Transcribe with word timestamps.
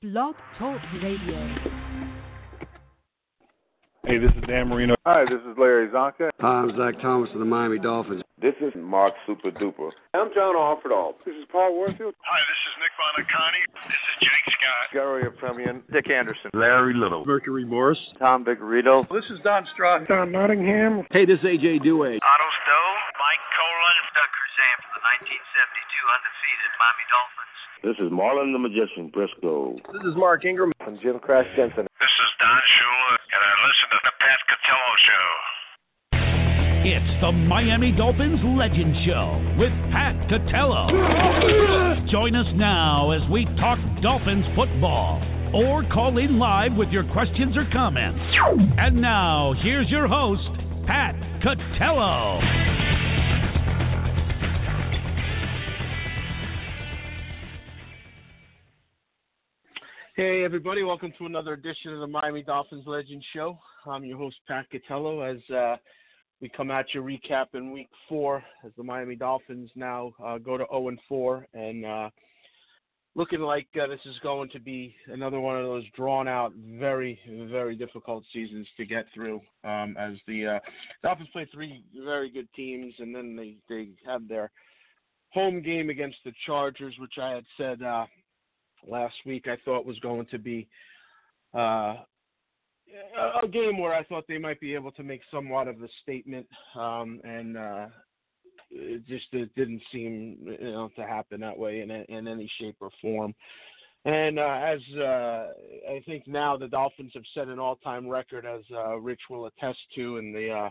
Blog 0.00 0.32
Talk 0.56 0.80
Radio. 1.04 1.36
Hey, 4.08 4.16
this 4.16 4.32
is 4.32 4.40
Dan 4.48 4.72
Marino. 4.72 4.96
Hi, 5.04 5.28
this 5.28 5.44
is 5.44 5.52
Larry 5.60 5.92
Csonka. 5.92 6.32
Hi, 6.40 6.64
I'm 6.64 6.72
Zach 6.72 6.96
Thomas 7.04 7.28
of 7.36 7.38
the 7.38 7.44
Miami 7.44 7.76
Dolphins. 7.78 8.24
This 8.40 8.56
is 8.64 8.72
Mark 8.80 9.12
Super 9.28 9.52
Duper. 9.52 9.92
I'm 10.16 10.32
John 10.32 10.56
Offerdahl. 10.56 11.20
This 11.28 11.36
is 11.36 11.44
Paul 11.52 11.76
Warfield. 11.76 12.16
Hi, 12.16 12.40
this 12.48 12.60
is 12.64 12.74
Nick 12.80 12.96
Buoniconti. 12.96 13.60
This 13.76 14.00
is 14.00 14.16
Jake 14.24 14.46
Scott. 14.56 14.88
Garo 14.96 15.20
Yepremian. 15.20 15.84
Dick 15.92 16.08
Anderson. 16.08 16.48
Larry 16.56 16.96
Little. 16.96 17.26
Mercury 17.26 17.66
Morris. 17.68 18.00
Tom 18.18 18.42
Vigorito. 18.42 19.04
This 19.12 19.28
is 19.28 19.36
Don 19.44 19.68
Strock. 19.76 20.08
Don 20.08 20.32
Nottingham. 20.32 21.04
Hey, 21.12 21.28
this 21.28 21.36
is 21.40 21.44
AJ 21.44 21.84
Duhe. 21.84 22.16
Otto 22.16 22.48
Stowe. 22.64 22.96
Mike 23.20 23.44
Kolen. 23.52 23.96
Doug 24.16 24.32
Crusan 24.32 24.76
from 24.80 24.96
the 24.96 25.04
1972 25.20 25.36
undefeated 26.08 26.72
Miami 26.80 27.04
Dolphins. 27.12 27.69
This 27.82 27.96
is 27.96 28.12
Marlon 28.12 28.52
the 28.52 28.58
Magician 28.58 29.08
Briscoe. 29.08 29.72
This 29.90 30.02
is 30.04 30.14
Mark 30.14 30.44
Ingram. 30.44 30.70
And 30.86 31.00
Jim 31.00 31.18
Crash 31.18 31.46
Jensen. 31.56 31.88
This 31.98 32.12
is 32.12 32.30
Don 32.38 32.60
Shula, 32.76 33.12
and 33.32 33.40
I 33.40 33.52
listen 33.64 33.88
to 33.90 34.00
the 34.04 34.12
Pat 34.20 34.40
Catello 34.52 34.92
Show. 35.08 35.28
It's 36.84 37.20
the 37.22 37.32
Miami 37.32 37.92
Dolphins 37.92 38.40
Legend 38.44 38.94
Show 39.06 39.56
with 39.58 39.72
Pat 39.92 40.14
Catello. 40.28 40.90
Join 42.10 42.36
us 42.36 42.46
now 42.54 43.12
as 43.12 43.22
we 43.30 43.46
talk 43.56 43.78
Dolphins 44.02 44.44
football 44.54 45.22
or 45.54 45.82
call 45.90 46.18
in 46.18 46.38
live 46.38 46.74
with 46.76 46.90
your 46.90 47.04
questions 47.12 47.56
or 47.56 47.64
comments. 47.72 48.20
And 48.76 49.00
now, 49.00 49.54
here's 49.62 49.88
your 49.88 50.06
host, 50.06 50.48
Pat 50.86 51.14
Catello. 51.40 52.79
Hey, 60.20 60.44
everybody, 60.44 60.82
welcome 60.82 61.14
to 61.16 61.24
another 61.24 61.54
edition 61.54 61.94
of 61.94 62.00
the 62.00 62.06
Miami 62.06 62.42
Dolphins 62.42 62.84
Legend 62.86 63.24
Show. 63.32 63.58
I'm 63.86 64.04
your 64.04 64.18
host, 64.18 64.36
Pat 64.46 64.66
Catello, 64.70 65.26
as 65.26 65.40
uh, 65.50 65.76
we 66.42 66.50
come 66.50 66.70
at 66.70 66.92
you 66.92 67.00
recapping 67.00 67.72
week 67.72 67.88
four 68.06 68.44
as 68.62 68.70
the 68.76 68.82
Miami 68.82 69.16
Dolphins 69.16 69.70
now 69.76 70.12
uh, 70.22 70.36
go 70.36 70.58
to 70.58 70.66
0 70.70 70.88
and 70.88 70.98
4 71.08 71.46
and 71.54 71.86
uh, 71.86 72.10
looking 73.14 73.40
like 73.40 73.66
uh, 73.82 73.86
this 73.86 74.00
is 74.04 74.18
going 74.22 74.50
to 74.50 74.60
be 74.60 74.94
another 75.06 75.40
one 75.40 75.56
of 75.56 75.64
those 75.64 75.84
drawn 75.96 76.28
out, 76.28 76.52
very, 76.78 77.18
very 77.50 77.74
difficult 77.74 78.22
seasons 78.30 78.68
to 78.76 78.84
get 78.84 79.06
through 79.14 79.40
um, 79.64 79.96
as 79.98 80.16
the 80.26 80.46
uh, 80.46 80.58
Dolphins 81.02 81.30
play 81.32 81.48
three 81.50 81.82
very 81.96 82.28
good 82.28 82.48
teams 82.54 82.92
and 82.98 83.14
then 83.14 83.36
they, 83.36 83.56
they 83.70 83.88
have 84.06 84.28
their 84.28 84.50
home 85.30 85.62
game 85.62 85.88
against 85.88 86.18
the 86.26 86.32
Chargers, 86.44 86.94
which 86.98 87.14
I 87.18 87.30
had 87.30 87.44
said 87.56 87.82
uh, 87.82 88.04
last 88.88 89.14
week 89.26 89.46
I 89.46 89.56
thought 89.64 89.86
was 89.86 89.98
going 90.00 90.26
to 90.30 90.38
be 90.38 90.68
uh, 91.54 91.96
a 93.42 93.48
game 93.50 93.78
where 93.78 93.94
I 93.94 94.04
thought 94.04 94.24
they 94.28 94.38
might 94.38 94.60
be 94.60 94.74
able 94.74 94.92
to 94.92 95.02
make 95.02 95.20
somewhat 95.30 95.68
of 95.68 95.82
a 95.82 95.88
statement, 96.02 96.46
um, 96.74 97.20
and 97.24 97.56
uh, 97.56 97.86
it 98.70 99.06
just 99.06 99.26
it 99.32 99.54
didn't 99.54 99.82
seem 99.92 100.38
you 100.60 100.72
know 100.72 100.90
to 100.96 101.02
happen 101.02 101.40
that 101.40 101.58
way 101.58 101.80
in, 101.80 101.90
in 101.90 102.28
any 102.28 102.50
shape 102.58 102.76
or 102.80 102.90
form. 103.00 103.34
And 104.04 104.38
uh, 104.38 104.60
as 104.64 104.80
uh, 104.96 105.48
I 105.90 106.02
think 106.06 106.26
now 106.26 106.56
the 106.56 106.68
Dolphins 106.68 107.12
have 107.14 107.22
set 107.34 107.48
an 107.48 107.58
all-time 107.58 108.08
record, 108.08 108.46
as 108.46 108.62
uh, 108.74 108.96
Rich 108.96 109.20
will 109.28 109.46
attest 109.46 109.78
to, 109.94 110.16
in 110.16 110.32
the 110.32 110.50
uh, 110.50 110.70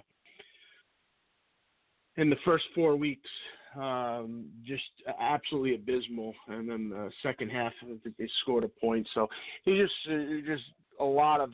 in 2.17 2.29
the 2.29 2.37
first 2.43 2.65
four 2.73 2.95
weeks, 2.95 3.29
um, 3.75 4.45
just 4.65 4.83
absolutely 5.19 5.75
abysmal. 5.75 6.33
And 6.47 6.69
then 6.69 6.89
the 6.89 7.11
second 7.23 7.49
half, 7.49 7.73
they 8.03 8.29
scored 8.41 8.63
a 8.63 8.67
point. 8.67 9.07
So 9.13 9.27
he 9.65 9.77
just 9.77 9.93
uh, 10.09 10.45
just 10.45 10.63
a 10.99 11.05
lot 11.05 11.41
of 11.41 11.51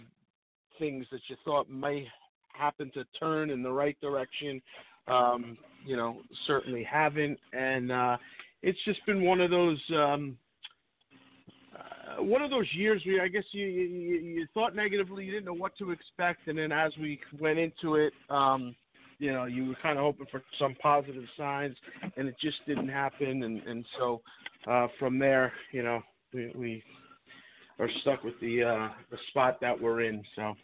things 0.79 1.05
that 1.11 1.21
you 1.27 1.35
thought 1.45 1.69
may 1.69 2.07
happen 2.47 2.91
to 2.93 3.05
turn 3.19 3.49
in 3.49 3.61
the 3.61 3.71
right 3.71 3.99
direction, 4.01 4.61
um, 5.07 5.57
you 5.85 5.95
know, 5.95 6.21
certainly 6.47 6.83
haven't. 6.83 7.39
And 7.53 7.91
uh, 7.91 8.17
it's 8.61 8.79
just 8.85 9.05
been 9.05 9.23
one 9.23 9.41
of 9.41 9.51
those. 9.51 9.81
Um, 9.95 10.37
uh, 11.75 12.23
one 12.23 12.41
of 12.41 12.49
those 12.49 12.67
years 12.73 13.01
where 13.05 13.21
I 13.21 13.27
guess 13.27 13.43
you, 13.51 13.65
you 13.65 14.15
you 14.15 14.47
thought 14.53 14.75
negatively, 14.75 15.25
you 15.25 15.31
didn't 15.31 15.45
know 15.45 15.53
what 15.53 15.77
to 15.79 15.91
expect, 15.91 16.47
and 16.47 16.57
then 16.57 16.71
as 16.71 16.93
we 16.97 17.19
went 17.39 17.59
into 17.59 17.95
it, 17.95 18.13
um, 18.29 18.73
you 19.19 19.31
know, 19.31 19.45
you 19.45 19.65
were 19.65 19.77
kind 19.81 19.97
of 19.97 20.03
hoping 20.03 20.27
for 20.31 20.41
some 20.59 20.75
positive 20.81 21.23
signs, 21.37 21.75
and 22.17 22.27
it 22.27 22.35
just 22.41 22.57
didn't 22.67 22.89
happen. 22.89 23.43
And 23.43 23.61
and 23.63 23.85
so 23.97 24.21
uh, 24.67 24.87
from 24.99 25.19
there, 25.19 25.53
you 25.71 25.83
know, 25.83 26.01
we, 26.33 26.51
we 26.55 26.83
are 27.79 27.89
stuck 28.01 28.23
with 28.23 28.39
the 28.41 28.63
uh, 28.63 28.89
the 29.11 29.17
spot 29.29 29.59
that 29.61 29.79
we're 29.79 30.01
in. 30.01 30.23
So 30.35 30.55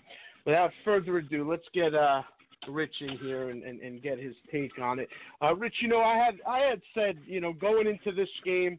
without 0.45 0.71
further 0.83 1.17
ado, 1.17 1.49
let's 1.49 1.67
get 1.73 1.93
uh, 1.93 2.21
Rich 2.69 2.95
in 3.01 3.17
here 3.19 3.49
and, 3.49 3.63
and, 3.63 3.79
and 3.81 4.01
get 4.01 4.19
his 4.19 4.35
take 4.51 4.77
on 4.79 4.99
it. 4.99 5.09
Uh, 5.41 5.55
Rich, 5.55 5.75
you 5.81 5.87
know, 5.87 6.01
I 6.01 6.15
had 6.17 6.35
I 6.47 6.59
had 6.59 6.81
said, 6.93 7.17
you 7.25 7.41
know, 7.41 7.53
going 7.53 7.87
into 7.87 8.11
this 8.15 8.29
game, 8.45 8.77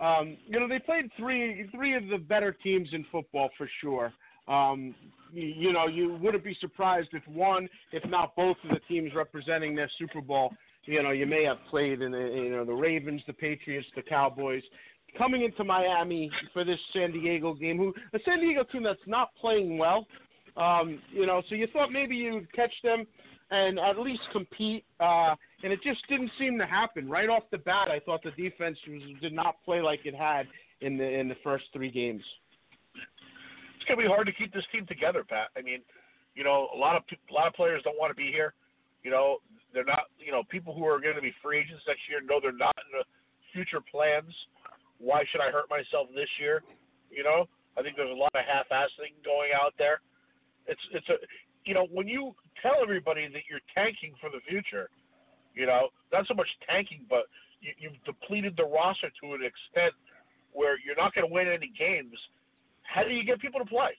um, 0.00 0.36
you 0.46 0.58
know, 0.58 0.68
they 0.68 0.78
played 0.78 1.10
three 1.16 1.68
three 1.74 1.94
of 1.94 2.06
the 2.08 2.18
better 2.18 2.52
teams 2.52 2.88
in 2.92 3.04
football 3.10 3.50
for 3.56 3.68
sure. 3.80 4.12
Um, 4.46 4.94
you, 5.32 5.72
know, 5.72 5.86
you 5.86 6.14
wouldn't 6.20 6.44
be 6.44 6.56
surprised 6.60 7.08
if 7.12 7.26
one, 7.28 7.68
if 7.92 8.08
not 8.08 8.34
both 8.36 8.56
of 8.64 8.70
the 8.70 8.80
teams 8.88 9.12
representing 9.14 9.74
their 9.74 9.90
Super 9.98 10.20
Bowl, 10.20 10.52
you 10.84 11.02
know, 11.02 11.10
you 11.10 11.26
may 11.26 11.44
have 11.44 11.58
played 11.70 12.00
in 12.00 12.12
the, 12.12 12.18
you 12.18 12.50
know, 12.50 12.64
the 12.64 12.72
Ravens, 12.72 13.22
the 13.26 13.32
Patriots, 13.32 13.86
the 13.94 14.02
Cowboys. 14.02 14.62
Coming 15.16 15.42
into 15.42 15.64
Miami 15.64 16.30
for 16.52 16.64
this 16.64 16.78
San 16.92 17.12
Diego 17.12 17.54
game, 17.54 17.78
who 17.78 17.94
a 18.12 18.18
San 18.24 18.40
Diego 18.40 18.64
team 18.64 18.82
that's 18.82 18.98
not 19.06 19.34
playing 19.40 19.78
well, 19.78 20.06
um, 20.56 21.00
you 21.12 21.26
know, 21.26 21.42
so 21.48 21.54
you 21.54 21.66
thought 21.72 21.92
maybe 21.92 22.16
you'd 22.16 22.52
catch 22.52 22.72
them 22.82 23.06
and 23.50 23.78
at 23.78 23.98
least 23.98 24.22
compete, 24.32 24.84
uh, 25.00 25.34
and 25.62 25.72
it 25.72 25.80
just 25.82 26.06
didn't 26.08 26.30
seem 26.38 26.58
to 26.58 26.66
happen. 26.66 27.08
Right 27.08 27.28
off 27.28 27.44
the 27.50 27.58
bat, 27.58 27.88
I 27.88 28.00
thought 28.00 28.22
the 28.22 28.30
defense 28.32 28.78
was, 28.86 29.02
did 29.22 29.32
not 29.32 29.56
play 29.64 29.80
like 29.80 30.00
it 30.04 30.14
had 30.14 30.46
in 30.80 30.96
the 30.98 31.08
in 31.08 31.28
the 31.28 31.36
first 31.42 31.64
three 31.72 31.90
games 31.90 32.22
going 33.88 33.98
to 33.98 34.04
be 34.04 34.08
hard 34.08 34.26
to 34.26 34.32
keep 34.32 34.52
this 34.52 34.64
team 34.70 34.86
together, 34.86 35.24
Pat. 35.24 35.48
I 35.56 35.62
mean, 35.62 35.80
you 36.34 36.44
know, 36.44 36.68
a 36.74 36.78
lot 36.78 36.94
of 36.94 37.02
a 37.10 37.34
lot 37.34 37.48
of 37.48 37.54
players 37.54 37.82
don't 37.82 37.98
want 37.98 38.10
to 38.10 38.18
be 38.18 38.30
here. 38.30 38.54
You 39.02 39.10
know, 39.10 39.38
they're 39.72 39.88
not. 39.88 40.12
You 40.20 40.32
know, 40.32 40.42
people 40.48 40.74
who 40.74 40.86
are 40.86 41.00
going 41.00 41.16
to 41.16 41.22
be 41.22 41.34
free 41.42 41.58
agents 41.58 41.82
next 41.88 42.06
year 42.08 42.20
know 42.20 42.38
they're 42.40 42.52
not 42.52 42.76
in 42.78 42.98
the 42.98 43.04
future 43.52 43.80
plans. 43.80 44.30
Why 44.98 45.24
should 45.30 45.40
I 45.40 45.50
hurt 45.50 45.70
myself 45.70 46.08
this 46.14 46.28
year? 46.38 46.62
You 47.10 47.24
know, 47.24 47.48
I 47.78 47.82
think 47.82 47.96
there's 47.96 48.10
a 48.10 48.18
lot 48.18 48.34
of 48.34 48.44
half-assing 48.44 49.18
going 49.24 49.50
out 49.56 49.74
there. 49.78 50.00
It's 50.66 50.82
it's 50.92 51.08
a 51.08 51.16
you 51.64 51.74
know 51.74 51.88
when 51.90 52.06
you 52.06 52.34
tell 52.62 52.82
everybody 52.82 53.26
that 53.28 53.48
you're 53.48 53.64
tanking 53.74 54.14
for 54.20 54.30
the 54.30 54.40
future, 54.46 54.90
you 55.54 55.66
know, 55.66 55.88
not 56.12 56.26
so 56.26 56.34
much 56.34 56.48
tanking, 56.68 57.06
but 57.08 57.26
you, 57.60 57.72
you've 57.78 57.98
depleted 58.04 58.54
the 58.56 58.64
roster 58.64 59.10
to 59.22 59.34
an 59.34 59.42
extent 59.42 59.94
where 60.52 60.78
you're 60.84 60.96
not 60.96 61.14
going 61.14 61.26
to 61.26 61.32
win 61.32 61.48
any 61.48 61.70
games 61.78 62.14
how 62.92 63.04
do 63.04 63.10
you 63.10 63.24
get 63.24 63.40
people 63.40 63.60
to 63.60 63.66
play? 63.66 63.90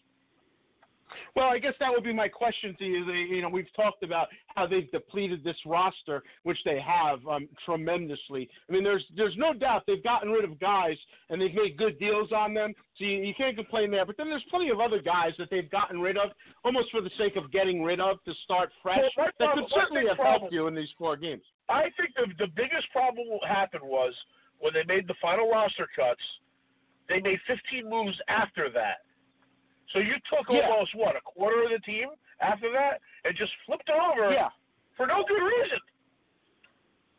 Well, 1.36 1.48
I 1.48 1.60
guess 1.60 1.74
that 1.80 1.90
would 1.92 2.04
be 2.04 2.14
my 2.14 2.28
question 2.28 2.76
to 2.78 2.86
you. 2.86 3.12
You 3.12 3.42
know, 3.42 3.50
we've 3.50 3.72
talked 3.76 4.04
about 4.04 4.28
how 4.56 4.68
they've 4.68 4.90
depleted 4.92 5.44
this 5.44 5.56
roster, 5.66 6.24
which 6.44 6.58
they 6.66 6.80
have 6.80 7.26
um, 7.28 7.48
tremendously. 7.66 8.50
I 8.70 8.74
mean, 8.74 8.84
there's 8.84 9.04
there's 9.16 9.36
no 9.38 9.54
doubt 9.54 9.84
they've 9.88 10.04
gotten 10.04 10.30
rid 10.30 10.44
of 10.44 10.60
guys 10.60 10.98
and 11.30 11.42
they've 11.42 11.54
made 11.54 11.78
good 11.78 12.00
deals 12.00 12.32
on 12.32 12.54
them, 12.54 12.74
so 12.98 13.06
you, 13.06 13.24
you 13.24 13.34
can't 13.36 13.56
complain 13.56 13.92
there. 13.92 14.06
But 14.06 14.18
then 14.18 14.30
there's 14.30 14.46
plenty 14.50 14.70
of 14.70 14.80
other 14.80 15.02
guys 15.02 15.32
that 15.40 15.50
they've 15.50 15.70
gotten 15.70 16.00
rid 16.00 16.18
of 16.18 16.30
almost 16.64 16.92
for 16.92 17.02
the 17.02 17.12
sake 17.18 17.36
of 17.36 17.52
getting 17.52 17.84
rid 17.84 18.00
of 18.00 18.24
to 18.26 18.34
start 18.44 18.70
fresh. 18.82 19.00
Well, 19.18 19.28
that 19.28 19.38
problem, 19.38 19.66
could 19.66 19.74
certainly 19.74 20.08
have 20.08 20.18
problem, 20.18 20.42
helped 20.42 20.54
you 20.54 20.68
in 20.68 20.76
these 20.76 20.90
four 20.98 21.18
games. 21.18 21.44
I 21.70 21.84
think 21.98 22.14
the 22.16 22.46
the 22.46 22.52
biggest 22.56 22.92
problem 22.92 23.28
what 23.30 23.48
happened 23.48 23.84
was 23.84 24.14
when 24.60 24.74
they 24.74 24.84
made 24.86 25.08
the 25.08 25.16
final 25.22 25.50
roster 25.50 25.88
cuts. 25.96 26.22
They 27.10 27.20
made 27.20 27.40
15 27.48 27.90
moves 27.90 28.18
after 28.30 28.70
that. 28.70 29.00
So 29.92 30.00
you 30.00 30.14
took 30.30 30.48
Yeah. 30.50 30.70
almost 30.70 30.94
what 30.96 31.16
a 31.16 31.22
quarter 31.22 31.64
of 31.64 31.70
the 31.72 31.80
team 31.80 32.10
after 32.40 32.72
that 32.72 33.02
and 33.26 33.36
just 33.36 33.52
flipped 33.66 33.90
it 33.90 33.96
over 33.96 34.32
Yeah. 34.32 34.50
for 34.96 35.08
no 35.08 35.24
good 35.24 35.42
reason. 35.42 35.80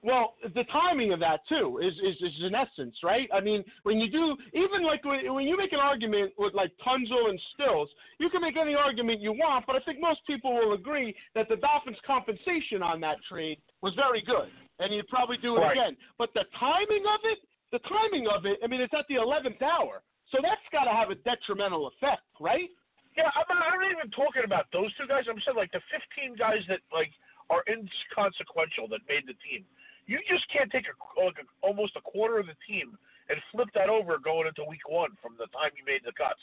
Well, 0.02 0.36
the 0.54 0.64
timing 0.64 1.12
of 1.12 1.20
that 1.20 1.46
too 1.46 1.78
is, 1.78 1.92
is 1.98 2.16
is 2.22 2.42
in 2.42 2.54
essence, 2.54 3.02
right? 3.02 3.28
I 3.34 3.40
mean, 3.40 3.62
when 3.82 4.00
you 4.00 4.08
do, 4.08 4.34
even 4.54 4.82
like 4.82 5.04
when, 5.04 5.30
when 5.34 5.46
you 5.46 5.58
make 5.58 5.74
an 5.74 5.80
argument 5.80 6.32
with 6.38 6.54
like 6.54 6.72
Tunsil 6.78 7.28
and 7.28 7.38
Stills, 7.52 7.90
you 8.18 8.30
can 8.30 8.40
make 8.40 8.56
any 8.56 8.74
argument 8.74 9.20
you 9.20 9.32
want, 9.32 9.66
but 9.66 9.76
I 9.76 9.80
think 9.80 10.00
most 10.00 10.24
people 10.26 10.54
will 10.54 10.72
agree 10.72 11.14
that 11.34 11.50
the 11.50 11.56
Dolphins' 11.56 11.98
compensation 12.06 12.82
on 12.82 12.98
that 13.02 13.18
trade 13.28 13.58
was 13.82 13.94
very 13.94 14.22
good, 14.22 14.50
and 14.78 14.90
you'd 14.94 15.08
probably 15.08 15.36
do 15.36 15.56
it 15.58 15.60
Right. 15.60 15.72
again. 15.72 15.98
But 16.16 16.32
the 16.32 16.44
timing 16.58 17.04
of 17.06 17.20
it, 17.24 17.40
the 17.72 17.80
timing 17.86 18.26
of 18.26 18.46
it, 18.46 18.58
I 18.62 18.66
mean, 18.66 18.80
it's 18.80 18.94
at 18.96 19.06
the 19.08 19.16
eleventh 19.16 19.62
hour, 19.62 20.02
so 20.30 20.38
that's 20.42 20.62
got 20.70 20.84
to 20.84 20.94
have 20.94 21.10
a 21.10 21.18
detrimental 21.22 21.90
effect, 21.90 22.26
right? 22.38 22.70
Yeah, 23.18 23.30
I'm 23.34 23.46
not, 23.50 23.74
I'm 23.74 23.80
not 23.82 23.90
even 23.90 24.10
talking 24.14 24.46
about 24.46 24.70
those 24.70 24.94
two 24.94 25.06
guys. 25.10 25.26
I'm 25.26 25.42
saying 25.42 25.58
like 25.58 25.74
the 25.74 25.82
15 25.90 26.38
guys 26.38 26.62
that 26.70 26.78
like 26.94 27.10
are 27.50 27.66
inconsequential 27.66 28.86
that 28.94 29.02
made 29.10 29.26
the 29.26 29.34
team. 29.42 29.66
You 30.06 30.22
just 30.30 30.46
can't 30.50 30.70
take 30.70 30.86
a, 30.86 30.94
like 31.18 31.38
a, 31.42 31.46
almost 31.62 31.98
a 31.98 32.02
quarter 32.02 32.38
of 32.38 32.46
the 32.46 32.58
team 32.66 32.94
and 33.26 33.38
flip 33.50 33.68
that 33.74 33.90
over 33.90 34.18
going 34.18 34.46
into 34.46 34.62
week 34.66 34.86
one 34.86 35.18
from 35.18 35.34
the 35.38 35.50
time 35.50 35.74
you 35.74 35.82
made 35.82 36.06
the 36.06 36.14
cuts. 36.14 36.42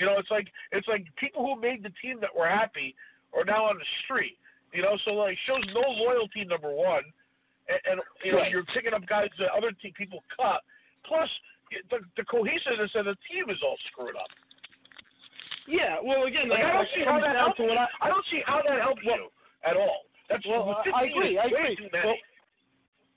You 0.00 0.08
know, 0.08 0.16
it's 0.16 0.32
like 0.32 0.48
it's 0.72 0.88
like 0.88 1.04
people 1.20 1.44
who 1.44 1.60
made 1.60 1.84
the 1.84 1.92
team 2.00 2.16
that 2.24 2.32
were 2.32 2.48
happy 2.48 2.96
are 3.36 3.44
now 3.44 3.68
on 3.68 3.76
the 3.76 3.88
street. 4.04 4.40
You 4.72 4.80
know, 4.80 4.96
so 5.04 5.12
like 5.12 5.36
shows 5.44 5.64
no 5.76 5.84
loyalty 5.84 6.48
number 6.48 6.72
one, 6.72 7.04
and, 7.70 7.80
and 7.86 8.00
you 8.24 8.32
know 8.32 8.38
Right. 8.38 8.50
you're 8.50 8.64
picking 8.74 8.92
up 8.92 9.06
guys 9.06 9.28
that 9.38 9.48
other 9.56 9.70
te- 9.72 9.94
people 9.96 10.22
cut. 10.36 10.62
Plus, 11.06 11.28
the, 11.90 11.98
the 12.16 12.24
cohesiveness 12.24 12.90
of 12.94 13.04
the 13.06 13.16
team 13.30 13.48
is 13.48 13.56
all 13.64 13.76
screwed 13.90 14.16
up. 14.16 14.28
Yeah, 15.68 15.96
well, 16.02 16.24
again, 16.24 16.48
Like, 16.48 16.64
I 16.64 16.72
don't 16.72 16.88
see 16.94 17.04
how 17.04 17.20
that 17.20 17.36
helps 17.36 17.56
to 17.58 17.62
what. 17.64 17.78
I, 17.78 17.86
I 18.02 18.08
don't 18.08 18.24
see 18.30 18.42
how 18.44 18.60
that 18.66 18.80
helps 18.80 19.02
you 19.04 19.28
at 19.64 19.76
all. 19.76 20.02
That's 20.28 20.44
Well, 20.46 20.82
I- 20.94 21.04
agree, 21.04 21.38
I 21.38 21.44
agree. 21.44 21.78
Well, 21.92 22.14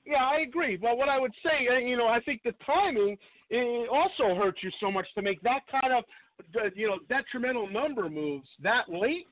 Yeah, 0.06 0.24
I 0.24 0.40
agree. 0.40 0.78
But 0.78 0.98
what 0.98 1.10
I 1.10 1.20
would 1.20 1.34
say, 1.44 1.68
uh, 1.68 1.78
you 1.78 1.98
know, 1.98 2.08
I 2.08 2.20
think 2.20 2.42
the 2.44 2.54
timing 2.66 3.18
it 3.50 3.90
also 3.90 4.36
hurts 4.36 4.60
you 4.64 4.72
so 4.80 4.92
much 4.92 5.08
to 5.16 5.22
make 5.22 5.42
that 5.42 5.62
kind 5.70 5.94
of, 5.94 6.04
you 6.76 6.88
know, 6.88 6.98
detrimental 7.10 7.68
number 7.70 8.10
moves 8.10 8.48
that 8.62 8.90
late. 8.90 9.28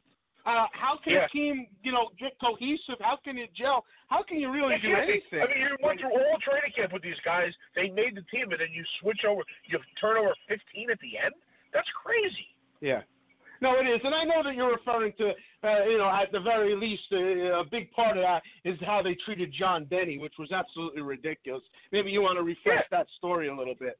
Uh, 0.45 0.65
how 0.73 0.97
can 1.03 1.13
Yeah. 1.13 1.25
a 1.25 1.29
team, 1.29 1.67
you 1.83 1.91
know, 1.91 2.09
get 2.19 2.33
cohesive? 2.39 2.99
How 2.99 3.15
can 3.17 3.37
it 3.37 3.53
gel? 3.53 3.85
How 4.09 4.23
can 4.23 4.39
you 4.39 4.49
really 4.51 4.75
It 4.75 4.81
do 4.81 4.93
can't 4.93 5.07
be. 5.07 5.13
anything? 5.13 5.41
I 5.41 5.47
mean, 5.47 5.57
you 5.59 5.77
went 5.81 5.99
through 5.99 6.11
all 6.13 6.37
training 6.39 6.71
camp 6.75 6.93
with 6.93 7.03
these 7.03 7.19
guys. 7.23 7.53
They 7.75 7.89
made 7.89 8.15
the 8.15 8.23
team, 8.23 8.51
and 8.51 8.59
then 8.59 8.71
you 8.71 8.83
switch 8.99 9.23
over. 9.25 9.43
You 9.65 9.79
turn 9.99 10.17
over 10.17 10.33
15 10.47 10.89
at 10.89 10.99
the 10.99 11.17
end. 11.17 11.33
That's 11.73 11.89
crazy. 11.91 12.55
Yeah. 12.81 13.03
No, 13.61 13.79
it 13.79 13.85
is, 13.85 14.01
and 14.03 14.15
I 14.15 14.23
know 14.23 14.41
that 14.41 14.55
you're 14.55 14.71
referring 14.71 15.13
to, 15.19 15.35
uh, 15.63 15.83
you 15.85 15.99
know, 15.99 16.09
at 16.09 16.31
the 16.31 16.39
very 16.39 16.75
least, 16.75 17.03
uh, 17.13 17.59
a 17.59 17.63
big 17.63 17.91
part 17.91 18.17
of 18.17 18.23
that 18.23 18.41
is 18.63 18.79
how 18.81 19.03
they 19.03 19.13
treated 19.13 19.51
John 19.53 19.85
Denney, 19.85 20.19
which 20.19 20.33
was 20.39 20.51
absolutely 20.51 21.03
ridiculous. 21.03 21.63
Maybe 21.91 22.09
you 22.09 22.23
want 22.23 22.37
to 22.39 22.43
refresh 22.43 22.89
that 22.89 23.07
story 23.19 23.49
a 23.49 23.55
little 23.55 23.75
bit. 23.75 23.99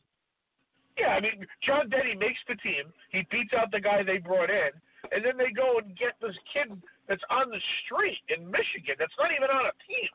Yeah, 0.97 1.09
I 1.15 1.19
mean, 1.19 1.45
John 1.61 1.91
Denney 1.91 2.17
makes 2.17 2.39
the 2.47 2.55
team. 2.55 2.91
He 3.11 3.21
beats 3.29 3.53
out 3.53 3.69
the 3.71 3.79
guy 3.79 4.01
they 4.01 4.17
brought 4.17 4.49
in, 4.49 4.71
and 5.11 5.23
then 5.23 5.37
they 5.37 5.51
go 5.51 5.77
and 5.79 5.95
get 5.97 6.13
this 6.21 6.35
kid 6.53 6.71
that's 7.07 7.23
on 7.29 7.49
the 7.49 7.59
street 7.83 8.19
in 8.31 8.45
Michigan 8.49 8.95
that's 8.99 9.13
not 9.19 9.31
even 9.31 9.49
on 9.51 9.65
a 9.67 9.75
team, 9.87 10.11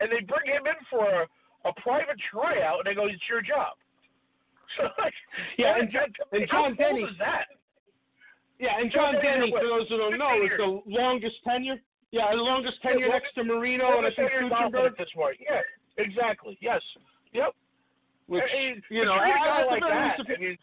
and 0.00 0.10
they 0.10 0.20
bring 0.26 0.46
him 0.50 0.66
in 0.66 0.78
for 0.90 1.06
a, 1.06 1.24
a 1.68 1.72
private 1.82 2.18
tryout, 2.30 2.80
and 2.82 2.86
they 2.86 2.94
go, 2.94 3.06
"It's 3.06 3.22
your 3.28 3.42
job." 3.42 3.76
So 4.76 4.82
like, 4.98 5.14
Yeah, 5.56 5.78
and 5.78 5.88
that- 5.94 6.10
and 6.32 6.50
how 6.50 6.66
John 6.68 6.76
Denney- 6.76 7.08
is 7.08 7.16
that? 7.18 7.46
Yeah, 8.58 8.80
and 8.80 8.90
John 8.90 9.14
John 9.14 9.22
Denney, 9.22 9.50
for 9.52 9.62
those 9.62 9.88
who 9.88 9.96
don't 9.96 10.18
know, 10.18 10.36
15 10.42 10.52
is 10.52 10.58
the 10.58 10.82
longest 10.90 11.36
tenure. 11.44 11.78
Yeah, 12.10 12.34
the 12.34 12.42
longest 12.42 12.82
tenure 12.82 13.06
Yeah, 13.06 13.12
next 13.14 13.34
to 13.36 13.44
Marino 13.44 13.98
and 13.98 14.06
I 14.06 14.10
think 14.10 14.32
Kuechenberg. 14.32 14.86
at 14.92 14.98
this 14.98 15.08
point. 15.14 15.36
Yeah, 15.40 15.60
exactly. 15.98 16.58
Yes. 16.60 16.82
Yep. 17.32 17.54
Which 18.26 18.42
I 18.42 18.56
mean, 18.56 18.82
you 18.90 19.04
know, 19.04 19.12
I- 19.12 19.30
guy 19.30 19.64
like 19.64 19.82
that, 19.82 20.18
least, 20.18 20.28
if 20.28 20.34
and 20.34 20.42
you- 20.42 20.56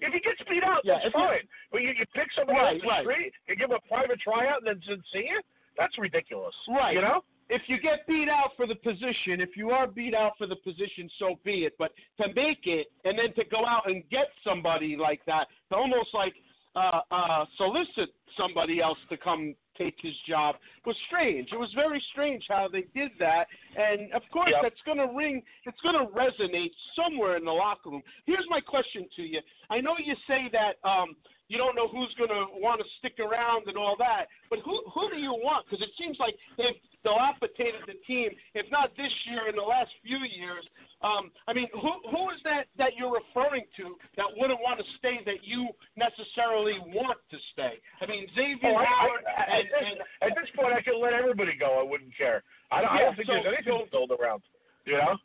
if 0.00 0.12
he 0.12 0.20
gets 0.20 0.40
beat 0.48 0.62
out, 0.64 0.80
Yeah, 0.84 0.94
that's 0.94 1.06
if 1.06 1.14
you- 1.14 1.20
fine. 1.20 1.48
But 1.72 1.82
you, 1.82 1.88
you 1.90 2.06
pick 2.14 2.28
somebody 2.36 2.58
Right, 2.58 2.76
off 2.76 2.82
the 2.82 2.88
right. 2.88 3.04
street, 3.04 3.32
you 3.48 3.56
give 3.56 3.70
a 3.70 3.80
private 3.88 4.20
tryout, 4.20 4.62
and 4.64 4.80
then 4.80 5.02
see 5.12 5.26
you. 5.28 5.40
That's 5.76 5.96
ridiculous. 5.98 6.54
Right. 6.68 6.94
You 6.94 7.00
know. 7.02 7.24
if 7.50 7.60
you 7.68 7.78
get 7.78 8.06
beat 8.06 8.28
out 8.28 8.52
for 8.56 8.66
the 8.66 8.74
position, 8.76 9.40
if 9.40 9.54
you 9.56 9.70
are 9.70 9.86
beat 9.86 10.14
out 10.14 10.32
for 10.38 10.46
the 10.46 10.56
position, 10.56 11.10
so 11.18 11.38
be 11.44 11.64
it. 11.66 11.74
But 11.78 11.92
to 12.20 12.32
make 12.34 12.60
it 12.66 12.86
and 13.04 13.18
then 13.18 13.34
to 13.34 13.44
go 13.44 13.66
out 13.66 13.86
and 13.90 14.02
get 14.08 14.28
somebody 14.42 14.96
like 14.96 15.20
that, 15.26 15.48
to 15.70 15.76
almost 15.76 16.14
like 16.14 16.32
uh, 16.76 17.00
uh, 17.10 17.44
solicit 17.56 18.10
somebody 18.36 18.80
else 18.80 18.98
to 19.08 19.16
come 19.16 19.54
take 19.76 19.94
his 20.00 20.14
job 20.28 20.56
was 20.86 20.96
strange. 21.08 21.48
It 21.52 21.58
was 21.58 21.72
very 21.74 22.02
strange 22.12 22.44
how 22.48 22.68
they 22.70 22.84
did 22.94 23.10
that, 23.18 23.46
and 23.76 24.12
of 24.12 24.22
course 24.32 24.50
Yep. 24.52 24.62
that's 24.62 24.82
going 24.84 24.98
to 24.98 25.12
ring. 25.14 25.42
It's 25.66 25.80
going 25.80 25.96
to 25.96 26.12
resonate 26.12 26.70
somewhere 26.94 27.36
in 27.36 27.44
the 27.44 27.52
locker 27.52 27.90
room. 27.90 28.02
Here's 28.26 28.46
my 28.48 28.60
question 28.60 29.08
to 29.16 29.22
you. 29.22 29.40
I 29.70 29.80
know 29.80 29.96
you 29.98 30.14
say 30.28 30.48
that. 30.52 30.76
Um, 30.88 31.16
you 31.48 31.58
don't 31.58 31.76
know 31.76 31.88
who's 31.88 32.12
going 32.16 32.30
to 32.30 32.46
want 32.60 32.80
to 32.80 32.86
stick 32.98 33.20
around 33.20 33.68
and 33.68 33.76
all 33.76 33.96
that. 33.98 34.26
But 34.50 34.60
who 34.64 34.82
who 34.94 35.10
do 35.10 35.16
you 35.16 35.32
want? 35.32 35.66
Because 35.68 35.82
it 35.84 35.92
seems 35.98 36.16
like 36.18 36.34
they've 36.56 36.78
dilapidated 37.04 37.84
the 37.86 38.00
team, 38.06 38.30
if 38.54 38.64
not 38.72 38.90
this 38.96 39.12
year, 39.28 39.48
in 39.48 39.56
the 39.56 39.62
last 39.62 39.90
few 40.02 40.18
years. 40.24 40.64
Um, 41.04 41.28
I 41.46 41.52
mean, 41.52 41.68
who 41.74 41.92
who 42.08 42.30
is 42.30 42.40
that 42.44 42.64
that 42.78 42.96
you're 42.96 43.12
referring 43.12 43.64
to 43.76 43.96
that 44.16 44.24
wouldn't 44.36 44.60
want 44.64 44.80
to 44.80 44.86
stay 44.98 45.20
that 45.26 45.44
you 45.44 45.68
necessarily 46.00 46.78
want 46.96 47.18
to 47.30 47.36
stay? 47.52 47.76
I 48.00 48.06
mean, 48.06 48.26
Xavier 48.34 48.72
Oh, 48.72 48.76
I, 48.80 48.84
Howard 48.88 49.20
I, 49.28 49.42
at, 49.42 49.48
and, 49.60 49.66
this, 49.68 49.84
and 49.84 50.32
at 50.32 50.36
this 50.40 50.48
point, 50.56 50.72
I 50.72 50.80
could 50.80 50.96
let 50.96 51.12
everybody 51.12 51.52
go. 51.60 51.78
I 51.78 51.84
wouldn't 51.84 52.16
care. 52.16 52.42
I 52.72 52.80
don't, 52.80 52.90
I 52.90 52.98
don't 53.04 53.16
think 53.16 53.28
so- 53.28 53.34
there's 53.34 53.52
anything 53.60 53.84
so- 53.92 54.06
build 54.06 54.18
around. 54.18 54.42
You 54.86 54.98
know. 55.00 55.16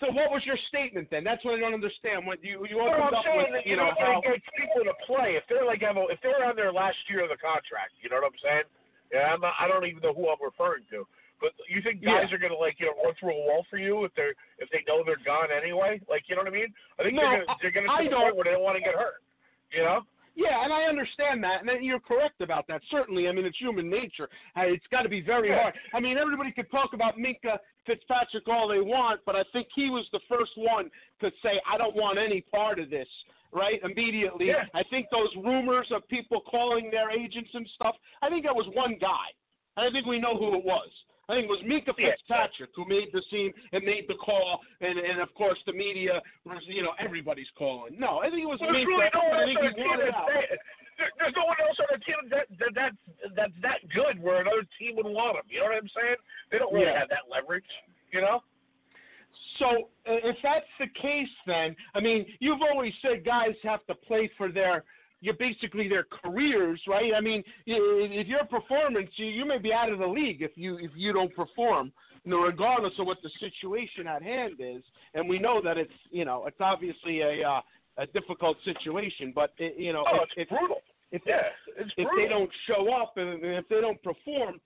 Well, 0.00 0.10
so 0.10 0.16
what 0.16 0.30
was 0.30 0.44
your 0.44 0.58
statement 0.68 1.08
then? 1.10 1.24
That's 1.24 1.44
what 1.44 1.56
I 1.56 1.60
don't 1.60 1.74
understand. 1.74 2.26
What 2.26 2.42
you 2.44 2.64
you 2.68 2.76
Well, 2.76 2.88
opened 2.92 3.10
I'm 3.10 3.14
up 3.14 3.24
saying 3.24 3.38
with, 3.38 3.52
that 3.52 3.66
you 3.66 3.76
know, 3.76 3.88
know, 3.88 4.20
how 4.20 4.20
people 4.56 4.84
to 4.84 4.96
play. 5.06 5.36
If 5.36 5.44
they're 5.48 5.64
like 5.64 5.80
if 5.82 6.18
they're 6.22 6.44
on 6.44 6.56
their 6.56 6.72
last 6.72 6.96
year 7.08 7.24
of 7.24 7.30
the 7.30 7.40
contract, 7.40 7.96
you 8.00 8.08
know 8.08 8.20
what 8.20 8.32
I'm 8.32 8.40
saying? 8.42 8.66
Yeah, 9.12 9.32
I'm 9.32 9.40
not, 9.40 9.54
I 9.60 9.68
don't 9.68 9.86
even 9.86 10.02
know 10.02 10.12
who 10.12 10.28
I'm 10.28 10.42
referring 10.42 10.84
to. 10.90 11.06
But 11.40 11.52
you 11.68 11.84
think 11.84 12.00
guys 12.00 12.32
are 12.32 12.40
gonna 12.40 12.56
like 12.56 12.80
you 12.80 12.86
know 12.88 12.96
run 13.04 13.12
through 13.20 13.36
a 13.36 13.42
wall 13.44 13.64
for 13.68 13.76
you 13.76 14.04
if 14.08 14.12
they're 14.16 14.32
if 14.58 14.72
they 14.72 14.80
know 14.88 15.04
they're 15.04 15.20
gone 15.20 15.52
anyway? 15.52 16.00
Like 16.08 16.24
you 16.28 16.36
know 16.36 16.42
what 16.42 16.52
I 16.52 16.56
mean? 16.56 16.72
I 16.98 17.04
think 17.04 17.14
No, 17.14 17.28
they're 17.28 17.44
gonna 17.44 17.58
they're 17.60 17.76
gonna 17.76 17.92
I 17.92 18.04
to 18.04 18.08
the 18.08 18.16
point 18.16 18.36
where 18.36 18.44
they 18.48 18.56
don't 18.56 18.64
want 18.64 18.80
to 18.80 18.84
get 18.84 18.96
hurt. 18.96 19.20
You 19.72 19.84
know? 19.84 20.00
Yeah, 20.36 20.62
and 20.62 20.72
I 20.72 20.82
understand 20.82 21.42
that, 21.44 21.62
and 21.66 21.82
you're 21.82 21.98
correct 21.98 22.42
about 22.42 22.66
that. 22.68 22.82
Certainly, 22.90 23.26
I 23.26 23.32
mean 23.32 23.46
it's 23.46 23.58
human 23.58 23.88
nature. 23.88 24.28
It's 24.56 24.86
got 24.90 25.02
to 25.02 25.08
be 25.08 25.22
very 25.22 25.50
hard. 25.50 25.74
I 25.94 25.98
mean, 26.00 26.18
everybody 26.18 26.52
could 26.52 26.70
talk 26.70 26.90
about 26.92 27.16
Minkah 27.16 27.56
Fitzpatrick 27.86 28.46
all 28.46 28.68
they 28.68 28.80
want, 28.80 29.20
but 29.24 29.34
I 29.34 29.44
think 29.54 29.68
he 29.74 29.88
was 29.88 30.06
the 30.12 30.20
first 30.28 30.52
one 30.56 30.90
to 31.22 31.30
say, 31.42 31.58
"I 31.66 31.78
don't 31.78 31.96
want 31.96 32.18
any 32.18 32.42
part 32.42 32.78
of 32.78 32.90
this." 32.90 33.08
Right? 33.52 33.80
Immediately, 33.82 34.48
Yeah. 34.48 34.64
I 34.74 34.82
think 34.90 35.06
those 35.10 35.34
rumors 35.36 35.90
of 35.90 36.06
people 36.08 36.42
calling 36.42 36.90
their 36.90 37.10
agents 37.10 37.48
and 37.54 37.66
stuff. 37.74 37.96
I 38.20 38.28
think 38.28 38.44
that 38.44 38.54
was 38.54 38.66
one 38.74 38.96
guy. 39.00 39.28
and 39.78 39.86
I 39.86 39.90
think 39.90 40.06
we 40.06 40.18
know 40.18 40.36
who 40.36 40.54
it 40.56 40.64
was. 40.64 40.90
I 41.28 41.34
think 41.34 41.46
it 41.46 41.50
was 41.50 41.62
Yeah. 41.98 42.10
Fitzpatrick 42.12 42.70
who 42.74 42.84
made 42.86 43.10
the 43.12 43.22
scene 43.30 43.52
and 43.72 43.82
made 43.84 44.06
the 44.08 44.14
call, 44.14 44.62
and 44.80 44.98
and 44.98 45.20
of 45.20 45.32
course 45.34 45.58
the 45.66 45.72
media 45.72 46.22
was, 46.44 46.62
you 46.66 46.82
know, 46.82 46.94
everybody's 46.98 47.50
calling. 47.58 47.98
No, 47.98 48.18
I 48.20 48.30
think 48.30 48.42
it 48.42 48.46
was 48.46 48.60
Well, 48.60 48.70
Minkah. 48.70 48.86
really 48.86 49.10
no 49.12 49.20
I 49.32 49.44
think 49.44 49.58
he 49.60 49.82
team 49.82 49.90
out. 50.14 50.26
there, 50.28 50.58
there's 51.18 51.34
no 51.36 51.44
one 51.46 51.56
else 51.60 51.78
on 51.80 51.86
the 51.92 52.04
team 52.04 52.16
that, 52.30 52.46
that 52.58 52.72
that's 52.74 53.34
that's 53.34 53.52
that 53.62 53.88
good 53.90 54.22
where 54.22 54.40
another 54.40 54.64
team 54.78 54.94
would 54.96 55.06
want 55.06 55.36
them. 55.36 55.44
You 55.48 55.60
know 55.60 55.66
what 55.66 55.76
I'm 55.76 55.88
saying? 55.88 56.16
They 56.50 56.58
don't 56.58 56.72
really 56.72 56.86
Yeah. 56.86 56.98
have 57.00 57.08
that 57.10 57.28
leverage. 57.30 57.66
You 58.12 58.20
know? 58.20 58.42
So 59.58 59.90
if 60.06 60.36
that's 60.42 60.66
the 60.78 60.86
case, 61.00 61.28
then 61.46 61.74
I 61.94 62.00
mean, 62.00 62.26
you've 62.40 62.62
always 62.62 62.92
said 63.02 63.24
guys 63.24 63.54
have 63.62 63.84
to 63.86 63.94
play 63.94 64.28
for 64.38 64.50
their, 64.50 64.84
you're 65.20 65.34
basically 65.34 65.88
their 65.88 66.04
careers, 66.04 66.80
right? 66.86 67.12
I 67.16 67.20
mean, 67.20 67.42
if 67.66 68.26
your 68.26 68.44
performance, 68.44 69.10
you, 69.16 69.26
you 69.26 69.46
may 69.46 69.58
be 69.58 69.72
out 69.72 69.90
of 69.90 69.98
the 69.98 70.06
league 70.06 70.42
if 70.42 70.52
you 70.54 70.78
if 70.78 70.90
you 70.94 71.12
don't 71.12 71.34
perform, 71.34 71.92
you 72.24 72.30
know, 72.32 72.42
regardless 72.42 72.92
of 72.98 73.06
what 73.06 73.18
the 73.22 73.30
situation 73.40 74.06
at 74.06 74.22
hand 74.22 74.54
is. 74.58 74.82
And 75.14 75.28
we 75.28 75.38
know 75.38 75.60
that 75.62 75.78
it's 75.78 75.92
you 76.10 76.24
know 76.24 76.46
it's 76.46 76.60
obviously 76.60 77.20
a 77.20 77.42
uh, 77.48 77.60
a 77.98 78.06
difficult 78.08 78.58
situation, 78.64 79.32
but 79.34 79.52
it, 79.58 79.78
you 79.78 79.92
know 79.92 80.04
Oh, 80.06 80.16
if, 80.16 80.28
it's 80.36 80.42
if, 80.42 80.48
brutal. 80.58 80.82
if 81.12 81.22
Yeah, 81.26 81.40
it's 81.78 81.90
if 81.96 82.06
brutal. 82.08 82.16
they 82.16 82.28
don't 82.28 82.50
show 82.66 82.92
up 82.92 83.16
and 83.16 83.42
if 83.42 83.68
they 83.68 83.80
don't 83.80 84.02
perform, 84.02 84.60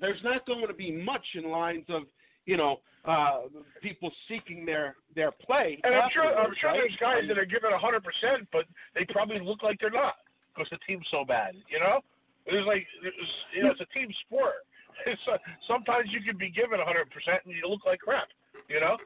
there's 0.00 0.22
not 0.22 0.46
going 0.46 0.66
to 0.66 0.74
be 0.74 0.92
much 0.92 1.24
in 1.34 1.50
lines 1.50 1.84
of 1.88 2.02
you 2.46 2.56
know 2.56 2.80
uh, 3.04 3.42
people 3.82 4.10
seeking 4.28 4.64
their 4.64 4.96
their 5.14 5.32
play. 5.32 5.78
And 5.84 5.94
I'm 5.94 6.10
sure 6.12 6.24
I'm 6.24 6.52
sure 6.60 6.70
right? 6.70 6.80
there's 6.80 6.96
guys 7.00 7.22
that 7.28 7.38
are 7.38 7.46
giving 7.46 7.72
a 7.72 7.78
hundred 7.78 8.04
percent, 8.04 8.48
but 8.52 8.64
they 8.94 9.06
probably 9.10 9.40
look 9.40 9.62
like 9.62 9.78
they're 9.80 9.90
not 9.90 10.16
because 10.54 10.68
the 10.70 10.78
team's 10.86 11.06
so 11.10 11.24
bad. 11.24 11.54
You 11.70 11.80
know, 11.80 12.00
it's 12.46 12.66
like 12.66 12.86
it's, 13.02 13.32
you 13.56 13.62
know 13.62 13.70
it's 13.70 13.80
a 13.80 13.98
team 13.98 14.08
sport. 14.26 14.54
It's 15.06 15.22
uh 15.32 15.38
sometimes 15.66 16.10
you 16.12 16.20
can 16.20 16.36
be 16.36 16.50
given 16.50 16.78
a 16.78 16.84
hundred 16.84 17.08
percent 17.08 17.40
and 17.46 17.54
you 17.54 17.66
look 17.66 17.86
like 17.86 18.00
crap. 18.00 18.28
You 18.68 18.80
know. 18.80 18.98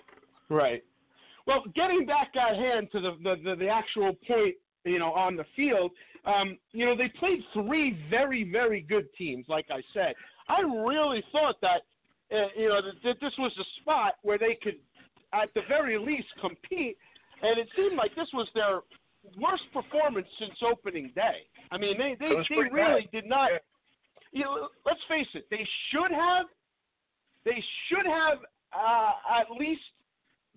Right. 0.49 0.83
Well, 1.47 1.63
getting 1.77 2.05
back 2.05 2.33
at 2.35 2.57
hand 2.57 2.89
to 2.91 3.01
the 3.01 3.13
the, 3.23 3.37
the, 3.45 3.57
the 3.57 3.69
actual 3.69 4.13
point, 4.27 4.57
you 4.85 4.99
know, 4.99 5.13
on 5.13 5.37
the 5.37 5.45
field, 5.55 5.93
um, 6.25 6.59
you 6.73 6.85
know, 6.85 6.97
they 6.97 7.13
played 7.21 7.39
three 7.53 7.97
very 8.11 8.51
very 8.51 8.81
good 8.81 9.07
teams. 9.17 9.47
Like 9.49 9.67
I 9.71 9.83
said, 9.93 10.15
I 10.49 10.63
really 10.63 11.23
thought 11.31 11.61
that, 11.63 11.83
uh, 12.35 12.49
you 12.57 12.69
know, 12.69 12.83
that, 12.83 12.95
that 13.05 13.17
this 13.21 13.33
was 13.39 13.53
a 13.59 13.65
spot 13.81 14.15
where 14.23 14.39
they 14.39 14.59
could, 14.61 14.77
at 15.33 15.53
the 15.55 15.63
very 15.69 15.99
least, 15.99 16.29
compete. 16.41 16.97
And 17.43 17.59
it 17.59 17.69
seemed 17.77 17.97
like 17.97 18.15
this 18.15 18.29
was 18.33 18.49
their 18.55 18.81
worst 19.41 19.65
performance 19.73 20.27
since 20.39 20.55
opening 20.69 21.13
day. 21.15 21.47
I 21.71 21.79
mean, 21.79 21.97
they 21.99 22.17
they, 22.19 22.31
they 22.49 22.57
really 22.73 23.03
bad. 23.03 23.11
did 23.13 23.29
not. 23.29 23.51
Yeah. 23.53 23.59
You 24.33 24.45
know, 24.45 24.69
let's 24.85 25.01
face 25.09 25.29
it, 25.35 25.47
they 25.51 25.67
should 25.91 26.11
have, 26.11 26.47
they 27.45 27.63
should 27.89 28.07
have 28.07 28.39
uh, 28.73 29.13
at 29.41 29.51
least 29.57 29.83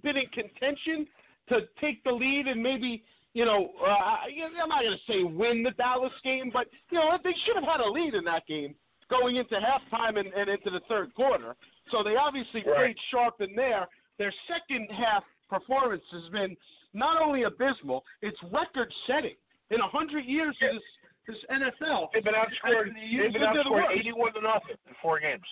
been 0.02 0.18
in 0.18 0.26
contention 0.28 1.06
to 1.50 1.62
take 1.80 2.04
the 2.04 2.12
lead 2.12 2.48
and 2.48 2.62
maybe, 2.62 3.04
you 3.34 3.46
know, 3.46 3.70
uh, 3.80 3.88
I'm 3.88 4.68
not 4.68 4.82
going 4.82 4.98
to 4.98 5.12
say 5.12 5.24
win 5.24 5.62
the 5.62 5.72
Dallas 5.72 6.12
game, 6.24 6.50
but 6.52 6.68
you 6.90 6.98
know 6.98 7.18
they 7.24 7.36
should 7.46 7.56
have 7.56 7.64
had 7.64 7.82
a 7.82 7.90
lead 7.90 8.16
in 8.16 8.24
that 8.26 8.48
game 8.48 8.74
going 9.10 9.36
into 9.38 9.56
halftime 9.56 10.20
and, 10.20 10.28
and 10.34 10.50
into 10.50 10.70
the 10.70 10.82
third 10.88 11.14
quarter. 11.16 11.56
So 11.92 12.04
they 12.04 12.16
obviously 12.16 12.64
Right. 12.66 12.76
played 12.94 12.98
sharp 13.12 13.42
in 13.42 13.56
there. 13.56 13.88
Their 14.18 14.34
second 14.48 14.90
half 14.92 15.24
performance 15.50 16.04
has 16.12 16.28
been 16.32 16.58
not 16.94 17.22
only 17.22 17.44
abysmal, 17.44 18.04
it's 18.22 18.38
record-setting 18.52 19.36
in 19.70 19.80
a 19.80 19.88
hundred 19.88 20.26
years 20.26 20.56
of 20.62 20.74
this 20.76 20.84
this 21.28 21.44
NFL. 21.52 22.08
They've 22.14 22.24
been 22.24 22.34
outscored. 22.36 22.88
They've 22.96 23.32
been 23.34 23.42
the 23.42 23.48
outscored 23.48 23.92
eighty-one 23.92 24.34
to 24.34 24.42
nothing 24.42 24.76
in 24.88 24.96
four 25.02 25.20
games. 25.20 25.44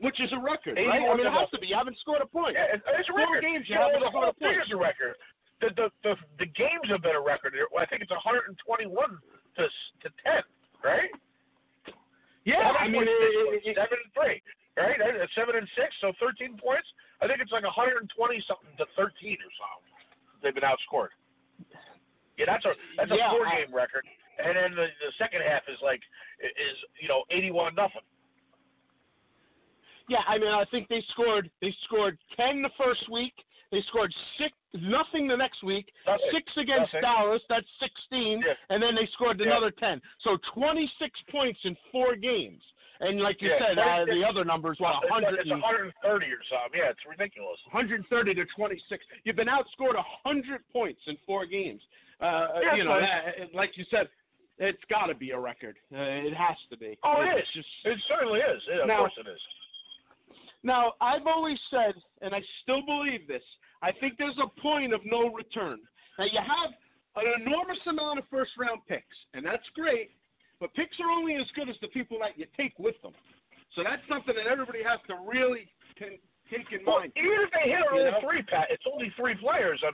which 0.00 0.20
is 0.20 0.30
a 0.32 0.38
record, 0.38 0.76
right? 0.76 1.02
I 1.08 1.16
mean, 1.16 1.26
it 1.26 1.32
has 1.32 1.50
to 1.50 1.58
be. 1.58 1.66
You 1.68 1.76
haven't 1.76 1.98
scored 1.98 2.20
a 2.22 2.26
point. 2.26 2.54
Yeah, 2.54 2.66
it's, 2.74 2.84
it's 2.86 3.08
a 3.08 3.12
Four 3.12 3.20
record. 3.32 3.42
games, 3.42 3.64
you 3.68 3.74
know, 3.74 3.90
haven't 3.90 4.06
scored 4.10 4.28
a 4.28 4.32
point. 4.38 4.56
is 4.62 4.70
a 4.72 4.76
record. 4.76 5.14
The, 5.60 5.68
the 5.74 5.86
the 6.04 6.14
the 6.38 6.46
games 6.46 6.86
have 6.90 7.02
been 7.02 7.16
a 7.16 7.20
record. 7.20 7.54
I 7.76 7.86
think 7.86 8.02
it's 8.02 8.10
121 8.12 8.54
to 9.56 9.62
to 9.64 10.08
10, 10.24 10.42
right? 10.84 11.10
Yeah, 12.46 12.70
I 12.78 12.86
mean, 12.86 13.02
it- 13.02 13.66
it- 13.66 13.74
seven 13.74 13.98
and 14.04 14.12
three, 14.14 14.40
right? 14.76 14.96
Seven 15.34 15.56
and 15.56 15.68
six, 15.74 15.94
so 16.00 16.12
13 16.20 16.56
points. 16.56 16.86
I 17.20 17.26
think 17.26 17.40
it's 17.40 17.50
like 17.50 17.64
120 17.64 18.40
something 18.46 18.76
to 18.78 18.86
13 18.94 19.36
or 19.42 19.50
something. 19.58 20.06
They've 20.40 20.54
been 20.54 20.62
outscored. 20.62 21.10
Yeah, 22.38 22.46
that's 22.46 22.64
a 22.64 22.74
that's 22.96 23.10
a 23.10 23.16
Yeah, 23.16 23.30
four 23.30 23.46
I- 23.48 23.64
game 23.64 23.74
record, 23.74 24.06
and 24.38 24.56
then 24.56 24.74
the, 24.76 24.86
the 25.00 25.12
second 25.18 25.42
half 25.42 25.68
is 25.68 25.80
like 25.82 26.02
is 26.38 26.84
you 27.00 27.08
know 27.08 27.24
81 27.30 27.74
nothing. 27.74 28.02
Yeah, 30.08 30.22
I 30.28 30.38
mean, 30.38 30.52
I 30.52 30.64
think 30.66 30.86
they 30.88 31.00
scored. 31.10 31.50
They 31.60 31.72
scored 31.84 32.16
ten 32.36 32.62
the 32.62 32.70
first 32.78 33.08
week. 33.10 33.34
They 33.72 33.82
scored 33.88 34.14
six, 34.38 34.52
nothing 34.74 35.26
the 35.26 35.36
next 35.36 35.62
week. 35.64 35.92
Nothing. 36.06 36.26
Six 36.32 36.52
against 36.56 36.92
Nothing. 36.94 37.00
Dallas. 37.02 37.42
That's 37.48 37.66
sixteen, 37.80 38.40
Yeah. 38.46 38.54
and 38.70 38.82
then 38.82 38.94
they 38.94 39.06
scored 39.14 39.40
Yeah. 39.40 39.46
another 39.46 39.70
ten. 39.72 40.00
So 40.20 40.36
twenty-six 40.54 41.20
points 41.30 41.60
in 41.64 41.74
four 41.90 42.14
games. 42.16 42.62
And 43.00 43.20
like 43.20 43.42
you 43.42 43.50
Yeah, 43.50 43.58
said, 43.58 43.78
uh, 43.78 44.04
the 44.06 44.24
other 44.24 44.42
numbers 44.44 44.78
were 44.80 44.88
It's 44.88 45.08
hundred 45.10 45.40
It's 45.40 45.50
130 45.50 46.26
or 46.32 46.42
something. 46.44 46.80
Yeah, 46.80 46.88
it's 46.88 47.04
ridiculous. 47.04 47.60
130 47.66 48.32
to 48.34 48.44
26. 48.46 49.04
You've 49.24 49.36
been 49.36 49.48
outscored 49.48 49.96
100 49.96 50.66
points 50.72 51.02
in 51.06 51.18
four 51.26 51.44
games. 51.44 51.82
Uh, 52.20 52.58
Yeah, 52.62 52.74
you 52.74 52.84
know, 52.84 52.98
that, 52.98 53.52
like 53.52 53.76
you 53.76 53.84
said, 53.90 54.08
it's 54.56 54.82
got 54.84 55.06
to 55.08 55.14
be 55.14 55.32
a 55.32 55.38
record. 55.38 55.76
Uh, 55.92 55.98
it 55.98 56.32
has 56.32 56.56
to 56.70 56.76
be. 56.78 56.96
Oh, 57.02 57.20
it 57.20 57.36
it's. 57.36 57.52
Just, 57.52 57.68
It 57.84 57.98
certainly 58.08 58.40
is. 58.40 58.62
Yeah, 58.66 58.76
of 58.80 58.86
Now- 58.86 58.98
course 59.00 59.18
it 59.18 59.26
is. 59.28 59.40
Now, 60.66 60.94
I've 61.00 61.26
always 61.26 61.58
said, 61.70 61.94
and 62.22 62.34
I 62.34 62.42
still 62.62 62.82
believe 62.84 63.26
this, 63.28 63.42
I 63.82 63.92
think 63.92 64.14
there's 64.18 64.38
a 64.42 64.60
point 64.60 64.92
of 64.92 65.00
no 65.04 65.30
return. 65.32 65.78
Now, 66.18 66.24
you 66.24 66.40
have 66.42 66.74
an 67.14 67.42
enormous 67.46 67.78
amount 67.86 68.18
of 68.18 68.24
first 68.28 68.50
round 68.58 68.80
picks, 68.88 69.16
and 69.32 69.46
that's 69.46 69.62
great, 69.74 70.10
but 70.58 70.74
picks 70.74 70.98
are 70.98 71.10
only 71.10 71.36
as 71.36 71.46
good 71.54 71.68
as 71.68 71.76
the 71.80 71.88
people 71.88 72.18
that 72.20 72.36
you 72.36 72.46
take 72.56 72.76
with 72.78 73.00
them. 73.02 73.12
So 73.76 73.82
that's 73.84 74.02
something 74.08 74.34
that 74.34 74.46
everybody 74.50 74.82
has 74.82 74.98
to 75.06 75.14
really 75.24 75.68
can, 75.96 76.18
take 76.50 76.66
in 76.72 76.84
Well, 76.84 77.00
mind. 77.00 77.12
even 77.16 77.38
if 77.46 77.50
they 77.54 77.70
hit 77.70 77.82
on 77.86 77.96
You 77.98 78.10
know? 78.10 78.20
three, 78.26 78.42
Pat, 78.42 78.66
it's 78.70 78.84
only 78.90 79.10
three 79.16 79.34
players 79.36 79.80
on 79.86 79.92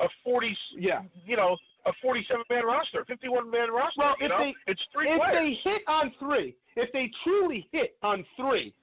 a 0.00 0.08
40, 0.24 0.56
Yeah. 0.76 1.02
you 1.24 1.36
know, 1.36 1.56
a 1.86 1.92
47 2.02 2.44
man 2.50 2.64
roster, 2.66 3.04
51 3.06 3.48
man 3.50 3.70
roster. 3.70 4.00
Well, 4.00 4.16
if 4.20 4.28
know? 4.28 4.38
they- 4.38 4.54
it's 4.66 4.82
three 4.92 5.08
if 5.10 5.18
players. 5.18 5.34
they 5.64 5.70
hit 5.70 5.82
on 5.88 6.10
three, 6.18 6.54
if 6.76 6.90
they 6.92 7.08
truly 7.24 7.68
hit 7.72 7.96
on 8.02 8.24
three, 8.36 8.74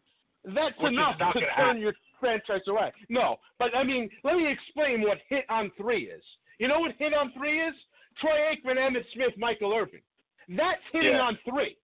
that's 0.45 0.75
Which 0.79 0.93
enough 0.93 1.17
to 1.17 1.31
turn 1.33 1.43
happen. 1.55 1.81
your 1.81 1.93
franchise 2.19 2.61
away. 2.67 2.91
No, 3.09 3.37
but 3.59 3.75
I 3.75 3.83
mean, 3.83 4.09
let 4.23 4.35
me 4.37 4.49
explain 4.51 5.01
what 5.01 5.19
hit 5.29 5.45
on 5.49 5.71
three 5.77 6.03
is. 6.09 6.23
You 6.59 6.67
know 6.67 6.79
what 6.79 6.93
hit 6.97 7.13
on 7.13 7.31
three 7.37 7.61
is? 7.61 7.73
Troy 8.19 8.37
Aikman, 8.51 8.77
Emmitt 8.77 9.05
Smith, 9.13 9.33
Michael 9.37 9.73
Irvin. 9.73 10.01
That's 10.49 10.81
hitting 10.91 11.11
Yeah. 11.11 11.21
on 11.21 11.37
three, 11.47 11.77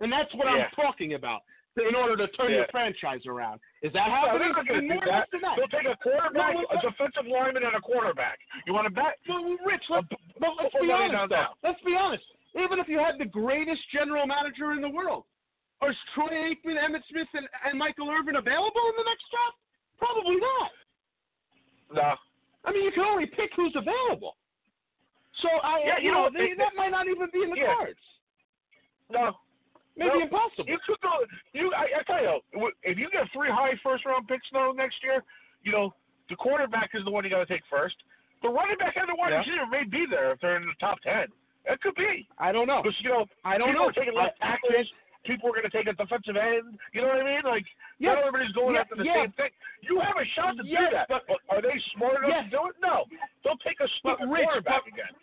and 0.00 0.12
that's 0.12 0.32
what 0.34 0.46
Yeah. 0.46 0.64
I'm 0.66 0.70
talking 0.70 1.14
about. 1.14 1.42
In 1.74 1.94
order 1.94 2.18
to 2.18 2.28
turn 2.34 2.50
Yeah. 2.50 2.56
your 2.58 2.66
franchise 2.68 3.24
around, 3.24 3.58
is 3.80 3.94
that 3.94 4.06
No, 4.06 4.14
happening? 4.14 4.52
they're 4.52 5.06
not 5.06 5.30
do 5.30 5.38
that? 5.40 5.56
They'll 5.56 5.68
take 5.68 5.86
a 5.86 5.96
quarterback, 5.96 6.54
No, 6.54 6.66
a 6.68 6.78
defensive 6.82 7.26
lineman, 7.26 7.64
and 7.64 7.74
a 7.74 7.80
quarterback. 7.80 8.38
You 8.66 8.74
want 8.74 8.84
to 8.88 8.90
bet? 8.92 9.18
Well, 9.26 9.56
Rich, 9.64 9.88
let, 9.88 10.04
Uh, 10.04 10.16
but 10.38 10.56
let's 10.56 10.74
be 10.78 10.92
honest. 10.92 11.30
Though. 11.30 11.46
Let's 11.62 11.80
be 11.82 11.96
honest. 11.96 12.24
Even 12.54 12.78
if 12.78 12.88
you 12.88 12.98
had 12.98 13.16
the 13.16 13.24
greatest 13.24 13.88
general 13.88 14.26
manager 14.26 14.72
in 14.72 14.82
the 14.82 14.90
world, 14.90 15.24
are 15.82 15.92
Troy 16.14 16.30
Aikman, 16.30 16.78
Emmitt 16.78 17.02
Smith, 17.10 17.28
and, 17.34 17.46
and 17.66 17.78
Michael 17.78 18.08
Irvin 18.10 18.36
available 18.36 18.84
in 18.88 18.94
the 18.96 19.04
next 19.04 19.26
draft? 19.30 19.58
Probably 19.98 20.36
not. 20.38 20.70
No. 21.92 22.14
I 22.64 22.72
mean, 22.72 22.84
you 22.84 22.92
can 22.92 23.04
only 23.04 23.26
pick 23.26 23.50
who's 23.56 23.74
available. 23.76 24.36
So 25.42 25.48
I, 25.62 25.80
Yeah, 25.84 25.98
you, 25.98 26.06
you 26.06 26.12
know, 26.12 26.28
know, 26.28 26.30
they, 26.32 26.50
they- 26.54 26.62
that 26.62 26.72
might 26.76 26.90
not 26.90 27.06
even 27.08 27.28
be 27.32 27.42
in 27.42 27.50
the 27.50 27.56
Yeah. 27.58 27.74
cards. 27.74 27.98
No. 29.10 29.36
Maybe 29.96 30.10
No. 30.18 30.22
impossible. 30.24 30.64
You 30.68 30.78
could 30.86 31.00
go. 31.02 31.10
You, 31.52 31.72
I, 31.74 32.00
I 32.00 32.02
tell 32.06 32.22
you, 32.22 32.70
if 32.82 32.96
you 32.96 33.10
get 33.10 33.28
three 33.32 33.50
high 33.50 33.74
first 33.82 34.06
round 34.06 34.26
picks 34.26 34.46
now 34.52 34.72
next 34.72 34.96
year, 35.02 35.22
you 35.62 35.72
know 35.72 35.92
the 36.30 36.36
quarterback 36.36 36.90
is 36.94 37.04
the 37.04 37.10
one 37.10 37.24
you 37.24 37.30
got 37.30 37.40
to 37.46 37.46
take 37.46 37.60
first. 37.68 37.96
The 38.42 38.48
running 38.48 38.78
back 38.78 38.96
and 38.96 39.06
the 39.08 39.14
wide 39.18 39.30
Yeah. 39.32 39.38
receiver 39.44 39.66
may 39.70 39.84
be 39.84 40.06
there 40.08 40.32
if 40.32 40.40
they're 40.40 40.56
in 40.56 40.64
the 40.66 40.72
top 40.80 41.00
ten. 41.02 41.26
It 41.66 41.80
could 41.82 41.94
be 41.94 42.26
I 42.38 42.52
don't 42.52 42.66
know. 42.66 42.80
because 42.82 42.96
you 43.02 43.10
know 43.10 43.26
I 43.44 43.58
don't 43.58 43.74
know. 43.74 43.88
are 43.88 43.92
taking 43.92 44.14
left 44.14 44.40
tackles. 44.40 44.88
People 45.24 45.48
are 45.50 45.52
going 45.52 45.68
to 45.68 45.70
take 45.70 45.86
a 45.86 45.92
defensive 45.94 46.36
end. 46.36 46.78
You 46.92 47.02
know 47.02 47.08
what 47.08 47.20
I 47.20 47.24
mean? 47.24 47.42
Like 47.44 47.64
Yeah. 47.98 48.14
not 48.14 48.26
everybody's 48.26 48.52
going 48.52 48.76
after 48.76 48.96
the 48.96 49.04
same 49.04 49.32
thing. 49.32 49.50
You 49.82 50.00
have 50.00 50.16
a 50.18 50.24
shot 50.34 50.56
to 50.56 50.62
do 50.62 50.76
that. 50.92 51.08
but- 51.08 51.22
are 51.48 51.62
they 51.62 51.78
smart 51.94 52.24
enough 52.24 52.44
to 52.44 52.50
do 52.50 52.66
it? 52.68 52.76
No. 52.82 53.04
They'll 53.44 53.56
take 53.58 53.78
a 53.80 53.88
stupid 53.98 54.28
Rich, 54.28 54.44
quarterback 54.44 54.82
but- 54.84 54.92
again. 54.92 55.14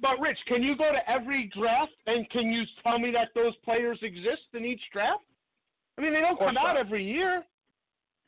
But 0.00 0.18
Rich, 0.18 0.38
can 0.46 0.62
you 0.62 0.76
go 0.76 0.90
to 0.92 1.10
every 1.10 1.46
draft 1.54 1.92
and 2.06 2.28
can 2.30 2.50
you 2.50 2.64
tell 2.82 2.98
me 2.98 3.10
that 3.12 3.34
those 3.34 3.54
players 3.64 3.98
exist 4.02 4.48
in 4.54 4.64
each 4.64 4.80
draft? 4.92 5.22
I 5.98 6.00
mean, 6.00 6.12
they 6.14 6.20
don't 6.22 6.38
come 6.38 6.56
out 6.56 6.74
not. 6.74 6.76
every 6.78 7.04
year. 7.04 7.44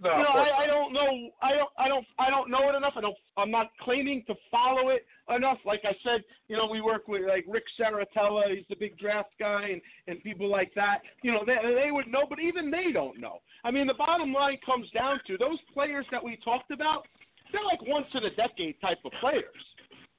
No, 0.03 0.17
you 0.17 0.23
know, 0.25 0.31
I, 0.31 0.65
I 0.65 0.67
don't 0.67 0.93
know. 0.93 1.31
I 1.43 1.53
don't. 1.55 1.71
I 1.79 1.89
don't. 1.89 2.07
I 2.19 2.29
don't 2.29 2.51
know 2.51 2.69
it 2.69 2.75
enough. 2.75 2.95
I 2.97 3.01
don't. 3.01 3.17
I'm 3.37 3.51
not 3.53 3.71
claiming 3.81 4.25
to 4.27 4.35
follow 4.51 4.89
it 4.89 5.07
enough. 5.35 5.59
Like 5.65 5.83
I 5.85 5.95
said, 6.03 6.23
you 6.49 6.57
know, 6.57 6.67
we 6.67 6.81
work 6.81 7.07
with 7.07 7.23
like 7.29 7.45
Rick 7.49 7.65
Saratella. 7.79 8.55
He's 8.55 8.67
the 8.69 8.75
big 8.75 8.99
draft 8.99 9.31
guy, 9.39 9.69
and 9.71 9.81
and 10.09 10.21
people 10.23 10.51
like 10.51 10.73
that. 10.75 11.03
You 11.23 11.31
know, 11.31 11.45
they 11.47 11.57
they 11.75 11.93
would 11.93 12.09
know, 12.09 12.25
but 12.29 12.41
even 12.41 12.71
they 12.71 12.91
don't 12.93 13.21
know. 13.21 13.43
I 13.65 13.71
mean, 13.71 13.87
the 13.87 13.95
bottom 13.95 14.33
line 14.33 14.59
comes 14.67 14.91
down 14.91 15.21
to 15.29 15.39
those 15.39 15.59
players 15.73 16.07
that 16.11 16.23
we 16.23 16.37
talked 16.45 16.73
about. 16.73 17.07
They're 17.53 17.65
like 17.65 17.87
once 17.87 18.07
in 18.15 18.25
a 18.25 18.35
decade 18.35 18.81
type 18.81 18.99
of 19.05 19.13
players. 19.21 19.45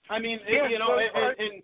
I 0.10 0.20
mean, 0.20 0.40
Yeah, 0.48 0.68
you 0.68 0.80
know, 0.80 0.98
so, 1.13 1.20
and, 1.20 1.40
and 1.40 1.63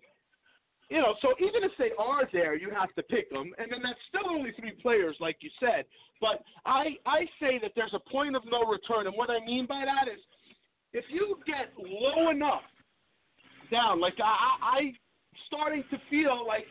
you 0.89 0.99
know, 0.99 1.13
so 1.21 1.33
even 1.39 1.63
if 1.63 1.71
they 1.77 1.91
are 1.99 2.27
there, 2.33 2.55
you 2.55 2.71
have 2.71 2.93
to 2.95 3.03
pick 3.03 3.29
them, 3.31 3.51
and 3.57 3.71
then 3.71 3.81
that's 3.83 3.99
still 4.09 4.29
only 4.29 4.51
three 4.59 4.73
players, 4.81 5.15
like 5.19 5.37
you 5.41 5.49
said. 5.59 5.85
But 6.19 6.43
I 6.65 6.97
I 7.05 7.25
say 7.39 7.59
that 7.61 7.71
there's 7.75 7.93
a 7.93 8.09
point 8.11 8.35
of 8.35 8.43
no 8.49 8.63
return, 8.65 9.05
and 9.07 9.15
what 9.15 9.29
I 9.29 9.43
mean 9.45 9.67
by 9.67 9.85
that 9.85 10.11
is, 10.11 10.19
if 10.93 11.05
you 11.09 11.37
get 11.45 11.71
low 11.77 12.31
enough 12.31 12.65
down, 13.71 14.01
like 14.01 14.15
I 14.23 14.33
I 14.61 14.91
starting 15.45 15.83
to 15.91 15.97
feel 16.09 16.45
like 16.47 16.65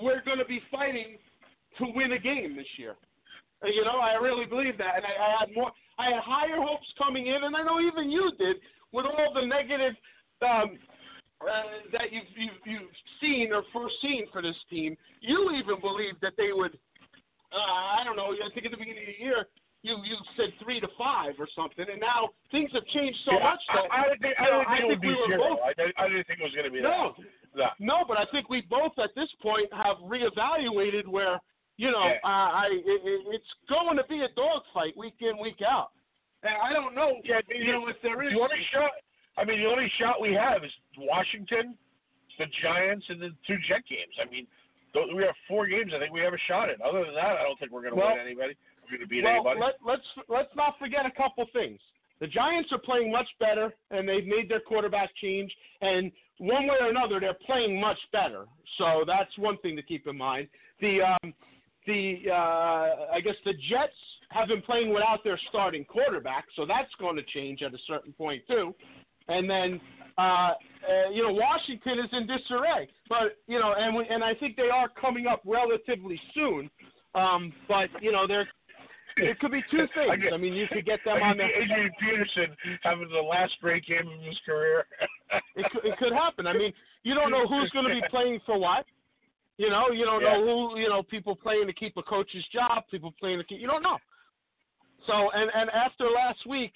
we're 0.00 0.22
going 0.22 0.38
to 0.38 0.44
be 0.44 0.60
fighting 0.70 1.18
to 1.78 1.86
win 1.94 2.12
a 2.12 2.18
game 2.18 2.56
this 2.56 2.70
year. 2.76 2.94
You 3.64 3.84
know, 3.84 3.98
I 3.98 4.14
really 4.14 4.46
believe 4.46 4.78
that, 4.78 4.96
and 4.96 5.04
I, 5.04 5.10
I 5.10 5.40
had 5.40 5.54
more, 5.54 5.70
I 5.98 6.04
had 6.14 6.20
higher 6.24 6.56
hopes 6.56 6.86
coming 6.96 7.26
in, 7.26 7.44
and 7.44 7.54
I 7.54 7.62
know 7.62 7.80
even 7.80 8.10
you 8.10 8.30
did 8.38 8.56
with 8.92 9.04
all 9.06 9.34
the 9.34 9.44
negative 9.44 9.94
um, 10.42 10.78
uh, 11.42 11.62
that 11.92 12.12
you've, 12.12 12.28
you've 12.36 12.60
you've 12.66 12.90
seen 13.20 13.52
or 13.52 13.62
foreseen 13.72 14.26
for 14.32 14.42
this 14.42 14.56
team. 14.68 14.96
You 15.20 15.50
even 15.56 15.80
believed 15.80 16.20
that 16.22 16.34
they 16.36 16.52
would. 16.52 16.76
Uh, 17.52 17.56
I 17.98 18.04
don't 18.04 18.16
know. 18.16 18.30
I 18.32 18.48
think 18.54 18.66
at 18.66 18.72
the 18.72 18.76
beginning 18.78 19.02
of 19.08 19.12
the 19.18 19.24
year, 19.24 19.46
you 19.82 19.96
you 20.04 20.16
said 20.36 20.52
three 20.62 20.80
to 20.80 20.88
five 20.98 21.34
or 21.38 21.48
something, 21.56 21.86
and 21.90 22.00
now 22.00 22.30
things 22.50 22.70
have 22.74 22.86
changed 22.92 23.18
so 23.24 23.32
Yeah, 23.32 23.50
much 23.56 23.60
that 23.74 23.84
I, 23.90 24.04
I 24.04 24.08
didn't 24.08 24.20
think, 24.22 24.34
I 24.38 24.44
you 24.44 24.50
know, 24.50 24.58
didn't 24.60 24.70
think 24.70 24.84
it 24.84 24.88
would 24.88 25.00
we 25.00 25.14
were 25.16 25.26
zero. 25.26 25.48
both 25.56 25.58
I, 25.64 25.72
didn't- 25.74 25.98
I 25.98 26.08
didn't 26.08 26.26
think 26.28 26.38
it 26.40 26.44
was 26.44 26.54
going 26.54 26.68
to 26.68 26.74
be 26.74 26.82
no. 26.82 27.14
that. 27.56 27.72
No. 27.80 28.04
But 28.06 28.18
I 28.18 28.26
think 28.30 28.48
we 28.48 28.62
both 28.68 28.92
at 28.98 29.10
this 29.16 29.28
point 29.42 29.72
have 29.72 29.96
reevaluated 30.04 31.06
where 31.08 31.40
you 31.78 31.90
know 31.90 32.04
Yeah. 32.04 32.20
uh, 32.22 32.50
I 32.62 32.68
it, 32.70 33.00
it- 33.02 33.26
it's 33.34 33.52
going 33.68 33.96
to 33.96 34.04
be 34.08 34.20
a 34.22 34.28
dogfight 34.36 34.96
week 34.96 35.16
in 35.20 35.38
week 35.40 35.62
out. 35.66 35.90
And 36.42 36.54
I 36.56 36.72
don't 36.72 36.94
know, 36.94 37.20
Yeah, 37.24 37.40
you 37.50 37.72
know, 37.72 37.88
if 37.88 37.96
there 38.02 38.22
is. 38.22 38.32
The 38.32 38.40
only 38.40 38.64
shot, 38.72 38.92
I 39.38 39.44
mean, 39.44 39.60
the 39.60 39.66
only 39.68 39.90
shot 39.98 40.20
we 40.20 40.34
have 40.34 40.64
is 40.64 40.70
Washington, 40.98 41.76
the 42.38 42.46
Giants, 42.62 43.06
and 43.08 43.20
the 43.20 43.30
two 43.46 43.56
Jet 43.68 43.82
games. 43.88 44.14
I 44.20 44.30
mean, 44.30 44.46
we 45.14 45.22
have 45.22 45.34
four 45.46 45.66
games. 45.66 45.92
I 45.94 45.98
think 45.98 46.12
we 46.12 46.20
have 46.20 46.34
a 46.34 46.42
shot 46.48 46.68
at. 46.68 46.80
Other 46.80 47.04
than 47.04 47.14
that, 47.14 47.38
I 47.38 47.42
don't 47.42 47.58
think 47.58 47.70
we're 47.72 47.82
going 47.82 47.94
to 47.94 48.00
Well- 48.00 48.10
win 48.14 48.20
anybody. 48.20 48.54
We're 48.84 48.96
going 48.98 49.00
to 49.02 49.06
beat 49.06 49.22
well, 49.24 49.34
anybody. 49.34 49.60
let, 49.60 49.74
let's 49.84 50.06
let's 50.28 50.54
not 50.56 50.76
forget 50.80 51.06
a 51.06 51.10
couple 51.12 51.46
things. 51.52 51.78
The 52.18 52.26
Giants 52.26 52.70
are 52.72 52.78
playing 52.78 53.10
much 53.12 53.28
better, 53.38 53.72
and 53.92 54.06
they've 54.08 54.26
made 54.26 54.48
their 54.48 54.60
quarterback 54.60 55.14
change. 55.16 55.54
And 55.80 56.10
one 56.38 56.66
way 56.66 56.76
or 56.80 56.88
another, 56.90 57.20
they're 57.20 57.38
playing 57.46 57.80
much 57.80 57.98
better. 58.12 58.46
So 58.78 59.04
that's 59.06 59.30
one 59.38 59.58
thing 59.58 59.76
to 59.76 59.82
keep 59.82 60.06
in 60.08 60.18
mind. 60.18 60.48
The 60.80 61.02
um, 61.02 61.34
the 61.86 62.22
uh, 62.30 63.12
I 63.12 63.20
guess 63.22 63.36
the 63.44 63.52
Jets 63.70 63.94
have 64.30 64.48
been 64.48 64.62
playing 64.62 64.92
without 64.92 65.22
their 65.24 65.38
starting 65.48 65.84
quarterback, 65.84 66.46
so 66.56 66.66
that's 66.66 66.92
going 66.98 67.16
to 67.16 67.22
change 67.22 67.62
at 67.62 67.72
a 67.72 67.78
certain 67.86 68.12
point 68.12 68.42
too. 68.48 68.74
And 69.30 69.48
then 69.48 69.80
uh, 70.18 70.20
uh, 70.20 70.54
you 71.12 71.22
know 71.22 71.32
Washington 71.32 71.98
is 72.00 72.10
in 72.12 72.26
disarray, 72.26 72.88
but 73.08 73.36
you 73.46 73.58
know, 73.58 73.74
and 73.78 73.94
we, 73.96 74.06
and 74.08 74.22
I 74.24 74.34
think 74.34 74.56
they 74.56 74.70
are 74.70 74.88
coming 75.00 75.26
up 75.26 75.40
relatively 75.46 76.20
soon. 76.34 76.70
Um, 77.14 77.52
but 77.68 77.88
you 78.00 78.12
know 78.12 78.26
they're 78.26 78.48
it 79.16 79.38
could 79.40 79.50
be 79.52 79.62
two 79.70 79.86
I 79.96 80.10
things. 80.10 80.22
get- 80.24 80.32
I 80.32 80.36
mean, 80.36 80.54
you 80.54 80.66
could 80.72 80.84
get 80.86 81.00
I 81.06 81.14
them 81.14 81.22
on 81.22 81.36
the. 81.38 81.44
Adrian 81.44 81.90
Peterson 82.00 82.56
having 82.82 83.08
the 83.08 83.20
last 83.20 83.52
great 83.60 83.84
game 83.86 84.06
of 84.08 84.20
his 84.22 84.38
career. 84.44 84.84
It 85.54 85.64
could, 85.70 85.84
it 85.84 85.96
could 85.98 86.12
happen. 86.12 86.48
I 86.48 86.52
mean, 86.54 86.72
you 87.04 87.14
don't 87.14 87.30
know 87.30 87.46
who's 87.46 87.70
going 87.70 87.84
to 87.86 87.94
be 87.94 88.02
playing 88.10 88.40
for 88.44 88.58
what. 88.58 88.84
You 89.58 89.68
know, 89.70 89.90
you 89.92 90.04
don't 90.04 90.22
know 90.24 90.44
who. 90.44 90.76
You 90.80 90.88
know, 90.88 91.04
people 91.04 91.36
playing 91.36 91.68
to 91.68 91.72
keep 91.72 91.96
a 91.96 92.02
coach's 92.02 92.44
job, 92.52 92.82
people 92.90 93.14
playing 93.20 93.38
to 93.38 93.44
keep. 93.44 93.60
You 93.60 93.68
don't 93.68 93.82
know. 93.82 93.98
So, 95.06 95.30
and 95.32 95.48
and 95.54 95.70
after 95.70 96.04
last 96.10 96.40
week, 96.48 96.72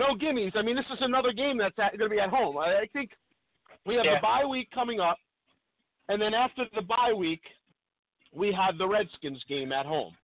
no 0.00 0.14
gimmies. 0.14 0.54
I 0.56 0.62
mean, 0.62 0.76
this 0.76 0.90
is 0.92 0.98
another 1.00 1.32
game 1.32 1.56
that's 1.58 1.76
going 1.76 1.98
to 1.98 2.08
be 2.08 2.20
at 2.20 2.30
home. 2.30 2.56
I, 2.58 2.68
I 2.84 2.86
think 2.92 3.10
we 3.86 3.94
have 3.96 4.04
Yeah. 4.04 4.16
the 4.16 4.22
bye 4.22 4.44
week 4.44 4.68
coming 4.72 4.98
up, 5.00 5.18
and 6.08 6.20
then 6.22 6.32
after 6.34 6.64
the 6.74 6.82
bye 6.82 7.12
week, 7.24 7.42
we 8.32 8.48
have 8.52 8.78
the 8.78 8.88
Redskins 8.88 9.42
game 9.48 9.70
at 9.80 9.86
home. 9.86 10.14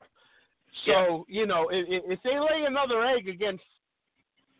So 0.86 1.24
you 1.28 1.46
know, 1.46 1.68
if, 1.70 2.02
if 2.14 2.20
they 2.22 2.38
lay 2.38 2.64
another 2.66 3.04
egg 3.04 3.28
against 3.28 3.64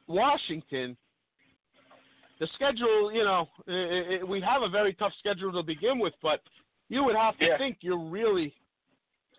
Washington, 0.07 0.97
the 2.41 2.47
schedule, 2.55 3.13
you 3.13 3.25
know, 3.25 3.49
i 3.69 4.19
i 4.21 4.25
we 4.25 4.41
have 4.41 4.63
a 4.63 4.69
very 4.69 4.95
tough 4.95 5.13
schedule 5.19 5.53
to 5.53 5.63
begin 5.63 5.99
with, 5.99 6.15
but 6.23 6.41
you 6.89 7.05
would 7.05 7.17
have 7.17 7.37
to 7.39 7.47
Yeah. 7.47 7.59
think 7.59 7.79
you're 7.81 8.05
really, 8.19 8.55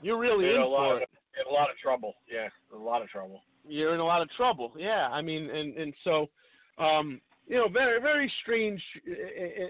you're 0.02 0.20
really 0.20 0.46
in 0.50 0.56
in 0.56 0.62
a 0.62 0.68
lot 0.68 0.90
for 0.90 0.96
of 0.98 1.02
it. 1.04 1.10
in 1.40 1.46
a 1.52 1.54
lot 1.54 1.70
of 1.70 1.78
trouble. 1.78 2.14
Yeah, 2.32 2.50
a 2.74 2.78
lot 2.92 3.02
of 3.02 3.08
trouble. 3.10 3.42
You're 3.68 3.94
in 3.94 4.00
a 4.00 4.06
lot 4.06 4.22
of 4.22 4.30
trouble. 4.32 4.74
Yeah, 4.78 5.08
I 5.12 5.22
mean, 5.22 5.50
and 5.50 5.76
and 5.78 5.94
so, 6.04 6.30
um, 6.78 7.22
you 7.48 7.58
know, 7.58 7.68
very 7.68 8.02
very 8.02 8.32
strange 8.42 8.82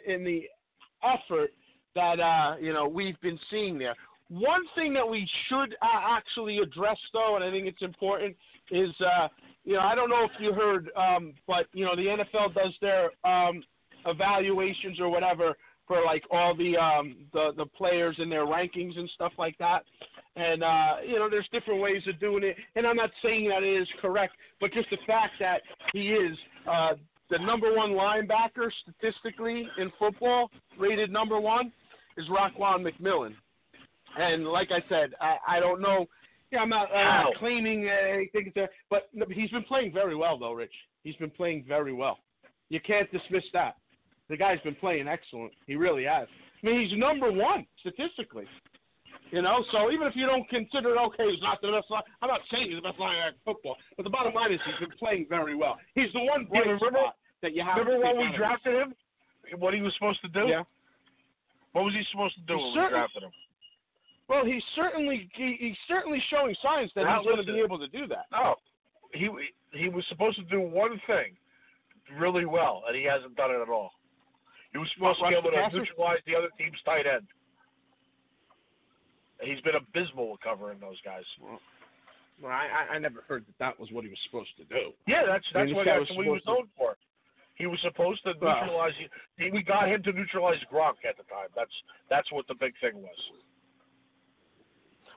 in 0.07 0.23
the 0.23 0.43
effort 1.03 1.51
that 1.95 2.19
uh, 2.19 2.55
you 2.59 2.73
know 2.73 2.87
we've 2.87 3.19
been 3.21 3.39
seeing 3.49 3.77
there. 3.77 3.95
One 4.29 4.63
thing 4.75 4.93
that 4.93 5.07
we 5.07 5.27
should 5.47 5.75
uh, 5.81 6.17
actually 6.17 6.57
address, 6.57 6.97
though, 7.13 7.35
and 7.35 7.43
I 7.43 7.49
think 7.49 7.65
it's 7.65 7.81
important, 7.81 8.35
is 8.71 8.89
uh, 8.99 9.27
you 9.63 9.73
know 9.73 9.81
I 9.81 9.95
don't 9.95 10.09
know 10.09 10.25
if 10.25 10.31
you 10.39 10.53
heard, 10.53 10.89
um, 10.95 11.33
but 11.47 11.67
you 11.73 11.85
know 11.85 11.95
the 11.95 12.03
NFL 12.23 12.53
does 12.53 12.73
their 12.81 13.11
um, 13.25 13.63
evaluations 14.05 14.99
or 14.99 15.09
whatever 15.09 15.55
for 15.87 16.03
like 16.03 16.23
all 16.31 16.55
the 16.55 16.77
um, 16.77 17.15
the 17.33 17.51
the 17.55 17.65
players 17.65 18.17
and 18.19 18.31
their 18.31 18.45
rankings 18.45 18.97
and 18.97 19.09
stuff 19.15 19.31
like 19.37 19.57
that. 19.57 19.83
And 20.38 20.63
uh, 20.63 20.96
you 21.06 21.15
know, 21.15 21.29
there's 21.29 21.48
different 21.51 21.82
ways 21.82 22.03
of 22.08 22.20
doing 22.20 22.44
it. 22.44 22.56
And 22.75 22.86
I'm 22.86 22.96
not 22.96 23.10
saying 23.24 23.50
that 23.50 23.63
it 23.63 23.82
is 23.82 23.88
correct, 24.01 24.34
but 24.62 24.72
just 24.72 24.89
the 24.91 24.98
fact 25.08 25.34
that 25.39 25.62
he 25.94 26.10
is 26.10 26.38
uh, 26.70 26.94
the 27.29 27.39
number 27.39 27.74
one 27.74 27.91
linebacker 27.91 28.70
statistically 28.84 29.67
in 29.79 29.91
football, 29.98 30.51
rated 30.77 31.12
number 31.12 31.39
one, 31.39 31.72
is 32.17 32.25
Raekwon 32.27 32.88
McMillan. 32.88 33.34
And 34.20 34.48
like 34.48 34.70
I 34.72 34.84
said, 34.88 35.12
I, 35.20 35.38
I 35.48 35.60
don't 35.60 35.82
know. 35.82 36.06
Yeah, 36.51 36.60
I'm 36.60 36.70
not, 36.70 36.89
I'm 36.96 37.25
not 37.25 37.36
claiming 37.36 37.89
anything, 37.89 38.53
there, 38.56 38.70
but 38.89 39.10
he's 39.32 39.50
been 39.50 39.63
playing 39.63 39.91
very 39.91 40.15
well, 40.15 40.38
though, 40.38 40.53
Rich. 40.53 40.72
He's 41.03 41.15
been 41.15 41.29
playing 41.29 41.65
very 41.67 41.91
well. 41.91 42.20
You 42.70 42.79
can't 42.79 43.12
dismiss 43.12 43.44
that. 43.53 43.75
The 44.29 44.38
guy's 44.38 44.60
been 44.62 44.75
playing 44.75 45.08
excellent. 45.08 45.51
He 45.67 45.75
really 45.75 46.06
has. 46.06 46.27
I 46.63 46.65
mean, 46.65 46.88
he's 46.88 46.98
number 46.98 47.32
one 47.32 47.65
statistically. 47.82 48.46
You 49.31 49.41
know, 49.41 49.63
so 49.72 49.91
even 49.91 50.07
if 50.07 50.15
you 50.15 50.25
don't 50.25 50.48
consider 50.48 50.96
it 50.96 51.00
okay, 51.12 51.27
he's 51.29 51.41
not 51.41 51.60
the 51.62 51.72
best 51.72 51.91
line. 51.91 52.03
I'm 52.22 52.29
not 52.29 52.41
saying 52.51 52.72
he's 52.72 52.79
the 52.79 52.88
best 52.88 52.98
linebacker 52.98 53.36
in 53.36 53.39
football, 53.43 53.75
but 53.98 54.03
the 54.03 54.10
bottom 54.10 54.34
line 54.34 54.53
is 54.53 54.60
he's 54.65 54.79
been 54.88 54.98
playing 54.98 55.27
very 55.27 55.55
well. 55.55 55.77
He's 55.96 56.12
the 56.13 56.24
one 56.24 56.46
bright 56.46 56.65
Yeah, 56.65 56.79
remember- 56.79 57.00
spot 57.12 57.15
that 57.41 57.53
you 57.53 57.63
have. 57.63 57.77
Remember 57.77 58.07
to 58.07 58.15
when 58.15 58.31
we 58.31 58.38
drafted 58.38 58.74
him? 58.75 58.96
What 59.60 59.74
he 59.74 59.81
was 59.81 59.93
supposed 59.96 60.22
to 60.22 60.27
do? 60.29 60.48
Yeah. 60.48 60.63
What 61.74 61.86
was 61.86 61.93
he 61.93 62.03
supposed 62.12 62.36
to 62.36 62.41
do 62.41 62.57
He 62.57 62.63
when 62.63 62.84
we 62.84 62.89
drafted 62.89 63.24
him? 63.24 63.31
Well, 64.27 64.43
he's 64.46 64.63
certainly 64.75 65.29
he, 65.36 65.55
he's 65.60 65.77
certainly 65.88 66.22
showing 66.29 66.55
signs 66.63 66.91
that 66.96 67.03
Now, 67.03 67.19
he's 67.19 67.25
going 67.31 67.46
to 67.46 67.53
be 67.53 67.60
able 67.60 67.79
to 67.79 67.88
do 67.88 68.07
that. 68.07 68.25
No, 68.31 68.55
he 69.13 69.29
he 69.72 69.88
was 69.89 70.03
supposed 70.10 70.38
to 70.38 70.43
do 70.46 70.60
one 70.60 71.00
thing 71.07 71.36
really 72.19 72.46
well, 72.46 72.84
and 72.88 72.96
he 72.96 73.03
hasn't 73.03 73.36
done 73.36 73.51
it 73.51 73.62
at 73.62 73.69
all. 73.69 73.91
He 74.72 74.77
was 74.79 74.88
supposed 74.96 75.22
What, 75.22 75.29
to 75.31 75.41
be 75.41 75.48
able 75.48 75.51
to 75.51 75.77
neutralize 75.77 76.19
the 76.25 76.36
other 76.36 76.50
team's 76.57 76.79
tight 76.84 77.05
end. 77.07 77.27
He's 79.41 79.62
been 79.62 79.76
abysmal 79.76 80.38
covering 80.43 80.80
those 80.80 81.00
guys. 81.06 81.23
Well, 82.41 82.52
I, 82.52 82.67
I 82.91 82.95
I 82.95 83.00
never 83.00 83.23
heard 83.28 83.45
that 83.47 83.58
that 83.60 83.80
was 83.80 83.91
what 83.91 84.04
he 84.04 84.10
was 84.10 84.19
supposed 84.26 84.50
to 84.58 84.63
do. 84.65 84.91
Yeah, 85.08 85.23
that's 85.26 85.45
I 85.54 85.60
that's 85.60 85.67
mean, 85.67 85.76
what, 85.76 85.86
that's 85.86 86.10
what 86.15 86.23
he 86.26 86.30
was 86.30 86.41
known 86.45 86.67
for. 86.78 86.97
He 87.56 87.65
was 87.65 87.80
supposed 87.82 88.23
to 88.26 88.34
Well- 88.39 88.56
neutralize. 88.62 88.93
He, 89.38 89.50
we 89.50 89.63
got 89.63 89.88
him 89.89 90.04
to 90.04 90.12
neutralize 90.12 90.60
Gronk 90.71 91.02
at 91.08 91.17
the 91.17 91.23
time. 91.23 91.50
That's 91.56 91.71
that's 92.10 92.32
what 92.32 92.47
the 92.47 92.56
big 92.56 92.73
thing 92.82 93.02
was. 93.02 93.17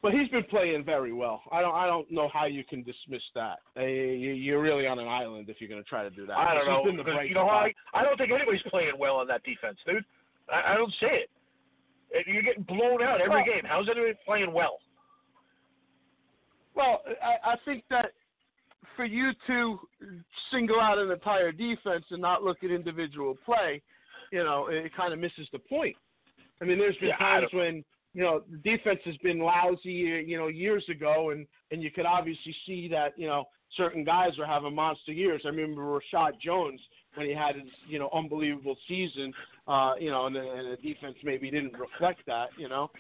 But 0.03 0.15
he's 0.15 0.29
been 0.29 0.45
playing 0.45 0.85
very 0.85 1.13
well. 1.13 1.43
I 1.53 1.61
don't 1.61 1.75
I 1.75 1.87
don't 1.87 2.11
know 2.11 2.31
how 2.33 2.47
you 2.47 2.65
can 2.65 2.83
dismiss 2.83 3.23
that. 3.35 3.59
Eh, 3.77 3.85
you, 3.85 4.33
you're 4.33 4.63
really 4.63 4.87
on 4.87 4.99
an 4.99 5.09
island 5.09 5.51
if 5.51 5.61
you're 5.61 5.69
going 5.69 5.83
to 5.83 5.89
try 5.89 6.03
to 6.03 6.11
do 6.11 6.27
that. 6.27 6.39
I 6.39 6.55
don't 6.55 6.67
know. 6.67 6.83
been 6.85 6.97
the 6.97 7.03
because, 7.03 7.17
bright 7.17 7.29
you 7.29 7.35
know. 7.35 7.49
I 7.49 7.73
I 7.93 8.03
don't 8.03 8.17
think 8.17 8.33
anybody's 8.33 8.63
playing 8.71 8.93
well 8.99 9.17
on 9.17 9.27
that 9.29 9.43
defense, 9.45 9.77
dude. 9.87 10.05
I, 10.51 10.73
I 10.73 10.77
don't 10.77 10.93
see 11.01 11.07
it. 11.07 11.29
You're 12.27 12.43
getting 12.43 12.65
blown 12.65 13.03
out 13.03 13.21
every 13.21 13.37
Well- 13.37 13.45
game. 13.45 13.63
How's 13.65 13.89
anybody 13.89 14.15
playing 14.27 14.53
well? 14.53 14.79
Well, 16.75 17.03
I, 17.23 17.53
I 17.53 17.57
think 17.65 17.85
that 17.91 18.13
for 18.97 19.05
you 19.05 19.33
to 19.47 19.79
single 20.51 20.81
out 20.81 20.99
an 20.99 21.11
entire 21.11 21.53
defense 21.53 22.05
and 22.11 22.21
not 22.21 22.43
look 22.43 22.63
at 22.63 22.71
individual 22.71 23.37
play, 23.45 23.83
you 24.33 24.43
know, 24.45 24.69
it 24.69 24.93
kind 24.95 25.13
of 25.13 25.19
misses 25.19 25.49
the 25.53 25.59
point. 25.59 25.97
I 26.63 26.65
mean, 26.65 26.79
there's 26.79 26.97
been 26.99 27.09
Yeah, 27.09 27.17
times 27.17 27.49
when 27.53 27.85
you 28.15 28.23
know 28.23 28.43
the 28.51 28.59
defense 28.59 29.01
has 29.05 29.17
been 29.19 29.39
lousy, 29.39 30.25
you 30.27 30.37
know, 30.37 30.49
years 30.49 30.85
ago, 30.89 31.31
and 31.31 31.47
and 31.71 31.83
you 31.83 31.91
could 31.91 32.07
obviously 32.07 32.55
see 32.67 32.89
that 32.89 33.19
you 33.19 33.27
know 33.27 33.45
certain 33.77 34.05
guys 34.05 34.31
were 34.39 34.47
having 34.47 34.75
monster 34.75 35.13
years. 35.13 35.43
I 35.45 35.49
remember 35.49 35.83
Reshad 35.83 36.41
Jones 36.41 36.81
when 37.15 37.27
he 37.27 37.35
had 37.35 37.57
his 37.57 37.69
you 37.89 37.99
know 37.99 38.09
unbelievable 38.13 38.77
season, 38.89 39.33
uh, 39.67 39.95
you 39.99 40.11
know, 40.11 40.27
and 40.27 40.37
the, 40.37 40.41
and 40.41 40.73
the 40.73 40.77
defense 40.77 41.17
maybe 41.25 41.51
didn't 41.51 41.75
reflect 41.79 42.21
that, 42.27 42.49
you 42.57 42.69
know. 42.69 42.91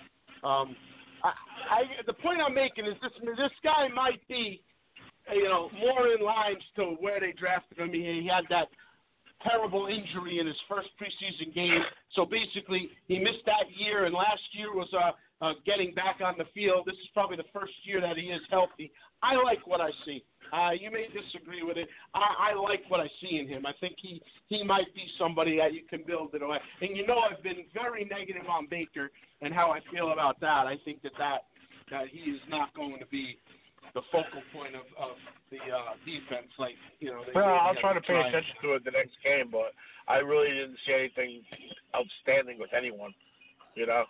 Um, 0.42 0.76
I, 1.22 1.32
I 1.70 1.82
the 2.06 2.12
point 2.14 2.40
I'm 2.44 2.54
making 2.54 2.86
is 2.86 2.94
this: 3.02 3.12
this 3.22 3.52
guy 3.62 3.88
might 3.94 4.26
be, 4.28 4.62
you 5.32 5.44
know, 5.44 5.70
more 5.78 6.08
in 6.08 6.24
lines 6.24 6.62
to 6.76 6.96
where 7.00 7.20
they 7.20 7.32
drafted 7.32 7.78
him. 7.78 7.92
He, 7.92 8.22
he 8.22 8.30
had 8.32 8.44
that 8.50 8.68
terrible 9.42 9.86
injury 9.86 10.38
in 10.38 10.46
his 10.46 10.56
first 10.68 10.88
preseason 11.00 11.54
game, 11.54 11.82
so 12.14 12.24
basically 12.24 12.90
he 13.08 13.18
missed 13.18 13.44
that 13.46 13.64
year. 13.74 14.04
And 14.04 14.14
last 14.14 14.42
year 14.52 14.72
was 14.74 14.88
uh, 14.92 15.12
uh, 15.44 15.52
getting 15.64 15.94
back 15.94 16.18
on 16.24 16.34
the 16.36 16.44
field. 16.54 16.84
This 16.86 16.96
is 16.96 17.08
probably 17.14 17.36
the 17.36 17.48
first 17.52 17.72
year 17.84 18.00
that 18.00 18.16
he 18.16 18.24
is 18.24 18.40
healthy. 18.50 18.92
I 19.22 19.36
like 19.36 19.66
what 19.66 19.80
I 19.80 19.90
see. 20.04 20.24
Uh, 20.52 20.70
you 20.72 20.90
may 20.90 21.06
disagree 21.08 21.62
with 21.62 21.76
it. 21.76 21.88
I, 22.14 22.52
I 22.52 22.54
like 22.54 22.82
what 22.88 23.00
I 23.00 23.08
see 23.20 23.38
in 23.38 23.46
him. 23.46 23.66
I 23.66 23.72
think 23.80 23.96
he 24.00 24.20
he 24.48 24.64
might 24.64 24.92
be 24.94 25.06
somebody 25.18 25.58
that 25.58 25.72
you 25.72 25.82
can 25.88 26.02
build 26.06 26.34
it 26.34 26.42
away. 26.42 26.58
And 26.80 26.96
you 26.96 27.06
know, 27.06 27.18
I've 27.18 27.42
been 27.42 27.64
very 27.72 28.04
negative 28.04 28.48
on 28.48 28.66
Baker 28.68 29.10
and 29.42 29.54
how 29.54 29.70
I 29.70 29.80
feel 29.92 30.12
about 30.12 30.40
that. 30.40 30.66
I 30.66 30.76
think 30.84 31.02
that 31.02 31.12
that 31.18 31.44
that 31.90 32.08
he 32.08 32.30
is 32.30 32.40
not 32.48 32.74
going 32.74 32.98
to 32.98 33.06
be 33.06 33.38
the 33.94 34.02
focal 34.12 34.42
point 34.52 34.74
of, 34.74 34.86
of 34.98 35.16
the 35.50 35.58
uh, 35.58 35.94
defense. 36.04 36.50
Like 36.58 36.74
you 37.00 37.10
know, 37.10 37.22
they 37.26 37.32
Well, 37.34 37.46
maybe 37.46 37.58
I'll 37.62 37.74
try 37.80 37.92
to 37.94 38.00
to 38.00 38.06
pay 38.06 38.14
try. 38.14 38.28
attention 38.28 38.54
to 38.62 38.72
it 38.74 38.84
the 38.84 38.92
next 38.92 39.12
game, 39.24 39.48
but 39.50 39.72
I 40.08 40.18
really 40.18 40.48
didn't 40.50 40.78
see 40.86 40.94
anything 40.94 41.42
outstanding 41.94 42.58
with 42.58 42.70
anyone. 42.76 43.12
You 43.74 43.86
know. 43.86 44.04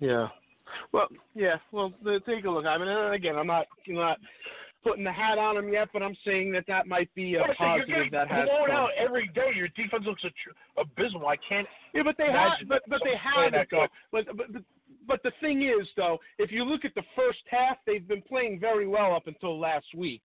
Yeah. 0.00 0.28
Well, 0.92 1.08
yeah. 1.34 1.56
Well, 1.72 1.92
the, 2.04 2.20
take 2.26 2.44
a 2.44 2.50
look. 2.50 2.64
I 2.66 2.78
mean, 2.78 2.88
again, 2.88 3.36
I'm 3.36 3.46
not 3.46 3.66
I'm 3.88 3.94
not 3.94 4.18
putting 4.82 5.04
the 5.04 5.12
hat 5.12 5.36
on 5.36 5.56
him 5.56 5.68
yet, 5.72 5.88
but 5.92 6.02
I'm 6.02 6.16
saying 6.24 6.52
that 6.52 6.64
that 6.68 6.86
might 6.86 7.12
be 7.14 7.34
a 7.34 7.40
Listen, 7.40 7.54
you're 7.58 7.78
positive 7.78 8.12
that 8.12 8.28
has. 8.30 8.46
blown 8.48 8.66
come. 8.68 8.76
out 8.76 8.90
every 8.96 9.28
day. 9.34 9.50
Your 9.54 9.68
defense 9.68 10.04
looks 10.06 10.22
attr- 10.24 10.80
abysmal. 10.80 11.26
I 11.26 11.36
can't. 11.48 11.66
Yeah, 11.92 12.02
but 12.04 12.16
they 12.16 12.28
Imagine 12.30 12.58
had, 12.58 12.68
but 12.68 12.82
but 12.88 13.00
they 13.04 13.18
someone 13.24 13.50
playing 13.50 13.52
had 13.52 13.62
it 13.62 13.68
though. 13.70 13.86
But, 14.12 14.36
but 14.36 14.52
but 14.52 14.62
but 15.10 15.20
the 15.24 15.32
thing 15.40 15.62
is 15.62 15.86
though, 15.96 16.16
if 16.38 16.50
you 16.52 16.62
look 16.64 16.84
at 16.84 16.94
the 16.94 17.02
first 17.16 17.40
half, 17.50 17.76
they've 17.86 18.06
been 18.06 18.22
playing 18.22 18.60
very 18.60 18.86
well 18.86 19.14
up 19.14 19.26
until 19.26 19.58
last 19.58 19.86
week. 19.96 20.22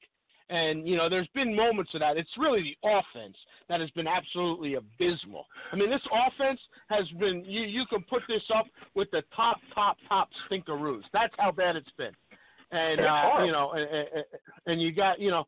And 0.50 0.88
you 0.88 0.95
know, 0.95 1.10
there's 1.10 1.28
been 1.34 1.56
moments 1.56 1.91
of 1.95 2.02
that. 2.02 2.17
It's 2.17 2.30
really 2.38 2.62
the 2.84 2.89
offense 2.98 3.36
that 3.67 3.80
has 3.82 3.89
been 3.98 4.08
absolutely 4.08 4.76
abysmal. 4.76 5.48
I 5.71 5.76
mean, 5.76 5.89
this 5.89 6.06
offense 6.26 6.60
has 6.89 7.06
been. 7.19 7.43
You 7.45 7.62
you 7.62 7.84
can 7.88 8.04
put 8.04 8.21
this 8.28 8.43
up 8.56 8.67
with 8.93 9.10
the 9.10 9.24
top 9.36 9.58
top 9.74 9.98
top 10.08 10.30
stinkeroos. 10.48 11.02
That's 11.13 11.34
how 11.39 11.52
bad 11.52 11.76
it's 11.76 11.89
been. 11.98 12.13
And 12.71 13.00
uh, 13.02 13.43
you 13.45 13.52
know, 13.52 13.71
and, 13.71 13.89
and- 13.89 14.26
and 14.67 14.82
you 14.82 14.91
got 14.91 15.19
you 15.19 15.32
know, 15.32 15.45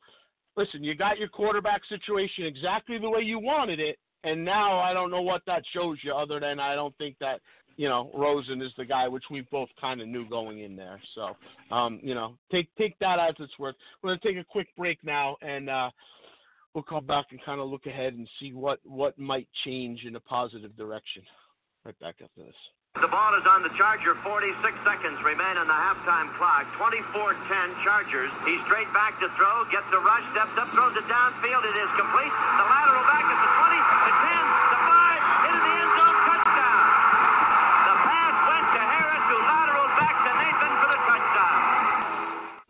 listen, 0.55 0.83
you 0.83 0.95
got 0.95 1.19
your 1.19 1.27
quarterback 1.29 1.81
situation 1.85 2.45
exactly 2.45 2.97
the 2.97 3.09
way 3.09 3.21
you 3.21 3.37
wanted 3.37 3.79
it, 3.79 3.99
and 4.23 4.43
now 4.43 4.79
I 4.79 4.93
don't 4.93 5.11
know 5.11 5.21
what 5.21 5.43
that 5.45 5.61
shows 5.75 5.97
you, 6.03 6.11
other 6.13 6.39
than 6.39 6.59
I 6.59 6.73
don't 6.73 6.95
think 6.97 7.15
that 7.19 7.39
you 7.77 7.87
know 7.87 8.11
Rosen 8.13 8.61
is 8.61 8.71
the 8.77 8.85
guy, 8.85 9.07
which 9.07 9.23
we 9.31 9.41
both 9.41 9.69
kind 9.79 10.01
of 10.01 10.07
knew 10.07 10.27
going 10.27 10.59
in 10.59 10.75
there. 10.75 10.99
So, 11.15 11.37
um, 11.73 11.99
you 12.03 12.13
know, 12.13 12.35
take 12.51 12.67
take 12.75 12.97
that 12.99 13.19
as 13.19 13.35
it's 13.39 13.57
worth. 13.57 13.75
We're 14.01 14.09
gonna 14.09 14.19
take 14.23 14.37
a 14.37 14.43
quick 14.43 14.67
break 14.75 14.97
now, 15.03 15.37
and 15.41 15.69
uh, 15.69 15.89
we'll 16.73 16.83
come 16.83 17.05
back 17.05 17.27
and 17.31 17.39
kind 17.45 17.61
of 17.61 17.69
look 17.69 17.85
ahead 17.85 18.13
and 18.13 18.27
see 18.39 18.51
what 18.51 18.79
what 18.83 19.17
might 19.17 19.47
change 19.63 20.03
in 20.03 20.15
a 20.15 20.19
positive 20.19 20.75
direction. 20.75 21.23
right 21.85 21.97
back 21.99 22.15
after 22.21 22.43
this. 22.43 22.55
The 22.97 23.11
ball 23.13 23.29
is 23.37 23.45
on 23.45 23.61
the 23.61 23.69
Charger. 23.77 24.17
46 24.25 24.57
seconds 24.81 25.21
remain 25.21 25.53
on 25.61 25.69
the 25.69 25.77
halftime 25.77 26.33
clock. 26.41 26.65
24-10 26.81 27.85
Chargers. 27.85 28.33
He's 28.41 28.57
straight 28.65 28.89
back 28.89 29.13
to 29.21 29.29
throw. 29.37 29.69
Gets 29.69 29.85
a 29.93 30.01
rush. 30.01 30.25
Steps 30.33 30.57
up. 30.57 30.73
Throws 30.73 30.97
it 30.97 31.05
downfield. 31.05 31.61
It 31.61 31.77
is 31.77 31.91
complete. 31.93 32.33
The 32.33 32.65
lateral 32.65 33.05
back 33.05 33.21
at 33.21 33.37
the 33.37 33.49
20, 33.53 33.96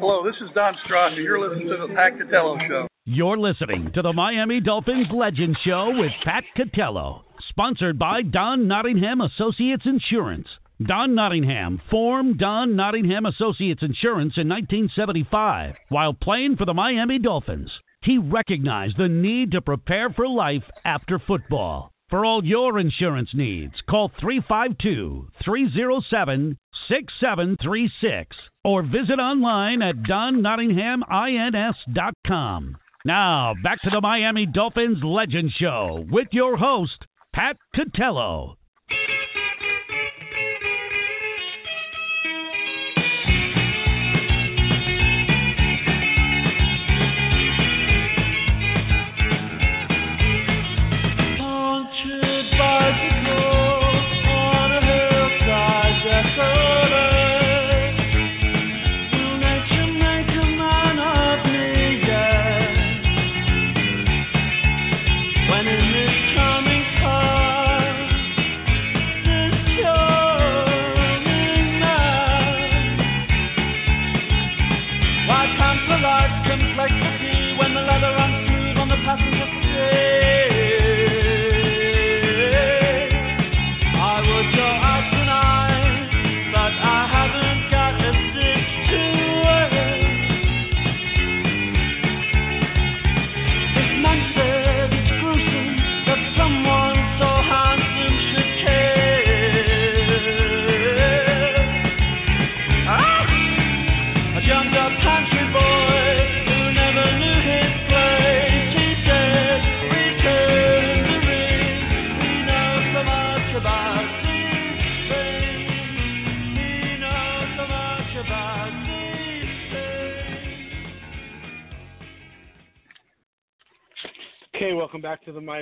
Hello, 0.09 0.23
this 0.23 0.39
is 0.39 0.47
Don 0.55 0.73
Strasser. 0.87 1.17
You're 1.17 1.37
listening 1.37 1.67
to 1.67 1.85
the 1.85 1.93
Pat 1.93 2.13
Catello 2.17 2.57
Show. 2.65 2.87
You're 3.03 3.37
listening 3.37 3.91
to 3.93 4.01
the 4.01 4.13
Miami 4.13 4.61
Dolphins 4.61 5.07
Legend 5.13 5.57
Show 5.65 5.91
with 5.97 6.13
Pat 6.23 6.45
Catello, 6.57 7.23
sponsored 7.49 7.99
by 7.99 8.21
Don 8.21 8.69
Nottingham 8.69 9.19
Associates 9.19 9.85
Insurance. 9.85 10.47
Don 10.81 11.13
Nottingham 11.13 11.81
formed 11.91 12.37
Don 12.37 12.77
Nottingham 12.77 13.25
Associates 13.25 13.83
Insurance 13.83 14.37
in 14.37 14.47
1975 14.47 15.75
while 15.89 16.13
playing 16.13 16.55
for 16.55 16.63
the 16.63 16.73
Miami 16.73 17.19
Dolphins. 17.19 17.69
He 18.01 18.17
recognized 18.17 18.95
the 18.97 19.09
need 19.09 19.51
to 19.51 19.61
prepare 19.61 20.09
for 20.09 20.25
life 20.25 20.63
after 20.85 21.19
football. 21.19 21.91
For 22.09 22.23
all 22.23 22.45
your 22.45 22.79
insurance 22.79 23.31
needs, 23.33 23.73
call 23.89 24.09
352 24.21 25.27
307 25.43 26.57
6736 26.87 28.37
or 28.63 28.81
visit 28.81 29.19
online 29.19 29.81
at 29.81 29.97
donnottinghamins.com. 30.03 32.77
Now, 33.03 33.55
back 33.61 33.81
to 33.81 33.89
the 33.89 33.99
Miami 33.99 34.45
Dolphins 34.45 35.03
Legend 35.03 35.51
Show 35.51 36.05
with 36.09 36.29
your 36.31 36.55
host, 36.55 37.05
Pat 37.33 37.57
Catello. 37.75 38.55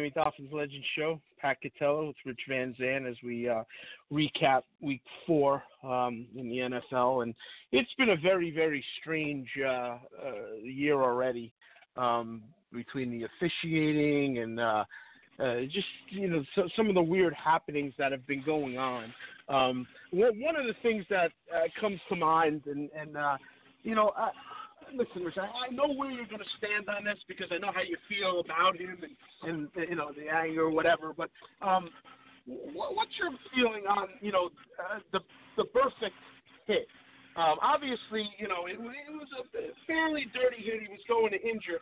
Miami 0.05 0.13
Dolphins 0.23 0.53
Legend 0.53 0.83
Show. 0.95 1.19
Pat 1.41 1.57
Catello 1.63 2.07
with 2.07 2.15
Rich 2.25 2.41
Van 2.47 2.75
Zan 2.77 3.07
as 3.07 3.15
we 3.23 3.49
uh, 3.49 3.63
recap 4.11 4.61
Week 4.81 5.01
Four 5.25 5.63
um, 5.83 6.27
in 6.35 6.47
the 6.49 6.57
NFL, 6.57 7.23
and 7.23 7.33
it's 7.71 7.91
been 7.97 8.09
a 8.09 8.15
very, 8.15 8.51
very 8.51 8.83
strange 9.01 9.47
uh, 9.63 9.69
uh, 9.69 9.97
year 10.63 11.01
already 11.01 11.51
um, 11.97 12.43
between 12.71 13.09
the 13.09 13.25
officiating 13.25 14.39
and 14.39 14.59
uh, 14.59 14.85
uh, 15.39 15.61
just 15.71 15.87
you 16.09 16.27
know 16.29 16.43
so, 16.53 16.67
some 16.75 16.87
of 16.87 16.93
the 16.93 17.01
weird 17.01 17.33
happenings 17.33 17.93
that 17.97 18.11
have 18.11 18.25
been 18.27 18.43
going 18.45 18.77
on. 18.77 19.13
Um, 19.49 19.87
one 20.11 20.55
of 20.55 20.65
the 20.65 20.75
things 20.83 21.05
that 21.09 21.31
uh, 21.53 21.67
comes 21.79 21.99
to 22.09 22.15
mind, 22.15 22.61
and, 22.67 22.89
and 22.95 23.15
you 23.83 23.95
know. 23.95 24.11
I, 24.15 24.29
listen, 24.93 25.23
Rich, 25.23 25.37
I, 25.37 25.47
I 25.47 25.71
know 25.71 25.93
where 25.93 26.11
you're 26.11 26.27
going 26.27 26.43
to 26.43 26.55
stand 26.57 26.89
on 26.89 27.05
this 27.05 27.19
because 27.27 27.47
I 27.51 27.57
know 27.57 27.71
how 27.73 27.81
you 27.81 27.97
feel 28.09 28.41
about 28.41 28.77
him 28.77 28.97
and, 29.01 29.69
and 29.77 29.89
you 29.89 29.95
know 29.95 30.11
the 30.11 30.29
anger 30.29 30.69
or 30.69 30.71
whatever. 30.71 31.13
But 31.15 31.29
um, 31.61 31.89
what, 32.45 32.95
what's 32.95 33.15
your 33.17 33.31
feeling 33.53 33.87
on 33.87 34.09
you 34.21 34.31
know 34.31 34.49
uh, 34.77 34.99
the 35.11 35.19
the 35.57 35.65
Burfict 35.73 36.15
hit? 36.67 36.87
Um, 37.35 37.59
obviously, 37.61 38.29
you 38.37 38.47
know 38.47 38.67
it, 38.67 38.77
it 38.77 39.13
was 39.15 39.31
a 39.39 39.43
fairly 39.87 40.27
dirty 40.33 40.61
hit. 40.61 40.81
He 40.81 40.89
was 40.89 41.03
going 41.07 41.31
to 41.31 41.41
injure. 41.41 41.81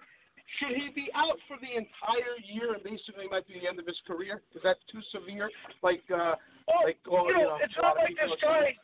Should 0.59 0.75
he 0.75 0.91
be 0.93 1.09
out 1.15 1.39
for 1.47 1.57
the 1.57 1.71
entire 1.71 2.37
year 2.45 2.75
and 2.75 2.83
basically 2.83 3.25
might 3.31 3.47
be 3.47 3.57
the 3.57 3.65
end 3.65 3.79
of 3.79 3.87
his 3.87 3.97
career? 4.05 4.43
Is 4.53 4.61
that 4.61 4.77
too 4.91 5.01
severe? 5.09 5.49
Like, 5.81 6.03
uh, 6.13 6.35
well, 6.67 6.83
like, 6.83 6.99
well, 7.09 7.25
you 7.25 7.33
know, 7.33 7.39
you 7.39 7.47
know, 7.47 7.57
it's 7.63 7.79
not 7.79 7.95
like 7.97 8.13
this 8.13 8.37
guy. 8.43 8.75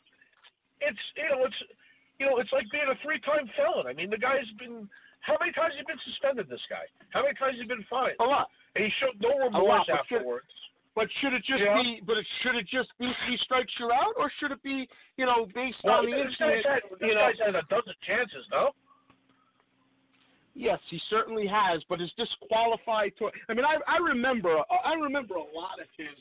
It's 0.80 1.04
you 1.14 1.28
know, 1.30 1.44
it's 1.46 1.60
you 2.20 2.26
know, 2.28 2.36
it's 2.36 2.52
like 2.52 2.68
being 2.70 2.84
a 2.84 2.94
three-time 3.02 3.48
felon. 3.56 3.88
I 3.88 3.96
mean, 3.96 4.10
the 4.12 4.20
guy's 4.20 4.44
been 4.60 4.84
how 5.24 5.36
many 5.40 5.52
times 5.52 5.72
has 5.76 5.80
he 5.80 5.84
been 5.88 6.00
suspended? 6.04 6.48
This 6.48 6.60
guy, 6.68 6.84
how 7.10 7.24
many 7.24 7.32
times 7.40 7.56
has 7.56 7.64
he 7.64 7.68
been 7.68 7.84
fined? 7.88 8.16
A 8.20 8.24
lot. 8.24 8.48
And 8.76 8.84
he 8.84 8.90
showed 9.00 9.16
no 9.20 9.36
remorse 9.40 9.56
lot, 9.64 9.86
but 9.88 10.04
should- 10.06 10.20
afterwards. 10.20 10.52
But 10.94 11.06
should 11.22 11.32
it 11.32 11.44
just 11.46 11.62
Yeah. 11.62 11.80
be? 11.80 12.00
But 12.04 12.18
it, 12.18 12.26
should 12.42 12.56
it 12.56 12.66
just 12.66 12.90
be 12.98 13.08
he 13.26 13.36
strikes 13.38 13.72
you 13.78 13.90
out, 13.92 14.12
or 14.18 14.28
should 14.38 14.50
it 14.52 14.60
be 14.62 14.88
you 15.16 15.24
know 15.24 15.46
based 15.54 15.78
Well, 15.84 16.04
on 16.04 16.10
the 16.10 16.18
incident? 16.20 16.66
had, 16.66 16.82
you 17.00 17.14
know, 17.14 17.30
guy's 17.30 17.38
had 17.40 17.54
a 17.54 17.62
dozen 17.70 17.94
chances, 18.04 18.44
no? 18.50 18.74
yes, 20.54 20.80
he 20.90 21.00
certainly 21.08 21.46
has. 21.46 21.80
But 21.88 22.00
is 22.00 22.10
disqualified 22.18 23.12
to? 23.18 23.30
I 23.48 23.54
mean, 23.54 23.64
I 23.64 23.78
I 23.86 23.98
remember 23.98 24.58
I 24.84 24.94
remember 24.94 25.34
a 25.36 25.48
lot 25.54 25.78
of 25.80 25.86
his 25.96 26.16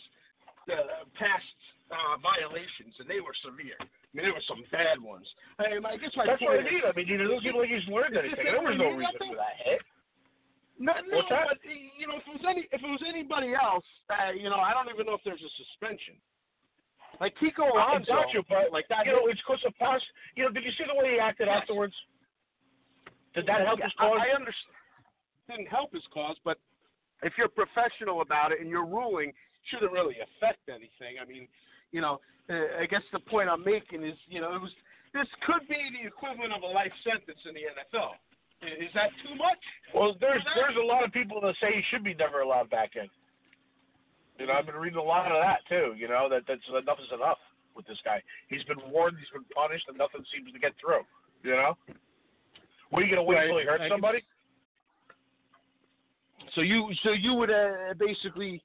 uh, 0.72 1.04
past 1.18 1.44
uh, 1.92 2.18
violations, 2.22 2.94
and 3.00 3.10
they 3.10 3.20
were 3.20 3.34
severe. 3.44 3.78
I 4.10 4.18
mean, 4.18 4.26
there 4.26 4.34
were 4.34 4.50
some 4.50 4.66
bad 4.74 4.98
ones. 4.98 5.30
I, 5.62 5.78
I 5.78 5.98
guess 6.02 6.10
my 6.18 6.26
That's 6.26 6.42
what 6.42 6.58
I 6.58 6.66
mean. 6.66 6.82
I 6.82 6.92
mean, 6.98 7.06
he 7.06 7.14
doesn't 7.14 7.46
seem 7.46 7.54
like 7.54 7.70
he's 7.70 7.86
learned 7.86 8.18
anything. 8.18 8.42
There 8.42 8.58
was 8.58 8.74
no 8.74 8.98
reason 8.98 9.22
for 9.22 9.38
that 9.38 9.58
hit. 9.62 9.82
No, 10.82 10.96
no, 11.06 11.22
What's 11.22 11.30
that? 11.30 11.46
but 11.52 11.60
you 11.70 12.08
know, 12.10 12.18
if 12.18 12.26
it 12.26 12.34
was 12.40 12.46
any, 12.48 12.64
if 12.72 12.80
it 12.82 12.88
was 12.90 13.04
anybody 13.06 13.52
else, 13.54 13.86
uh, 14.10 14.32
you 14.34 14.50
know, 14.50 14.58
I 14.64 14.72
don't 14.74 14.88
even 14.90 15.06
know 15.06 15.14
if 15.14 15.22
there's 15.28 15.44
a 15.44 15.54
suspension. 15.62 16.16
Like 17.20 17.36
Kiko 17.38 17.68
I 17.68 18.00
Alonso, 18.00 18.16
got 18.16 18.32
you, 18.34 18.42
but 18.48 18.72
like 18.72 18.88
that. 18.90 19.06
you 19.06 19.12
know, 19.12 19.28
it's 19.28 19.44
because 19.44 19.60
of 19.68 19.76
past. 19.78 20.02
You 20.40 20.48
know, 20.48 20.52
did 20.56 20.64
you 20.64 20.72
see 20.80 20.88
the 20.88 20.96
way 20.96 21.14
he 21.14 21.20
acted 21.20 21.52
Yes. 21.52 21.62
afterwards? 21.62 21.94
Did 23.36 23.46
that 23.46 23.62
help 23.68 23.84
his 23.84 23.92
cause? 24.00 24.18
I 24.18 24.34
understand. 24.34 24.74
Didn't 25.52 25.68
help 25.70 25.94
his 25.94 26.06
cause, 26.14 26.38
but 26.48 26.58
if 27.22 27.34
you're 27.38 27.50
professional 27.52 28.22
about 28.22 28.52
it 28.56 28.62
and 28.62 28.70
you're 28.70 28.86
ruling, 28.88 29.34
shouldn't 29.70 29.92
really 29.92 30.16
affect 30.24 30.64
anything. 30.70 31.20
I 31.22 31.26
mean, 31.28 31.48
you 31.92 32.02
know, 32.02 32.20
uh, 32.50 32.82
I 32.82 32.86
guess 32.86 33.02
the 33.12 33.20
point 33.20 33.50
I'm 33.50 33.64
making 33.64 34.04
is, 34.04 34.16
you 34.28 34.42
know, 34.42 34.54
it 34.56 34.62
was 34.62 34.72
this 35.14 35.28
could 35.46 35.68
be 35.68 35.78
the 36.02 36.08
equivalent 36.08 36.54
of 36.54 36.62
a 36.62 36.68
life 36.68 36.94
sentence 37.04 37.40
in 37.48 37.54
the 37.54 37.66
NFL. 37.74 38.14
Is 38.62 38.92
that 38.94 39.10
too 39.26 39.34
much? 39.36 39.58
Well, 39.96 40.14
there's 40.20 40.44
that- 40.44 40.56
there's 40.56 40.76
a 40.78 40.86
lot 40.86 41.04
of 41.04 41.12
people 41.12 41.40
that 41.42 41.56
say 41.62 41.74
he 41.74 41.82
should 41.90 42.04
be 42.04 42.14
never 42.14 42.42
allowed 42.42 42.70
back 42.70 42.96
in. 42.96 43.10
You 44.38 44.48
know, 44.48 44.54
I've 44.54 44.66
been 44.66 44.76
reading 44.76 45.00
a 45.00 45.04
lot 45.04 45.32
of 45.32 45.42
that 45.42 45.66
too. 45.68 45.96
You 45.98 46.08
know, 46.08 46.28
that 46.30 46.44
that's 46.48 46.62
enough 46.70 47.00
is 47.00 47.12
enough 47.12 47.40
with 47.76 47.88
this 47.88 47.98
guy. 48.04 48.22
He's 48.50 48.64
been 48.64 48.80
warned, 48.92 49.18
he's 49.18 49.30
been 49.30 49.46
punished, 49.56 49.86
and 49.88 49.98
nothing 49.98 50.24
seems 50.34 50.52
to 50.54 50.60
get 50.60 50.74
through. 50.80 51.06
You 51.44 51.52
know, 51.56 51.78
what 52.90 53.02
are 53.02 53.06
you 53.06 53.10
gonna 53.16 53.24
wait 53.24 53.36
Right. 53.36 53.44
until 53.46 53.60
he 53.60 53.66
hurts 53.66 53.82
I 53.82 53.84
can- 53.86 53.92
somebody? 53.92 54.24
So 56.56 56.62
you, 56.62 56.94
so 57.04 57.12
you 57.12 57.34
would 57.36 57.52
uh, 57.52 57.94
basically, 57.98 58.62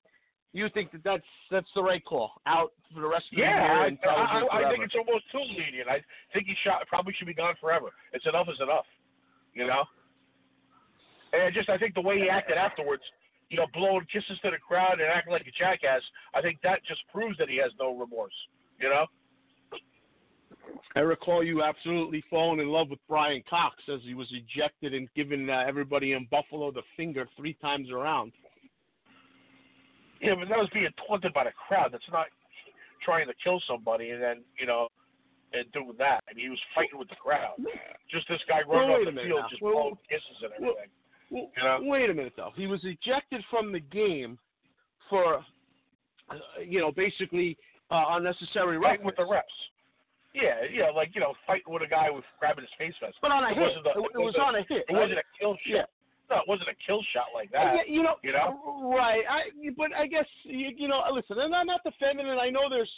you 0.54 0.68
think 0.72 0.92
that 0.92 1.02
that's 1.02 1.30
that's 1.50 1.66
the 1.74 1.82
right 1.82 2.02
call, 2.04 2.30
out 2.46 2.72
for 2.94 3.00
the 3.00 3.08
rest 3.08 3.26
of 3.30 3.36
the 3.36 3.42
year 3.42 3.50
Yeah, 3.50 3.90
I, 3.90 4.08
I, 4.08 4.64
I 4.64 4.70
think 4.70 4.84
it's 4.84 4.94
almost 4.94 5.24
too 5.32 5.42
lenient. 5.42 5.90
I 5.90 5.98
think 6.32 6.46
he 6.46 6.54
shot, 6.62 6.86
probably 6.86 7.12
should 7.18 7.26
be 7.26 7.34
gone 7.34 7.54
forever. 7.60 7.90
It's 8.12 8.24
enough 8.24 8.46
is 8.48 8.60
enough. 8.62 8.86
You 9.52 9.66
know. 9.66 9.82
And 11.32 11.52
just 11.52 11.68
I 11.68 11.76
think 11.76 11.94
the 11.94 12.00
way 12.00 12.20
he 12.20 12.28
acted 12.30 12.56
afterwards, 12.56 13.02
you 13.50 13.58
know, 13.58 13.66
blowing 13.74 14.06
kisses 14.10 14.38
to 14.42 14.50
the 14.50 14.58
crowd 14.58 15.00
and 15.00 15.10
acting 15.10 15.32
like 15.32 15.42
a 15.42 15.58
jackass, 15.58 16.02
I 16.34 16.40
think 16.40 16.58
that 16.62 16.80
just 16.86 17.00
proves 17.12 17.36
that 17.38 17.48
he 17.48 17.56
has 17.56 17.72
no 17.78 17.96
remorse. 17.98 18.34
You 18.78 18.90
know? 18.90 19.06
I 20.94 21.00
recall 21.00 21.42
you 21.42 21.62
absolutely 21.62 22.22
falling 22.30 22.60
in 22.60 22.68
love 22.68 22.88
with 22.90 23.00
Brian 23.08 23.42
Cox 23.50 23.76
as 23.92 24.00
he 24.04 24.14
was 24.14 24.30
ejected 24.30 24.94
and 24.94 25.08
giving 25.16 25.50
uh, 25.50 25.64
everybody 25.66 26.12
in 26.12 26.28
Buffalo 26.30 26.70
the 26.70 26.82
finger 26.96 27.26
three 27.36 27.54
times 27.54 27.90
around. 27.90 28.32
Yeah, 30.20 30.34
but 30.38 30.48
that 30.48 30.58
was 30.58 30.68
being 30.72 30.88
taunted 31.06 31.32
by 31.34 31.44
the 31.44 31.52
crowd. 31.68 31.90
That's 31.92 32.04
not 32.12 32.26
trying 33.04 33.26
to 33.26 33.34
kill 33.42 33.60
somebody 33.68 34.10
and 34.10 34.22
then, 34.22 34.42
you 34.58 34.66
know, 34.66 34.88
and 35.52 35.70
doing 35.72 35.92
that. 35.98 36.24
I 36.28 36.34
mean, 36.34 36.46
he 36.46 36.50
was 36.50 36.58
fighting 36.74 36.98
with 36.98 37.08
the 37.08 37.16
crowd. 37.16 37.54
Just 38.10 38.26
this 38.28 38.40
guy 38.48 38.62
running 38.66 38.90
Well, 38.90 39.00
off 39.00 39.14
the 39.14 39.20
field, 39.22 39.40
now. 39.42 39.48
just 39.50 39.62
Well, 39.62 39.72
blowing 39.74 39.98
kisses 40.08 40.38
and 40.42 40.52
everything. 40.54 40.90
Well, 41.30 41.50
You 41.56 41.62
know? 41.62 41.78
wait 41.82 42.10
a 42.10 42.14
minute 42.14 42.32
though. 42.36 42.52
He 42.56 42.66
was 42.66 42.80
ejected 42.84 43.44
from 43.50 43.70
the 43.72 43.80
game 43.80 44.38
for, 45.10 45.44
uh, 46.30 46.34
you 46.64 46.80
know, 46.80 46.90
basically 46.92 47.56
uh, 47.90 48.04
unnecessary 48.16 48.78
Fighting 48.80 49.04
with 49.04 49.16
the 49.16 49.22
refs. 49.22 49.42
Yeah, 50.34 50.64
yeah, 50.72 50.90
like 50.90 51.14
you 51.14 51.20
know, 51.20 51.34
fighting 51.46 51.70
with 51.72 51.82
a 51.82 51.86
guy 51.86 52.10
with 52.10 52.24
grabbing 52.40 52.64
his 52.64 52.72
face 52.76 52.94
vest. 53.00 53.14
But 53.22 53.30
on 53.30 53.44
a 53.44 53.50
It 53.50 53.54
hit, 53.54 53.60
wasn't 53.62 53.86
a- 53.86 53.90
it, 53.90 54.10
it 54.14 54.18
was 54.18 54.34
on 54.40 54.54
a 54.56 54.62
hit. 54.68 54.84
It 54.88 54.92
wasn't 54.92 55.18
a 55.20 55.22
kill 55.38 55.54
shot. 55.54 55.60
Yeah. 55.66 55.84
No, 56.30 56.36
it 56.36 56.48
wasn't 56.48 56.68
a 56.70 56.74
kill 56.86 57.02
shot 57.12 57.26
like 57.34 57.50
Yeah, 57.52 57.76
that. 57.76 57.88
you 57.88 58.02
know, 58.02 58.14
you 58.22 58.32
know? 58.32 58.90
right? 58.96 59.22
I, 59.28 59.42
but 59.76 59.88
I 59.94 60.06
guess 60.06 60.24
you, 60.44 60.70
you 60.76 60.88
know. 60.88 61.02
Listen, 61.12 61.38
and 61.38 61.54
I'm 61.54 61.66
not 61.66 61.80
defending 61.84 62.26
it. 62.26 62.38
I 62.38 62.48
know 62.50 62.68
there's 62.70 62.90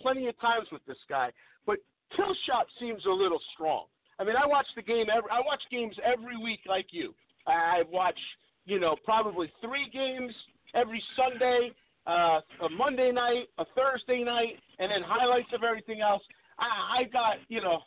plenty 0.00 0.28
of 0.28 0.40
times 0.40 0.68
with 0.72 0.84
this 0.86 0.96
guy, 1.08 1.30
but 1.66 1.76
kill 2.16 2.34
shot 2.46 2.66
seems 2.78 3.04
a 3.04 3.10
little 3.10 3.40
strong. 3.54 3.84
I 4.18 4.24
mean, 4.24 4.36
I 4.36 4.46
watch 4.46 4.66
the 4.76 4.82
game. 4.82 5.06
Every, 5.14 5.30
I 5.30 5.40
watch 5.40 5.62
games 5.70 5.96
every 6.04 6.36
week, 6.36 6.60
like 6.66 6.86
you. 6.90 7.14
I 7.46 7.82
watch, 7.90 8.18
you 8.66 8.78
know, 8.80 8.96
probably 9.04 9.50
three 9.60 9.88
games 9.92 10.32
every 10.74 11.02
Sunday, 11.16 11.72
uh, 12.06 12.40
a 12.64 12.68
Monday 12.76 13.12
night, 13.12 13.48
a 13.58 13.64
Thursday 13.76 14.22
night, 14.24 14.56
and 14.78 14.90
then 14.90 15.02
highlights 15.04 15.48
of 15.54 15.62
everything 15.64 16.00
else. 16.00 16.22
I, 16.58 17.00
I 17.00 17.04
got, 17.04 17.36
you 17.48 17.60
know, 17.62 17.80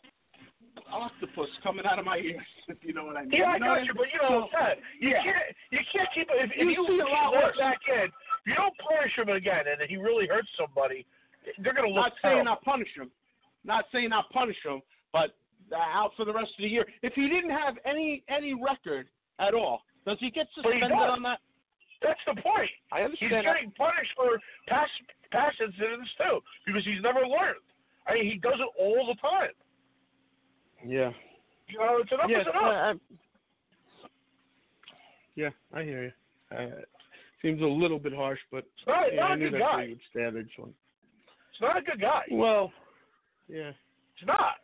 octopus 0.91 1.49
coming 1.61 1.85
out 1.85 1.99
of 1.99 2.05
my 2.05 2.17
ears, 2.17 2.41
if 2.67 2.77
you 2.83 2.93
know 2.93 3.05
what 3.05 3.17
I 3.17 3.21
mean. 3.23 3.31
Yeah, 3.39 3.51
I 3.55 3.59
got 3.59 3.85
you, 3.85 3.93
but 3.93 4.07
you 4.11 4.19
know, 4.21 4.47
So- 4.51 4.57
Ted, 4.57 4.77
you 4.99 5.09
yeah. 5.09 5.23
can't 5.23 5.45
you 5.71 5.79
can't 5.91 6.09
keep 6.13 6.27
if, 6.31 6.51
if 6.51 6.57
You 6.57 6.69
you 6.71 6.85
see 6.87 6.99
a 6.99 7.05
lot 7.05 7.33
worse. 7.33 7.57
back 7.57 7.79
in, 7.87 8.05
if 8.05 8.45
you 8.47 8.55
don't 8.55 8.73
punish 8.77 9.11
him 9.17 9.29
again, 9.29 9.65
and 9.67 9.81
he 9.89 9.97
really 9.97 10.27
hurts 10.27 10.49
somebody, 10.57 11.05
they're 11.59 11.73
gonna 11.73 11.87
look 11.87 11.95
not 12.11 12.13
saying 12.21 12.43
terrible. 12.43 12.45
not 12.45 12.61
punish 12.63 12.89
him, 12.95 13.11
not 13.63 13.85
saying 13.91 14.09
not 14.09 14.29
punish 14.31 14.57
him, 14.63 14.81
but 15.11 15.35
uh, 15.71 15.75
out 15.77 16.11
for 16.17 16.25
the 16.25 16.33
rest 16.33 16.51
of 16.57 16.63
the 16.63 16.67
year. 16.69 16.85
If 17.01 17.13
he 17.13 17.29
didn't 17.29 17.51
have 17.51 17.75
any 17.85 18.23
any 18.29 18.53
record 18.53 19.07
at 19.39 19.53
all, 19.53 19.83
does 20.05 20.17
he 20.19 20.29
get 20.31 20.47
But 20.57 20.73
he 20.73 20.79
suspended 20.79 20.97
on 20.97 21.23
that? 21.23 21.39
That's 22.01 22.19
the 22.27 22.35
point. 22.41 22.69
I 22.91 23.01
understand. 23.03 23.31
that. 23.31 23.45
getting 23.55 23.71
punished 23.71 24.11
for 24.15 24.37
past 24.67 24.91
past 25.31 25.55
incidents 25.61 26.09
too, 26.17 26.39
because 26.65 26.83
he's 26.85 27.01
never 27.01 27.21
learned. 27.21 27.63
I 28.05 28.15
mean, 28.15 28.25
he 28.29 28.37
does 28.37 28.59
it 28.59 28.69
all 28.77 29.07
the 29.07 29.15
time. 29.21 29.55
Yeah. 30.85 31.11
You 31.73 31.79
know, 31.79 31.97
it's 31.99 32.11
enough 32.11 32.29
yeah, 32.29 32.41
enough. 32.41 32.97
Yeah, 35.35 35.49
I 35.73 35.83
hear 35.83 36.03
you. 36.03 36.11
Uh, 36.55 36.69
seems 37.41 37.61
a 37.61 37.65
little 37.65 37.97
bit 37.97 38.13
harsh, 38.13 38.37
but 38.51 38.59
It's 38.77 38.85
not, 38.87 39.11
yeah, 39.11 39.21
not 39.21 39.31
I 39.31 39.33
a 39.33 39.37
knew 39.37 39.49
good 39.49 39.59
guy. 39.59 39.73
pretty 39.75 39.93
good 39.93 40.01
standards. 40.11 40.49
One. 40.57 40.73
It's 41.51 41.61
not 41.61 41.77
a 41.77 41.81
good 41.81 41.99
guy. 41.99 42.21
Well, 42.29 42.71
yeah, 43.47 43.71
It's 44.15 44.27
not. 44.27 44.57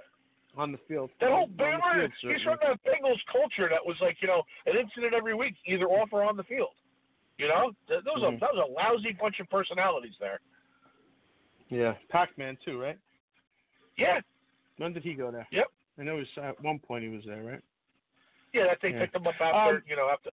on 0.56 0.72
the 0.72 0.78
field. 0.88 1.10
That 1.20 1.32
whole 1.32 1.48
Boomer, 1.48 2.08
he's 2.22 2.42
from 2.44 2.58
that 2.62 2.78
Bengals 2.86 3.18
culture 3.32 3.68
that 3.70 3.84
was 3.84 3.96
like, 4.02 4.18
you 4.22 4.28
know, 4.28 4.44
an 4.68 4.78
incident 4.78 5.16
every 5.16 5.34
week, 5.34 5.56
either 5.66 5.86
off 5.86 6.10
or 6.12 6.24
on 6.24 6.38
the 6.38 6.44
field. 6.44 6.74
You 7.40 7.48
know, 7.48 7.72
Th- 7.88 8.04
those 8.04 8.18
Mhm. 8.22 8.36
are 8.36 8.38
that 8.40 8.54
was 8.54 8.68
a 8.70 8.72
lousy 8.72 9.14
bunch 9.14 9.40
of 9.40 9.50
personalities 9.50 10.16
there. 10.20 10.40
Yeah, 11.70 11.96
Pac-Man 12.10 12.58
too, 12.64 12.80
right? 12.80 13.00
Yeah, 13.98 14.22
When 14.78 14.94
did 14.94 15.04
he 15.04 15.14
go 15.16 15.32
there? 15.32 15.48
Yep. 15.52 15.72
I 16.00 16.04
know 16.04 16.16
was, 16.16 16.28
at 16.42 16.62
one 16.64 16.80
point 16.80 17.04
he 17.04 17.10
was 17.10 17.24
there, 17.26 17.44
right? 17.44 17.62
yeah. 18.54 18.68
That 18.68 18.78
they 18.82 18.92
Yeah. 18.92 19.02
picked 19.02 19.16
him 19.16 19.28
up 19.28 19.34
after, 19.42 19.70
Um, 19.78 19.84
you 19.88 19.96
know, 19.96 20.10
after 20.12 20.30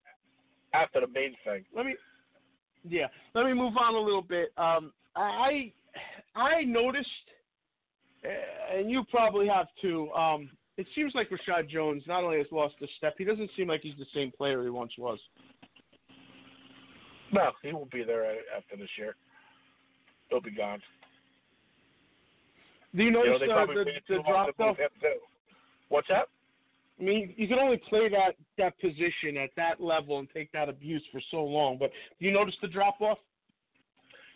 after 0.72 1.00
the 1.00 1.06
main 1.08 1.34
thing. 1.44 1.64
let 1.74 1.86
me 1.86 1.94
yeah 2.88 3.06
let 3.34 3.46
me 3.46 3.52
move 3.54 3.76
on 3.76 3.94
a 3.94 4.00
little 4.00 4.22
bit 4.22 4.52
um 4.58 4.92
i 5.16 5.72
i 6.34 6.62
noticed 6.64 7.08
uh, 8.24 8.76
and 8.76 8.90
you 8.90 9.02
probably 9.10 9.48
have 9.48 9.66
too 9.80 10.10
um 10.12 10.50
it 10.76 10.86
seems 10.94 11.14
like 11.14 11.30
reshad 11.30 11.68
jones 11.68 12.02
not 12.06 12.22
only 12.24 12.36
has 12.38 12.46
lost 12.52 12.74
a 12.82 12.86
step 12.98 13.14
he 13.16 13.24
doesn't 13.24 13.50
seem 13.56 13.68
like 13.68 13.80
he's 13.80 13.96
the 13.98 14.06
same 14.14 14.30
player 14.30 14.62
he 14.62 14.68
once 14.70 14.92
was 14.98 15.18
No, 17.32 17.50
he 17.62 17.72
won't 17.72 17.90
be 17.90 18.04
there 18.04 18.24
after 18.56 18.76
this 18.76 18.88
year. 18.96 19.16
He'll 20.30 20.40
be 20.40 20.52
gone. 20.52 20.80
do 22.94 23.02
you 23.02 23.06
You 23.06 23.10
know, 23.12 23.24
notice 23.24 23.48
uh, 23.52 23.66
the, 23.66 23.84
the 24.08 24.22
drop 24.22 24.56
to 24.56 24.74
What's 25.88 26.08
that? 26.08 26.28
i 26.98 27.02
mean 27.02 27.34
you 27.36 27.46
can 27.46 27.58
only 27.58 27.76
play 27.90 28.08
that 28.08 28.36
that 28.56 28.72
position 28.80 29.36
at 29.36 29.50
that 29.54 29.82
level 29.82 30.18
and 30.18 30.28
take 30.32 30.50
that 30.52 30.66
abuse 30.70 31.02
for 31.12 31.20
so 31.30 31.44
long 31.44 31.76
but 31.78 31.90
do 32.18 32.24
you 32.24 32.32
notice 32.32 32.54
the 32.62 32.68
drop 32.68 32.98
off 33.02 33.18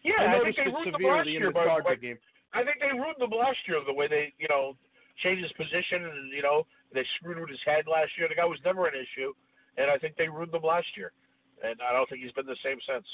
Yeah, 0.05 0.13
i 0.21 0.37
I, 0.37 0.41
think 0.43 0.57
they 0.57 0.65
ruined 0.65 0.95
the 0.99 1.07
last 1.07 1.29
year 1.29 1.51
by 1.51 1.95
game 1.95 2.19
I 2.53 2.65
think 2.65 2.83
they 2.83 2.91
ruined 2.91 3.23
him 3.23 3.31
last 3.31 3.59
year 3.69 3.79
the 3.87 3.95
way 3.95 4.09
they, 4.09 4.33
you 4.39 4.49
know, 4.49 4.75
changed 5.23 5.43
his 5.43 5.53
position 5.53 6.03
and 6.03 6.33
you 6.33 6.43
know 6.43 6.67
they 6.93 7.05
screwed 7.19 7.39
with 7.39 7.51
his 7.51 7.63
head 7.65 7.87
last 7.87 8.11
year. 8.19 8.27
The 8.29 8.35
guy 8.35 8.47
was 8.47 8.59
never 8.65 8.87
an 8.87 8.95
issue, 8.95 9.33
and 9.79 9.91
I 9.91 9.99
think 9.99 10.17
they 10.17 10.29
ruined 10.29 10.55
him 10.55 10.63
last 10.63 10.89
year. 10.97 11.13
And 11.63 11.79
I 11.85 11.93
don't 11.93 12.09
think 12.09 12.23
he's 12.23 12.33
been 12.33 12.47
the 12.47 12.59
same 12.65 12.79
since. 12.89 13.07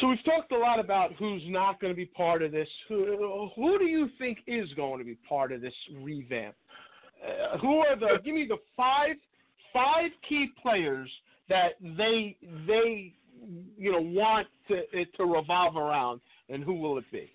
So 0.00 0.08
we've 0.08 0.24
talked 0.24 0.50
a 0.50 0.58
lot 0.58 0.80
about 0.80 1.12
who's 1.18 1.42
not 1.46 1.80
going 1.80 1.92
to 1.92 1.96
be 1.96 2.06
part 2.06 2.42
of 2.42 2.50
this. 2.50 2.68
Who, 2.88 3.48
who 3.54 3.78
do 3.78 3.84
you 3.84 4.08
think 4.18 4.38
is 4.46 4.68
going 4.74 4.98
to 4.98 5.04
be 5.04 5.16
part 5.28 5.52
of 5.52 5.60
this 5.60 5.74
revamp? 6.02 6.56
Uh, 7.24 7.58
who 7.58 7.78
are 7.78 7.96
the? 7.96 8.18
Give 8.24 8.34
me 8.34 8.46
the 8.48 8.58
five 8.76 9.16
five 9.72 10.10
key 10.28 10.48
players 10.60 11.10
that 11.48 11.72
they 11.80 12.36
they 12.66 13.14
you 13.78 13.92
know 13.92 14.00
want 14.00 14.46
to 14.68 14.82
it 14.92 15.08
to 15.16 15.24
revolve 15.24 15.76
around, 15.76 16.20
and 16.48 16.64
who 16.64 16.74
will 16.74 16.98
it 16.98 17.04
be? 17.12 17.30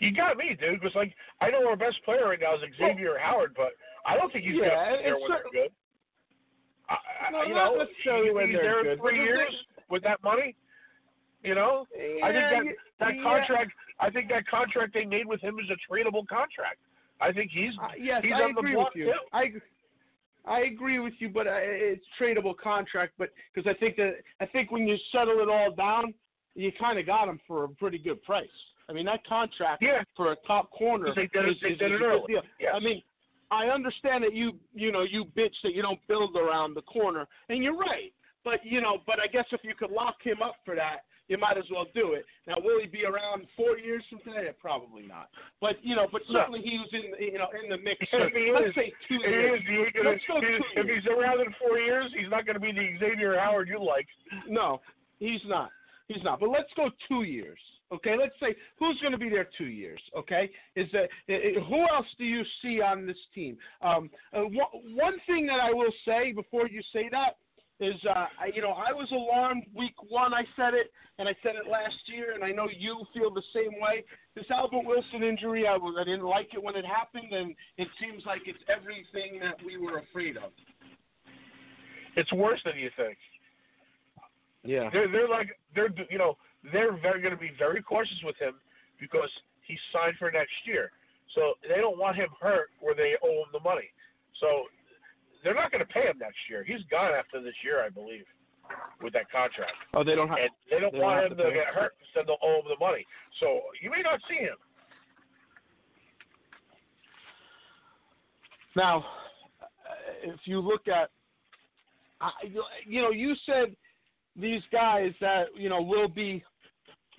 You 0.00 0.14
got 0.14 0.36
me, 0.36 0.56
dude. 0.60 0.80
Because 0.80 0.94
like 0.94 1.14
I 1.40 1.50
know 1.50 1.68
our 1.68 1.76
best 1.76 1.96
player 2.04 2.26
right 2.28 2.38
now 2.40 2.56
is 2.56 2.60
Xavier 2.78 3.16
Howard, 3.18 3.54
but 3.56 3.72
I 4.04 4.16
don't 4.16 4.32
think 4.32 4.44
he's 4.44 4.54
Yeah, 4.56 4.68
gonna 4.68 4.96
be 4.98 5.02
there 5.04 5.14
when 5.14 5.30
they're 5.30 5.44
good. 5.52 5.70
I, 6.88 7.30
No, 7.30 7.42
you 7.44 7.54
not 7.54 7.74
know, 7.74 7.84
necessarily 7.84 8.32
when 8.32 8.52
they're 8.52 8.62
there 8.62 8.80
in 8.80 8.84
good, 8.86 8.98
three 8.98 9.22
years 9.22 9.54
with 9.88 10.02
that 10.02 10.22
money. 10.24 10.56
You 11.42 11.54
know, 11.54 11.86
I 12.22 12.32
think 12.32 12.76
that 13.00 13.06
that 13.06 13.16
yeah. 13.16 13.22
contract. 13.22 13.72
I 13.98 14.10
think 14.10 14.28
that 14.28 14.46
contract 14.46 14.92
they 14.94 15.04
made 15.04 15.26
with 15.26 15.40
him 15.40 15.58
is 15.58 15.66
a 15.70 15.76
tradable 15.92 16.26
contract. 16.26 16.78
I 17.20 17.32
think 17.32 17.50
he's 17.52 17.72
Uh, 17.82 17.88
yes, 17.98 18.22
he's 18.22 18.32
I 18.34 18.42
on 18.44 18.54
the 18.54 18.60
agree 18.60 18.74
block 18.74 18.94
with 18.94 18.96
you. 18.96 19.06
too. 19.06 19.18
I 19.32 19.52
I 20.46 20.60
agree 20.60 20.98
with 20.98 21.14
you, 21.18 21.28
but 21.28 21.46
uh, 21.46 21.52
it's 21.60 22.04
tradable 22.20 22.56
contract. 22.56 23.12
But 23.18 23.30
because 23.54 23.70
I 23.70 23.78
think 23.78 23.96
that 23.96 24.16
I 24.40 24.46
think 24.46 24.70
when 24.70 24.86
you 24.86 24.96
settle 25.12 25.40
it 25.40 25.48
all 25.48 25.70
down, 25.74 26.12
you 26.54 26.70
kind 26.78 26.98
of 26.98 27.06
got 27.06 27.28
him 27.28 27.40
for 27.46 27.64
a 27.64 27.68
pretty 27.68 27.98
good 27.98 28.22
price. 28.22 28.48
I 28.88 28.92
mean 28.92 29.06
that 29.06 29.24
contract 29.26 29.82
Yeah. 29.82 30.02
for 30.16 30.32
a 30.32 30.36
top 30.46 30.70
corner 30.72 31.14
they 31.14 31.26
did 31.28 31.48
is, 31.48 31.56
they 31.62 31.70
did 31.70 31.74
is 31.74 31.80
it 31.80 31.84
a 31.94 31.98
good 31.98 32.02
early. 32.02 32.22
deal. 32.26 32.42
Yes. 32.58 32.72
I 32.74 32.80
mean, 32.80 33.02
I 33.50 33.66
understand 33.68 34.24
that 34.24 34.34
you 34.34 34.58
you 34.74 34.92
know 34.92 35.02
you 35.02 35.24
bitch 35.24 35.54
that 35.62 35.74
you 35.74 35.80
don't 35.82 36.00
build 36.08 36.36
around 36.36 36.74
the 36.74 36.82
corner, 36.82 37.26
and 37.48 37.62
you're 37.64 37.76
right. 37.76 38.12
But 38.44 38.64
you 38.64 38.80
know, 38.80 38.98
but 39.06 39.20
I 39.20 39.26
guess 39.26 39.46
if 39.52 39.60
you 39.64 39.74
could 39.74 39.90
lock 39.90 40.16
him 40.22 40.42
up 40.42 40.56
for 40.64 40.74
that, 40.74 41.00
you 41.30 41.38
might 41.38 41.56
as 41.56 41.64
well 41.72 41.86
do 41.94 42.12
it. 42.14 42.26
Now, 42.46 42.56
will 42.58 42.80
he 42.80 42.86
be 42.88 43.04
around 43.06 43.46
four 43.56 43.78
years 43.78 44.02
from 44.10 44.18
today? 44.18 44.50
Probably 44.60 45.06
not. 45.06 45.30
But 45.60 45.76
you 45.82 45.94
know, 45.94 46.08
but 46.10 46.22
No. 46.28 46.40
certainly 46.40 46.60
he 46.60 46.76
was 46.76 46.88
in 46.92 47.14
you 47.24 47.38
know 47.38 47.48
in 47.62 47.70
the 47.70 47.78
mix. 47.78 48.00
If 48.12 48.32
he 48.34 48.52
let's 48.52 48.66
is, 48.68 48.74
say 48.74 48.92
two 49.08 49.20
if 49.22 49.30
years. 49.30 49.60
is, 49.62 49.94
he 49.94 50.00
Let's 50.04 50.20
go 50.26 50.40
two 50.40 50.58
if 50.76 50.86
years. 50.86 51.04
he's 51.04 51.10
around 51.10 51.40
in 51.40 51.54
four 51.58 51.78
years, 51.78 52.12
he's 52.18 52.28
not 52.28 52.44
going 52.44 52.54
to 52.54 52.60
be 52.60 52.72
the 52.72 52.98
Xavier 52.98 53.38
Howard 53.38 53.68
you 53.68 53.82
like. 53.82 54.06
No, 54.48 54.80
he's 55.20 55.40
not. 55.46 55.70
He's 56.08 56.22
not. 56.24 56.40
But 56.40 56.50
let's 56.50 56.72
go 56.76 56.90
two 57.08 57.22
years. 57.22 57.58
Okay, 57.92 58.16
let's 58.16 58.34
say 58.40 58.54
who's 58.78 58.98
going 59.00 59.12
to 59.12 59.18
be 59.18 59.28
there 59.28 59.48
two 59.58 59.66
years. 59.66 60.00
Okay, 60.16 60.50
is 60.76 60.88
that 60.92 61.08
who 61.28 61.80
else 61.88 62.06
do 62.18 62.24
you 62.24 62.42
see 62.62 62.80
on 62.80 63.06
this 63.06 63.16
team? 63.34 63.56
Um, 63.82 64.10
uh, 64.32 64.42
one 64.42 65.14
thing 65.26 65.46
that 65.46 65.60
I 65.60 65.72
will 65.72 65.92
say 66.04 66.32
before 66.32 66.68
you 66.68 66.82
say 66.92 67.08
that 67.10 67.36
is, 67.80 67.96
uh, 68.08 68.26
I, 68.38 68.52
you 68.54 68.60
know, 68.60 68.72
I 68.72 68.92
was 68.92 69.10
alarmed 69.10 69.64
week 69.74 69.94
one. 70.08 70.34
I 70.34 70.44
said 70.54 70.74
it, 70.74 70.92
and 71.18 71.28
I 71.28 71.34
said 71.42 71.56
it 71.56 71.70
last 71.70 71.96
year, 72.06 72.34
and 72.34 72.44
I 72.44 72.50
know 72.50 72.68
you 72.68 73.04
feel 73.14 73.32
the 73.32 73.42
same 73.54 73.80
way. 73.80 74.04
This 74.34 74.44
Albert 74.50 74.84
Wilson 74.84 75.22
injury, 75.22 75.66
I, 75.66 75.76
was, 75.76 75.96
I 75.98 76.04
didn't 76.04 76.24
like 76.24 76.52
it 76.52 76.62
when 76.62 76.76
it 76.76 76.84
happened, 76.84 77.32
and 77.32 77.54
it 77.78 77.88
seems 78.00 78.24
like 78.26 78.42
it's 78.46 78.62
everything 78.68 79.40
that 79.40 79.56
we 79.64 79.78
were 79.78 79.98
afraid 79.98 80.36
of. 80.36 80.52
It's 82.16 82.32
worse 82.32 82.60
than 82.64 82.76
you 82.76 82.90
think. 82.96 83.16
Yeah. 84.62 84.90
They're 84.92 85.08
they're 85.08 85.28
like 85.28 85.48
they're 85.74 85.88
you 86.10 86.18
know 86.18 86.36
they're 86.72 86.92
very 87.00 87.22
going 87.22 87.32
to 87.32 87.40
be 87.40 87.52
very 87.58 87.80
cautious 87.80 88.20
with 88.24 88.36
him 88.36 88.54
because 89.00 89.30
he's 89.66 89.78
signed 89.92 90.16
for 90.18 90.30
next 90.30 90.52
year. 90.66 90.90
So 91.34 91.54
they 91.62 91.80
don't 91.80 91.96
want 91.96 92.16
him 92.16 92.28
hurt 92.40 92.68
where 92.80 92.94
they 92.94 93.14
owe 93.22 93.46
him 93.46 93.50
the 93.52 93.60
money. 93.60 93.88
So 94.40 94.66
they're 95.42 95.54
not 95.54 95.70
going 95.70 95.84
to 95.84 95.92
pay 95.92 96.02
him 96.02 96.18
next 96.18 96.38
year. 96.48 96.64
He's 96.64 96.84
gone 96.90 97.12
after 97.12 97.42
this 97.42 97.54
year, 97.64 97.84
I 97.84 97.88
believe, 97.88 98.24
with 99.02 99.12
that 99.14 99.30
contract. 99.30 99.72
Oh, 99.94 100.04
they 100.04 100.14
don't 100.14 100.28
have. 100.28 100.38
And 100.38 100.50
they 100.70 100.80
don't 100.80 100.92
They 100.92 100.98
don't 100.98 101.06
want 101.06 101.32
him 101.32 101.38
to 101.38 101.44
to 101.44 101.50
get 101.50 101.66
hurt, 101.66 101.92
so 102.14 102.22
they'll 102.26 102.36
owe 102.42 102.58
him 102.58 102.64
the 102.68 102.84
money. 102.84 103.06
So 103.40 103.60
you 103.82 103.90
may 103.90 104.02
not 104.02 104.20
see 104.28 104.36
him. 104.36 104.56
Now, 108.76 109.04
if 110.22 110.40
you 110.44 110.60
look 110.60 110.86
at, 110.86 111.10
you 112.86 113.02
know, 113.02 113.10
you 113.10 113.34
said 113.46 113.74
these 114.36 114.62
guys 114.70 115.12
that 115.20 115.46
you 115.56 115.68
know 115.68 115.82
will 115.82 116.08
be 116.08 116.44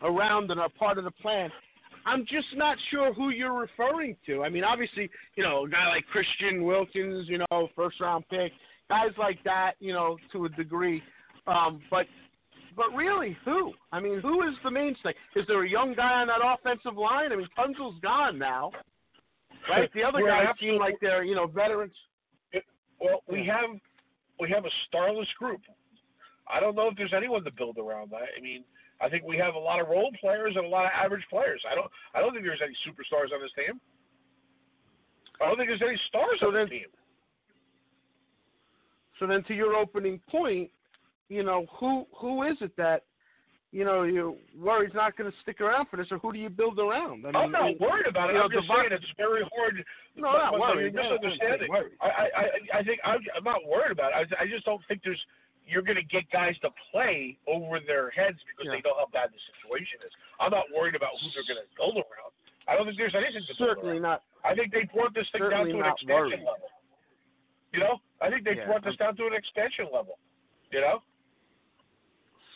around 0.02 0.50
and 0.52 0.60
are 0.60 0.70
part 0.70 0.98
of 0.98 1.04
the 1.04 1.12
plan. 1.12 1.50
I'm 2.06 2.22
just 2.22 2.48
not 2.56 2.78
sure 2.90 3.14
who 3.14 3.30
you're 3.30 3.54
referring 3.54 4.16
to. 4.26 4.44
I 4.44 4.50
mean, 4.50 4.64
obviously, 4.64 5.10
you 5.36 5.44
know, 5.44 5.66
a 5.66 5.70
guy 5.70 5.88
like 5.90 6.06
Christian 6.08 6.64
Wilkins, 6.64 7.28
you 7.28 7.40
know, 7.40 7.70
first 7.76 8.00
round 8.00 8.26
pick, 8.30 8.52
guys 8.90 9.12
like 9.18 9.44
that, 9.44 9.74
you 9.80 9.94
know, 9.94 10.18
to 10.34 10.46
a 10.46 10.50
degree. 10.50 11.02
Um, 11.48 11.82
but 11.90 12.06
but 12.76 12.94
really, 12.96 13.38
who? 13.46 13.74
I 13.92 14.00
mean, 14.00 14.20
who 14.22 14.48
is 14.48 14.56
the 14.64 14.72
mainstay? 14.72 15.14
Is 15.36 15.46
there 15.48 15.64
a 15.64 15.70
young 15.70 15.94
guy 15.94 16.22
on 16.22 16.28
that 16.28 16.40
offensive 16.44 16.98
line? 16.98 17.32
I 17.32 17.36
mean, 17.36 17.48
Tunsil's 17.56 18.00
gone 18.02 18.40
now, 18.40 18.72
right? 19.70 19.90
The 19.94 20.04
other 20.04 20.20
guys 20.26 20.48
seem 20.60 20.78
like 20.78 20.96
they're 21.02 21.24
you 21.24 21.36
know 21.36 21.48
veterans. 21.48 21.94
Well, 23.00 23.24
we 23.30 23.46
have 23.48 23.78
we 24.40 24.50
have 24.50 24.66
a 24.66 24.70
starless 24.88 25.28
group. 25.38 25.62
I 26.48 26.60
don't 26.60 26.76
know 26.76 26.88
if 26.90 26.96
there's 26.98 27.14
anyone 27.16 27.44
to 27.44 27.52
build 27.52 27.78
around 27.78 28.12
that. 28.12 28.30
I 28.38 28.42
mean, 28.42 28.64
I 29.02 29.10
think 29.10 29.24
we 29.26 29.38
have 29.38 29.56
a 29.56 29.60
lot 29.60 29.80
of 29.82 29.88
role 29.88 30.12
players 30.20 30.54
and 30.56 30.66
a 30.66 30.70
lot 30.70 30.86
of 30.86 30.92
average 30.96 31.24
players. 31.30 31.62
I 31.70 31.76
don't 31.76 31.90
I 32.14 32.20
don't 32.20 32.34
think 32.34 32.46
there's 32.46 32.62
any 32.64 32.76
superstars 32.88 33.34
on 33.34 33.42
this 33.42 33.52
team. 33.56 33.80
I 35.42 35.48
don't 35.48 35.58
think 35.58 35.70
there's 35.70 35.82
any 35.82 36.00
stars 36.08 36.38
So 36.40 36.48
on 36.48 36.54
then- 36.54 36.66
the 36.66 36.70
team. 36.80 36.88
So 39.20 39.28
then, 39.28 39.44
to 39.44 39.54
your 39.54 39.76
opening 39.76 40.20
point, 40.32 40.72
you 41.30 41.44
know, 41.44 41.68
who 41.80 42.06
who 42.16 42.42
is 42.44 42.58
it 42.62 42.76
that 42.78 43.04
you 43.72 43.86
know 43.86 44.02
you 44.02 44.38
worry's 44.60 44.94
not 44.96 45.16
going 45.16 45.30
to 45.32 45.38
stick 45.44 45.62
around 45.62 45.88
for 45.90 45.98
this, 45.98 46.08
or 46.12 46.18
who 46.18 46.34
do 46.34 46.40
you 46.40 46.50
build 46.50 46.80
around? 46.80 47.24
I 47.26 47.28
mean, 47.28 47.36
I'm 47.36 47.52
not 47.52 47.80
worried 47.80 48.08
about 48.08 48.32
it. 48.32 48.34
you 48.34 48.40
know, 48.40 48.46
I'm 48.46 48.52
just 48.52 48.68
Devon- 48.68 48.86
saying 48.90 48.94
it's 48.94 49.14
very 49.18 49.44
hard. 49.56 49.76
No, 50.16 50.24
but- 50.34 50.38
not 50.58 50.60
worried. 50.60 50.94
You're 50.94 51.04
No, 51.04 51.10
I'm 51.10 51.22
misunderstanding. 51.22 51.70
I, 52.02 52.08
I, 52.08 52.10
I, 52.10 52.80
I 52.80 52.84
think 52.84 53.00
I'm, 53.06 53.20
I'm 53.38 53.44
not 53.44 53.62
worried 53.68 53.92
about 53.92 54.12
it. 54.12 54.34
I, 54.40 54.44
I 54.44 54.48
just 54.48 54.66
don't 54.66 54.82
think 54.88 55.02
there's 55.04 55.22
you're 55.72 55.82
going 55.88 55.96
to 55.98 56.04
get 56.12 56.28
guys 56.30 56.54
to 56.62 56.70
play 56.92 57.40
over 57.48 57.80
their 57.80 58.12
heads 58.12 58.38
because 58.46 58.68
Yeah. 58.68 58.76
they 58.78 58.82
know 58.84 58.94
how 59.00 59.08
bad 59.16 59.32
the 59.32 59.40
situation 59.56 60.04
is. 60.06 60.12
I'm 60.40 60.52
not 60.52 60.68
worried 60.76 60.96
about 61.00 61.16
who 61.24 61.32
they're 61.32 61.48
going 61.48 61.64
to 61.64 61.70
build 61.80 61.96
around. 61.96 62.36
I 62.68 62.76
don't 62.76 62.86
think 62.86 62.98
there's 63.00 63.16
anything 63.16 63.42
to 63.48 63.56
Certainly 63.56 64.00
not. 64.04 64.22
I 64.44 64.54
think 64.54 64.72
they 64.76 64.84
brought 64.94 65.16
this 65.16 65.26
thing 65.32 65.48
down 65.50 65.66
to 65.72 65.80
an 65.80 65.88
extension 65.88 66.14
worried. 66.14 66.40
level. 66.44 66.70
You 67.74 67.80
know, 67.80 67.96
I 68.22 68.30
think 68.30 68.44
they 68.44 68.56
Yeah, 68.60 68.68
brought 68.68 68.84
this 68.84 68.96
down 69.00 69.16
to 69.16 69.26
an 69.26 69.34
extension 69.34 69.88
level. 69.92 70.20
You 70.72 70.82
know, 70.82 71.02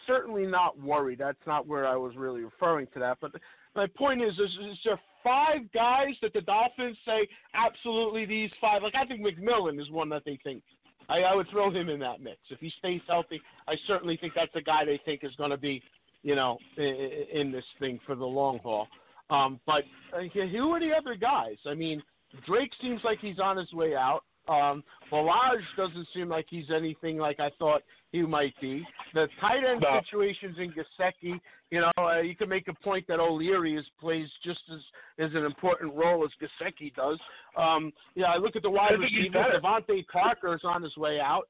Certainly 0.05 0.45
not 0.45 0.77
worried. 0.79 1.17
That's 1.17 1.41
not 1.47 1.65
where 1.65 1.87
I 1.87 1.95
was 1.95 2.15
really 2.15 2.43
referring 2.43 2.85
to 2.93 2.99
that. 2.99 3.17
But 3.21 3.31
my 3.75 3.87
point 3.87 4.21
is, 4.21 4.33
is, 4.37 4.51
is 4.71 4.77
there 4.85 4.99
five 5.23 5.61
guys 5.73 6.13
that 6.21 6.31
the 6.33 6.41
Dolphins 6.41 6.95
say 7.05 7.27
absolutely 7.55 8.25
these 8.25 8.51
five? 8.61 8.83
Like 8.83 8.93
I 8.93 9.05
think 9.05 9.21
McMillan 9.25 9.81
is 9.81 9.89
one 9.89 10.09
that 10.09 10.21
they 10.23 10.37
think. 10.43 10.61
I, 11.09 11.19
I 11.19 11.35
would 11.35 11.49
throw 11.49 11.69
him 11.71 11.89
in 11.89 11.99
that 11.99 12.21
mix 12.21 12.37
if 12.49 12.59
he 12.59 12.71
stays 12.79 13.01
healthy. 13.07 13.41
I 13.67 13.75
certainly 13.87 14.17
think 14.17 14.33
that's 14.35 14.55
a 14.55 14.61
guy 14.61 14.85
they 14.85 14.99
think 15.05 15.23
is 15.23 15.35
going 15.37 15.51
to 15.51 15.57
be, 15.57 15.81
you 16.23 16.35
know, 16.35 16.57
in, 16.77 17.25
in 17.33 17.51
this 17.51 17.65
thing 17.79 17.99
for 18.05 18.15
the 18.15 18.25
long 18.25 18.59
haul. 18.59 18.87
Um, 19.29 19.59
but 19.65 19.83
uh, 20.15 20.21
who 20.33 20.71
are 20.71 20.79
the 20.79 20.93
other 20.93 21.15
guys? 21.15 21.57
I 21.65 21.73
mean, 21.73 22.01
Drake 22.45 22.71
seems 22.81 23.01
like 23.03 23.19
he's 23.19 23.39
on 23.39 23.57
his 23.57 23.71
way 23.73 23.95
out. 23.95 24.21
Um, 24.47 24.83
Ballage 25.11 25.63
doesn't 25.77 26.07
seem 26.13 26.29
like 26.29 26.45
he's 26.49 26.69
anything 26.75 27.17
like 27.17 27.39
I 27.39 27.49
thought 27.59 27.81
he 28.11 28.21
might 28.21 28.53
be. 28.61 28.85
The 29.13 29.27
tight 29.41 29.63
end 29.63 29.81
No. 29.81 29.99
situations 30.03 30.57
in 30.59 30.71
Gesicki, 30.73 31.39
you 31.71 31.81
know, 31.81 31.91
uh, 31.97 32.19
you 32.21 32.35
can 32.35 32.47
make 32.49 32.67
a 32.67 32.73
point 32.73 33.05
that 33.07 33.19
O'Leary 33.19 33.75
is 33.75 33.85
plays 33.99 34.29
just 34.43 34.61
as 34.71 34.79
as 35.17 35.31
an 35.33 35.45
important 35.45 35.93
role 35.93 36.23
as 36.25 36.31
Gesicki 36.41 36.93
does. 36.95 37.19
Um, 37.57 37.91
yeah, 38.15 38.25
I 38.27 38.37
look 38.37 38.55
at 38.55 38.61
the 38.63 38.69
wide 38.69 38.93
I 38.93 38.97
think 38.97 39.09
he's 39.09 39.17
receivers. 39.19 39.45
better. 39.45 39.59
DeVante 39.61 40.05
Parker's 40.07 40.61
on 40.63 40.83
his 40.83 40.95
way 40.97 41.19
out. 41.19 41.47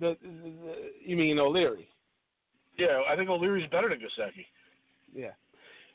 The, 0.00 0.16
the, 0.22 0.28
the, 0.28 0.74
you 1.04 1.16
mean 1.16 1.38
O'Leary? 1.38 1.88
yeah, 2.78 3.02
I 3.08 3.14
think 3.16 3.28
O'Leary's 3.28 3.68
better 3.70 3.88
than 3.90 3.98
Gesicki. 3.98 4.46
Yeah. 5.14 5.32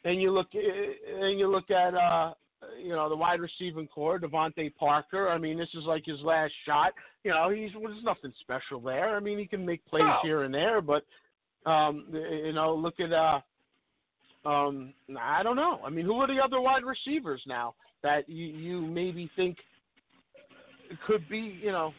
And 0.04 0.21
you 0.21 0.32
look 0.32 0.47
and 0.54 1.39
you 1.39 1.47
look 1.51 1.71
at 1.71 1.95
uh 1.95 2.34
you 2.82 2.89
know 2.89 3.10
the 3.10 3.15
wide 3.15 3.39
receiving 3.39 3.88
core, 3.88 4.20
DeVante 4.20 4.74
Parker. 4.76 5.30
I 5.30 5.38
mean, 5.38 5.58
this 5.58 5.70
is 5.74 5.84
like 5.86 6.06
his 6.06 6.20
last 6.22 6.54
shot. 6.65 6.94
You 7.24 7.32
know, 7.32 7.50
he's 7.50 7.70
well, 7.76 7.91
there's 7.91 8.04
nothing 8.04 8.34
special 8.41 8.80
there. 8.80 9.15
I 9.15 9.20
mean, 9.20 9.38
he 9.39 9.46
can 9.46 9.65
make 9.65 9.86
plays 9.86 10.04
No. 10.04 10.18
here 10.24 10.44
and 10.44 10.54
there, 10.54 10.82
but 10.82 11.04
um 11.65 12.06
you 12.12 12.54
know, 12.54 12.76
look 12.76 13.00
at 13.00 13.12
uh 13.12 13.39
um 14.48 14.94
I 15.20 15.44
don't 15.44 15.56
know. 15.56 15.80
I 15.86 15.89
mean, 15.89 16.06
who 16.06 16.15
are 16.22 16.28
the 16.28 16.39
other 16.44 16.62
wide 16.62 16.84
receivers 16.84 17.41
now 17.48 17.76
that 18.04 18.30
you 18.30 18.46
you 18.46 18.82
maybe 18.82 19.30
think 19.36 19.58
could 21.08 21.28
be, 21.30 21.60
you 21.62 21.72
know, 21.72 21.94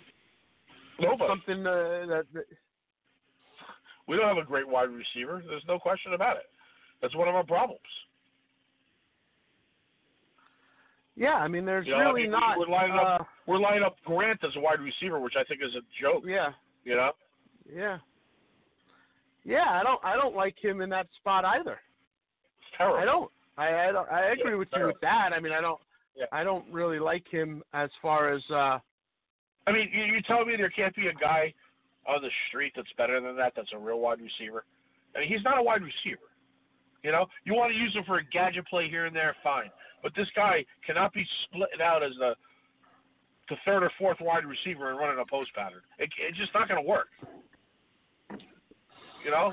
Nobody. 1.01 1.29
something 1.29 1.66
uh, 1.66 2.07
that, 2.07 2.27
that 2.33 2.45
We 4.07 4.16
don't 4.16 4.29
have 4.29 4.42
a 4.42 4.47
great 4.47 4.69
wide 4.69 4.88
receiver. 4.90 5.42
There's 5.47 5.64
no 5.66 5.79
question 5.79 6.14
about 6.14 6.37
it. 6.37 6.45
That's 7.03 7.14
one 7.16 7.29
of 7.29 7.35
our 7.35 7.45
problems. 7.45 7.81
Yeah, 11.16 11.35
I 11.35 11.48
mean, 11.48 11.64
there's 11.64 11.87
You 11.87 11.92
know, 11.92 11.98
I 11.98 12.02
really 12.05 12.22
mean, 12.22 12.33
not 12.33 12.59
we're 12.59 12.66
lining 12.68 12.92
uh, 12.96 13.02
up 13.02 13.26
we're 13.46 13.59
lining 13.59 13.83
up 13.83 13.96
Grant 14.05 14.38
as 14.44 14.50
a 14.57 14.61
wide 14.61 14.81
receiver, 14.81 15.18
which 15.18 15.35
I 15.38 15.44
think 15.44 15.61
is 15.62 15.74
a 15.74 15.81
joke. 16.00 16.22
yeah. 16.26 16.50
You 16.85 16.94
know, 16.96 17.12
Yeah. 17.72 17.98
Yeah, 19.44 19.64
I 19.70 19.83
don't 19.83 20.05
I 20.05 20.14
don't 20.16 20.35
like 20.37 20.57
him 20.62 20.81
in 20.81 20.90
that 20.90 21.07
spot 21.20 21.44
either. 21.44 21.79
it's 22.59 22.76
terrible. 22.76 22.98
I 22.98 23.05
don't. 23.05 23.31
I 23.57 23.88
I, 23.88 23.92
don't, 23.92 24.09
I 24.11 24.20
agree 24.33 24.52
Yeah, 24.52 24.57
with 24.59 24.68
you 24.76 24.87
with 24.87 25.00
that. 25.02 25.31
I 25.35 25.40
mean, 25.40 25.52
I 25.52 25.61
don't 25.61 25.81
Yeah. 26.14 26.26
I 26.33 26.44
don't 26.44 26.70
really 26.72 26.98
like 26.98 27.26
him 27.29 27.62
as 27.72 27.90
far 28.02 28.33
as 28.33 28.42
uh 28.50 28.79
I 29.68 29.72
mean, 29.72 29.88
you, 29.92 30.05
you 30.05 30.22
tell 30.22 30.44
me 30.44 30.55
there 30.57 30.70
can't 30.70 30.94
be 30.94 31.09
a 31.09 31.14
guy 31.14 31.52
on 32.07 32.22
the 32.22 32.31
street 32.48 32.72
that's 32.76 32.92
better 32.98 33.20
than 33.20 33.37
that. 33.37 33.55
That's 33.57 33.70
a 33.74 33.79
real 33.79 33.98
wide 34.00 34.20
receiver. 34.20 34.64
I 35.16 35.20
mean, 35.20 35.29
he's 35.29 35.42
not 35.42 35.59
a 35.59 35.62
wide 35.62 35.83
receiver. 35.83 36.22
You 37.02 37.11
know, 37.12 37.26
you 37.44 37.55
want 37.55 37.72
to 37.72 37.79
use 37.79 37.92
him 37.94 38.05
for 38.05 38.18
a 38.18 38.24
gadget 38.24 38.66
play 38.68 38.88
here 38.88 39.07
and 39.07 39.14
there, 39.16 39.35
fine. 39.42 39.70
But 40.07 40.14
this 40.14 40.29
guy 40.37 40.64
cannot 40.87 41.12
be 41.12 41.27
split 41.45 41.81
out 41.83 42.05
as 42.05 42.12
the 42.21 42.37
the 43.49 43.57
third 43.64 43.83
or 43.83 43.90
fourth 43.99 44.19
wide 44.21 44.45
receiver 44.45 44.90
and 44.90 45.01
running 45.01 45.21
a 45.21 45.27
post 45.29 45.53
pattern. 45.53 45.81
It, 45.99 46.11
it's 46.29 46.38
just 46.38 46.55
not 46.55 46.69
going 46.69 46.81
to 46.81 46.88
work. 46.88 47.09
You 48.31 49.33
know, 49.33 49.53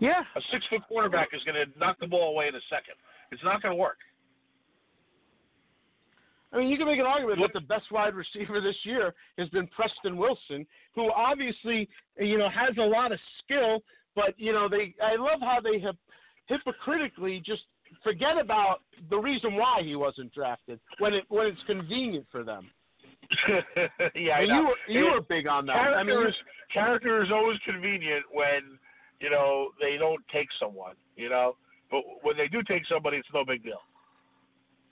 yeah. 0.00 0.22
a 0.34 0.40
six 0.50 0.64
foot 0.70 0.80
quarterback 0.88 1.28
is 1.34 1.42
going 1.44 1.56
to 1.56 1.78
knock 1.78 1.98
the 2.00 2.06
ball 2.06 2.30
away 2.30 2.48
in 2.48 2.54
a 2.54 2.64
second. 2.70 2.94
It's 3.30 3.44
not 3.44 3.60
going 3.60 3.72
to 3.72 3.76
work. 3.76 3.98
I 6.50 6.56
mean, 6.56 6.68
you 6.68 6.78
can 6.78 6.86
make 6.86 6.98
an 6.98 7.04
argument 7.04 7.40
that 7.40 7.52
the 7.52 7.66
best 7.66 7.92
wide 7.92 8.14
receiver 8.14 8.62
this 8.62 8.76
year 8.84 9.12
has 9.36 9.50
been 9.50 9.66
Preston 9.66 10.16
Wilson, 10.16 10.66
who 10.94 11.12
obviously, 11.12 11.90
you 12.18 12.38
know, 12.38 12.48
has 12.48 12.74
a 12.78 12.88
lot 12.88 13.12
of 13.12 13.18
skill, 13.44 13.80
but 14.16 14.32
you 14.38 14.54
know, 14.54 14.66
they 14.66 14.94
I 15.02 15.16
love 15.16 15.40
how 15.42 15.58
they 15.62 15.78
have 15.80 15.96
hypocritically 16.46 17.42
just 17.44 17.64
forget 18.02 18.38
about 18.38 18.82
the 19.08 19.18
reason 19.18 19.54
why 19.56 19.82
he 19.82 19.96
wasn't 19.96 20.32
drafted 20.32 20.80
when 20.98 21.14
it 21.14 21.24
when 21.28 21.46
it's 21.46 21.62
convenient 21.66 22.26
for 22.30 22.44
them. 22.44 22.70
yeah, 24.14 24.38
I 24.38 24.40
you 24.42 24.66
were 24.66 24.76
you 24.88 25.06
It- 25.08 25.12
were 25.12 25.20
big 25.20 25.46
on 25.46 25.66
that. 25.66 25.76
I 25.76 26.02
mean, 26.02 26.16
character 26.16 26.28
is 26.28 26.34
character 26.72 27.22
is 27.22 27.30
always 27.32 27.58
convenient 27.64 28.24
when 28.32 28.78
you 29.20 29.30
know 29.30 29.68
they 29.80 29.96
don't 29.96 30.22
take 30.32 30.48
someone, 30.58 30.94
you 31.16 31.28
know. 31.28 31.56
But 31.90 32.02
when 32.22 32.36
they 32.36 32.48
do 32.48 32.62
take 32.62 32.86
somebody, 32.86 33.16
it's 33.18 33.28
no 33.34 33.44
big 33.44 33.64
deal, 33.64 33.80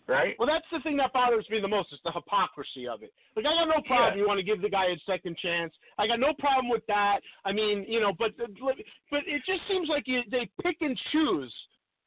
right? 0.08 0.34
Well, 0.38 0.48
that's 0.48 0.66
the 0.72 0.80
thing 0.80 0.96
that 0.96 1.12
bothers 1.12 1.46
me 1.48 1.60
the 1.60 1.68
most 1.68 1.92
is 1.92 2.00
the 2.04 2.10
hypocrisy 2.10 2.88
of 2.88 3.02
it. 3.04 3.12
Like, 3.36 3.46
I 3.46 3.54
got 3.54 3.68
no 3.68 3.80
problem. 3.86 4.14
Yeah. 4.14 4.20
You 4.22 4.26
want 4.26 4.38
to 4.38 4.44
give 4.44 4.60
the 4.60 4.68
guy 4.68 4.86
a 4.86 4.96
second 5.06 5.36
chance. 5.38 5.72
I 5.96 6.06
got 6.08 6.18
no 6.18 6.32
problem 6.38 6.68
with 6.68 6.84
that. 6.88 7.20
I 7.44 7.52
mean, 7.52 7.84
you 7.88 8.00
know, 8.00 8.12
but 8.18 8.32
but 8.38 9.22
it 9.26 9.42
just 9.46 9.60
seems 9.68 9.88
like 9.88 10.04
you, 10.06 10.22
they 10.30 10.48
pick 10.62 10.78
and 10.80 10.98
choose 11.12 11.54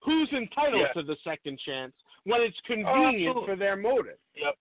who's 0.04 0.30
entitled 0.34 0.82
Yeah. 0.82 1.02
to 1.02 1.04
the 1.04 1.16
second 1.24 1.60
chance 1.66 1.94
when 2.26 2.42
it's 2.42 2.60
convenient 2.66 3.30
absolutely. 3.38 3.46
for 3.46 3.56
their 3.56 3.76
motive. 3.76 4.18
Yep. 4.36 4.56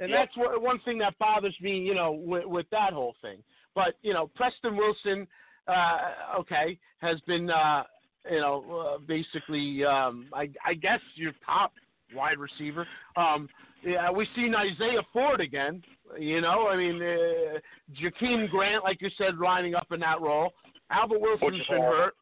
And 0.00 0.10
Yep. 0.10 0.18
that's 0.18 0.36
what, 0.36 0.62
one 0.62 0.78
thing 0.80 0.98
that 0.98 1.18
bothers 1.18 1.56
me, 1.60 1.78
you 1.78 1.94
know, 1.94 2.12
with, 2.12 2.44
with 2.46 2.68
that 2.70 2.92
whole 2.92 3.14
thing. 3.20 3.42
But 3.74 3.94
you 4.02 4.12
know, 4.12 4.28
Preston 4.34 4.76
Wilson, 4.76 5.26
uh, 5.68 6.38
okay, 6.38 6.78
has 6.98 7.20
been, 7.20 7.50
uh, 7.50 7.84
you 8.30 8.40
know, 8.40 8.94
uh, 8.94 8.98
basically, 8.98 9.84
um, 9.84 10.26
I, 10.32 10.50
I 10.64 10.74
guess 10.74 11.00
your 11.14 11.32
top 11.44 11.72
wide 12.14 12.38
receiver. 12.38 12.86
Um, 13.16 13.48
yeah, 13.84 14.10
we 14.10 14.26
seen 14.34 14.54
Isaiah 14.54 15.02
Ford 15.12 15.40
again. 15.40 15.82
You 16.18 16.40
know, 16.40 16.68
I 16.68 16.76
mean, 16.76 17.00
uh, 17.00 17.58
Jakeem 18.02 18.50
Grant, 18.50 18.84
like 18.84 19.00
you 19.00 19.08
said, 19.16 19.38
lining 19.38 19.74
up 19.74 19.86
in 19.92 20.00
that 20.00 20.20
role. 20.20 20.52
Albert 20.90 21.20
Wilson's 21.20 21.62
been 21.68 21.80
hurt. 21.80 22.14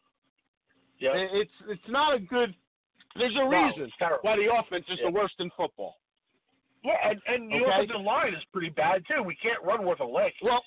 Yep. 1.00 1.12
It's 1.16 1.50
it's 1.68 1.88
not 1.88 2.14
a 2.14 2.18
good. 2.18 2.54
There's 3.16 3.36
a 3.36 3.48
reason 3.48 3.90
why 4.22 4.36
the 4.36 4.48
offense 4.52 4.84
is 4.88 4.98
Yeah. 5.00 5.06
the 5.06 5.12
worst 5.12 5.34
in 5.38 5.50
football. 5.56 5.96
Yeah, 6.84 6.94
and, 7.10 7.20
and 7.26 7.50
the 7.50 7.56
Okay. 7.56 7.74
offensive 7.74 8.00
line 8.02 8.34
is 8.34 8.44
pretty 8.52 8.68
bad 8.70 9.04
too. 9.06 9.22
We 9.22 9.34
can't 9.36 9.62
run 9.64 9.84
worth 9.84 10.00
a 10.00 10.04
lick. 10.04 10.34
Well, 10.42 10.62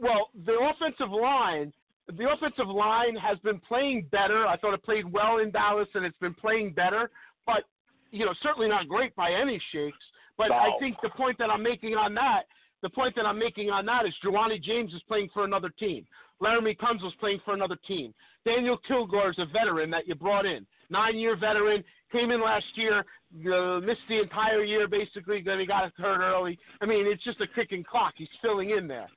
well, 0.00 0.28
the 0.44 0.58
offensive 0.58 1.10
line, 1.10 1.72
the 2.08 2.30
offensive 2.30 2.66
line 2.68 3.16
has 3.16 3.38
been 3.38 3.60
playing 3.60 4.02
better. 4.10 4.46
I 4.46 4.56
thought 4.56 4.74
it 4.74 4.82
played 4.82 5.10
well 5.10 5.38
in 5.38 5.50
Dallas, 5.50 5.88
and 5.94 6.04
it's 6.04 6.18
been 6.18 6.34
playing 6.34 6.72
better. 6.72 7.10
But 7.46 7.64
you 8.10 8.24
know, 8.24 8.34
certainly 8.42 8.68
not 8.68 8.88
great 8.88 9.14
by 9.16 9.32
any 9.32 9.58
shakes. 9.72 9.98
But 10.36 10.48
No. 10.48 10.56
I 10.56 10.70
think 10.78 11.00
the 11.02 11.10
point 11.10 11.38
that 11.38 11.50
I'm 11.50 11.62
making 11.62 11.94
on 11.96 12.14
that, 12.14 12.46
the 12.82 12.90
point 12.90 13.14
that 13.16 13.24
I'm 13.26 13.38
making 13.38 13.70
on 13.70 13.86
that 13.86 14.04
is 14.06 14.14
Ja'Wuan 14.22 14.60
James 14.62 14.92
is 14.94 15.02
playing 15.04 15.28
for 15.30 15.44
another 15.44 15.68
team. 15.70 16.06
Laremy 16.44 16.78
Tunsil's 16.78 17.14
playing 17.20 17.40
for 17.44 17.54
another 17.54 17.76
team. 17.88 18.12
Daniel 18.44 18.78
Kilgore 18.86 19.30
is 19.30 19.38
a 19.38 19.46
veteran 19.46 19.90
that 19.90 20.06
you 20.06 20.14
brought 20.14 20.46
in, 20.46 20.66
nine-year 20.90 21.36
veteran, 21.36 21.82
came 22.12 22.30
in 22.30 22.40
last 22.42 22.66
year, 22.74 22.98
uh, 23.00 23.80
missed 23.80 24.06
the 24.08 24.20
entire 24.20 24.62
year 24.62 24.86
basically. 24.86 25.42
Then 25.42 25.58
he 25.58 25.66
got 25.66 25.90
hurt 25.96 26.20
early. 26.20 26.58
I 26.80 26.86
mean, 26.86 27.06
it's 27.06 27.24
just 27.24 27.40
a 27.40 27.46
kicking 27.54 27.82
clock. 27.82 28.14
He's 28.16 28.28
filling 28.42 28.70
in 28.70 28.86
there. 28.86 29.08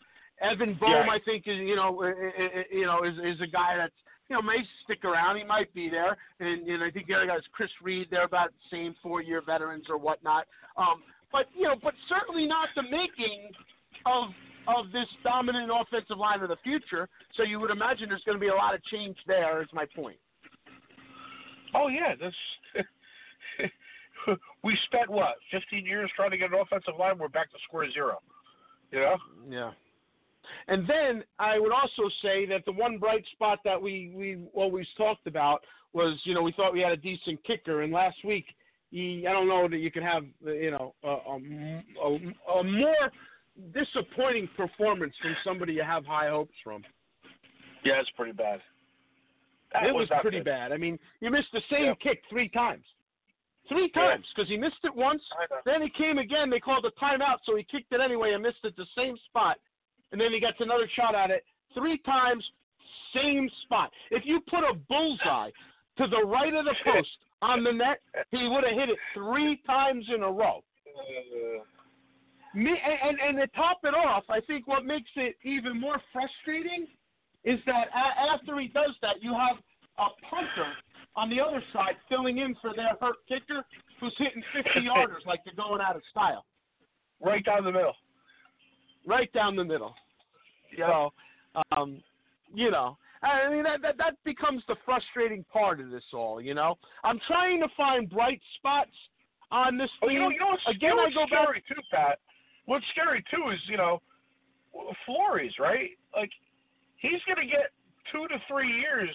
Evan 0.42 0.76
Boehm, 0.80 1.06
Yeah. 1.08 1.12
I 1.12 1.20
think, 1.26 1.48
is 1.48 1.58
you 1.58 1.76
know, 1.76 2.04
you 2.72 2.86
know, 2.86 3.04
is 3.04 3.16
is 3.24 3.42
a 3.42 3.48
guy 3.48 3.76
that's 3.78 4.00
you 4.30 4.36
know 4.36 4.42
may 4.42 4.58
stick 4.84 5.04
around. 5.04 5.38
He 5.38 5.44
might 5.44 5.74
be 5.74 5.90
there, 5.90 6.16
and, 6.40 6.68
and 6.68 6.84
I 6.84 6.92
think 6.92 7.08
the 7.08 7.16
other 7.16 7.28
guy 7.28 7.38
is 7.38 7.44
Chris 7.52 7.72
Reed. 7.82 8.08
They're 8.12 8.26
about 8.26 8.50
the 8.50 8.78
same 8.78 8.96
four-year 9.02 9.42
veterans 9.46 9.86
or 9.90 9.98
whatnot. 9.98 10.46
Um, 10.78 11.02
but 11.32 11.46
you 11.56 11.64
know, 11.64 11.76
but 11.82 11.94
certainly 12.08 12.46
not 12.48 12.70
the 12.76 12.84
making 12.84 13.50
of 14.06 14.30
of 14.68 14.91
this 14.91 15.07
dominant 15.24 15.72
offensive 15.74 16.18
line 16.18 16.41
of 16.41 16.49
the 16.49 16.57
future. 16.63 17.07
So 17.36 17.43
you 17.43 17.59
would 17.59 17.72
imagine 17.72 18.09
there's 18.09 18.24
going 18.26 18.38
to 18.38 18.41
be 18.41 18.49
a 18.49 18.55
lot 18.55 18.76
of 18.76 18.84
change 18.86 19.18
there. 19.26 19.61
Is 19.61 19.68
my 19.74 19.86
point. 19.95 20.18
Oh 21.74 21.88
yeah, 21.88 22.15
this. 22.15 22.34
we 24.63 24.78
spent 24.86 25.09
what 25.09 25.36
15 25.51 25.86
years 25.86 26.11
trying 26.15 26.32
to 26.32 26.38
get 26.38 26.51
an 26.51 26.59
offensive 26.59 26.93
line. 26.99 27.18
We're 27.18 27.30
back 27.30 27.51
to 27.51 27.57
square 27.68 27.91
zero. 27.91 28.20
You 28.91 28.99
know. 28.99 29.15
Yeah. 29.49 29.72
And 30.68 30.88
then 30.88 31.24
I 31.39 31.59
would 31.59 31.72
also 31.72 32.09
say 32.22 32.45
that 32.47 32.63
the 32.65 32.72
one 32.72 32.97
bright 32.97 33.24
spot 33.34 33.59
that 33.65 33.82
we 33.82 34.11
we 34.15 34.38
always 34.53 34.88
talked 34.97 35.28
about 35.28 35.63
was 35.93 36.20
you 36.24 36.34
know 36.34 36.41
we 36.41 36.51
thought 36.53 36.74
we 36.74 36.82
had 36.82 36.91
a 36.91 36.97
decent 36.97 37.43
kicker, 37.45 37.82
and 37.82 37.91
last 37.91 38.18
week 38.24 38.45
he, 38.91 39.26
I 39.28 39.34
don't 39.34 39.47
know 39.47 39.68
that 39.68 39.78
you 39.78 39.91
could 39.91 40.03
have 40.03 40.24
you 40.45 40.72
know 40.72 40.93
a, 41.03 41.07
a, 41.07 41.38
a, 42.05 42.59
a 42.59 42.63
more 42.63 43.11
disappointing 43.74 44.49
performance 44.55 45.14
from 45.22 45.36
somebody 45.43 45.74
you 45.74 45.84
have 45.84 46.05
high 46.05 46.30
hopes 46.30 46.53
from. 46.64 46.84
Yeah, 47.84 47.99
it's 47.99 48.10
pretty 48.16 48.34
bad. 48.34 48.60
That 49.74 49.84
it 49.84 49.93
was, 49.93 50.10
not 50.10 50.22
pretty 50.22 50.38
good. 50.38 50.45
bad. 50.45 50.72
I 50.72 50.78
mean, 50.78 50.97
you 51.20 51.30
missed 51.30 51.51
the 51.51 51.62
same 51.70 51.86
Yeah. 51.86 51.93
kick 51.95 52.24
three 52.30 52.49
times. 52.49 52.86
Three 53.68 53.89
times 53.89 54.26
because 54.34 54.47
he 54.47 54.55
missed 54.55 54.80
it 54.86 54.95
once. 54.95 55.22
Then 55.66 55.82
he 55.82 55.89
came 55.89 56.20
again. 56.20 56.49
They 56.49 56.60
called 56.60 56.86
a 56.86 56.91
timeout, 56.91 57.39
so 57.43 57.58
he 57.58 57.64
kicked 57.64 57.91
it 57.91 57.99
anyway 57.99 58.32
and 58.34 58.41
missed 58.41 58.64
it 58.64 58.76
the 58.78 58.86
same 58.95 59.18
spot. 59.26 59.58
And 60.14 60.22
then 60.22 60.32
he 60.32 60.39
gets 60.39 60.55
another 60.62 60.88
shot 60.95 61.16
at 61.16 61.32
it 61.32 61.43
three 61.74 61.97
times, 61.99 62.49
same 63.14 63.49
spot. 63.64 63.91
If 64.10 64.26
you 64.26 64.39
put 64.49 64.64
a 64.64 64.74
bullseye 64.74 65.49
to 65.97 66.08
the 66.08 66.24
right 66.26 66.53
of 66.53 66.64
the 66.64 66.76
post 66.86 67.10
on 67.41 67.62
the 67.66 67.74
net, 67.74 67.99
he 68.32 68.47
would 68.47 68.64
have 68.64 68.74
hit 68.74 68.89
it 68.89 68.97
three 69.14 69.58
times 69.68 70.05
in 70.16 70.24
a 70.24 70.32
row. 70.32 70.64
Uh, 70.88 71.64
Me 72.58 72.72
and, 72.84 73.18
and 73.20 73.38
and 73.38 73.38
to 73.38 73.47
top 73.55 73.80
it 73.84 73.93
off, 73.93 74.24
I 74.30 74.39
think 74.41 74.68
what 74.68 74.86
makes 74.86 75.10
it 75.16 75.36
even 75.43 75.80
more 75.80 76.01
frustrating 76.12 76.88
is 77.43 77.60
that 77.66 77.88
a- 77.93 78.34
after 78.34 78.60
he 78.60 78.68
does 78.68 78.95
that, 79.01 79.22
you 79.22 79.34
have 79.34 79.58
a 79.99 80.08
punter 80.30 80.72
on 81.16 81.30
the 81.30 81.39
other 81.39 81.62
side 81.74 81.95
filling 82.10 82.39
in 82.39 82.55
for 82.62 82.74
their 82.76 82.95
hurt 83.01 83.18
kicker 83.28 83.64
who's 83.99 84.14
hitting 84.18 84.43
50 84.53 84.70
yarders 84.88 85.26
like 85.26 85.41
they're 85.45 85.53
going 85.55 85.82
out 85.82 85.95
of 85.95 86.01
style, 86.12 86.45
right 87.22 87.43
down 87.45 87.64
the 87.64 87.72
middle. 87.72 87.95
right 89.05 89.32
down 89.34 89.55
the 89.55 89.64
middle. 89.64 89.93
So, 90.78 91.14
um, 91.72 92.01
you 92.53 92.70
know, 92.72 92.97
I 93.24 93.49
mean 93.49 93.64
that, 93.64 93.82
that 93.82 93.97
that 93.97 94.14
becomes 94.26 94.64
the 94.68 94.76
frustrating 94.86 95.43
part 95.51 95.80
of 95.80 95.89
this 95.89 96.03
all. 96.14 96.41
You 96.41 96.53
know, 96.53 96.76
I'm 97.03 97.20
trying 97.28 97.60
to 97.62 97.68
find 97.76 98.10
bright 98.10 98.41
spots 98.58 98.91
on 99.51 99.78
this 99.78 99.89
Oh, 100.03 100.10
you 100.10 100.20
know, 100.20 100.30
you 100.30 100.39
know 100.39 100.58
Again, 100.68 100.89
you 100.91 100.95
know 100.95 101.22
I 101.22 101.26
go 101.26 101.26
back. 101.30 101.64
too, 101.68 101.82
Pat. 101.91 102.20
What's 102.68 102.86
scary 102.91 103.24
too 103.32 103.49
is 103.51 103.59
you 103.68 103.78
know, 103.78 104.01
Flores, 105.05 105.53
right? 105.59 105.89
Like 106.15 106.30
he's 106.97 107.20
going 107.26 107.39
to 107.41 107.49
get 107.51 107.72
two 108.11 108.28
to 108.28 108.36
three 108.47 108.72
years 108.72 109.09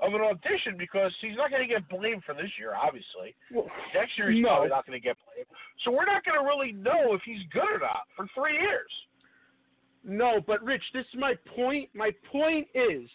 of 0.00 0.12
an 0.14 0.20
audition 0.20 0.76
because 0.78 1.10
he's 1.20 1.36
not 1.36 1.50
going 1.50 1.66
to 1.66 1.68
get 1.68 1.88
blamed 1.88 2.22
for 2.24 2.34
this 2.34 2.50
year, 2.58 2.72
obviously. 2.74 3.34
Next 3.94 4.16
year 4.18 4.30
he's 4.30 4.42
No. 4.42 4.48
probably 4.50 4.68
not 4.68 4.86
going 4.86 5.00
to 5.00 5.04
get 5.04 5.16
blamed. 5.24 5.48
So 5.84 5.90
we're 5.90 6.04
not 6.04 6.24
going 6.24 6.38
to 6.38 6.44
really 6.44 6.72
know 6.72 7.14
if 7.14 7.22
he's 7.24 7.42
good 7.52 7.64
or 7.64 7.78
not 7.80 8.02
for 8.16 8.26
three 8.34 8.60
years. 8.60 8.90
No, 10.04 10.40
but 10.46 10.62
Rich, 10.62 10.82
this 10.94 11.04
is 11.12 11.18
my 11.18 11.34
point. 11.56 11.88
My 11.94 12.10
point 12.30 12.68
is, 12.74 13.08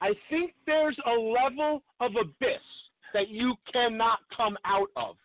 I 0.00 0.10
think 0.28 0.52
there's 0.66 0.96
a 1.06 1.12
level 1.12 1.82
of 2.00 2.12
abyss 2.20 2.62
that 3.14 3.28
you 3.28 3.54
cannot 3.72 4.18
come 4.36 4.58
out 4.64 4.88
of. 4.96 5.16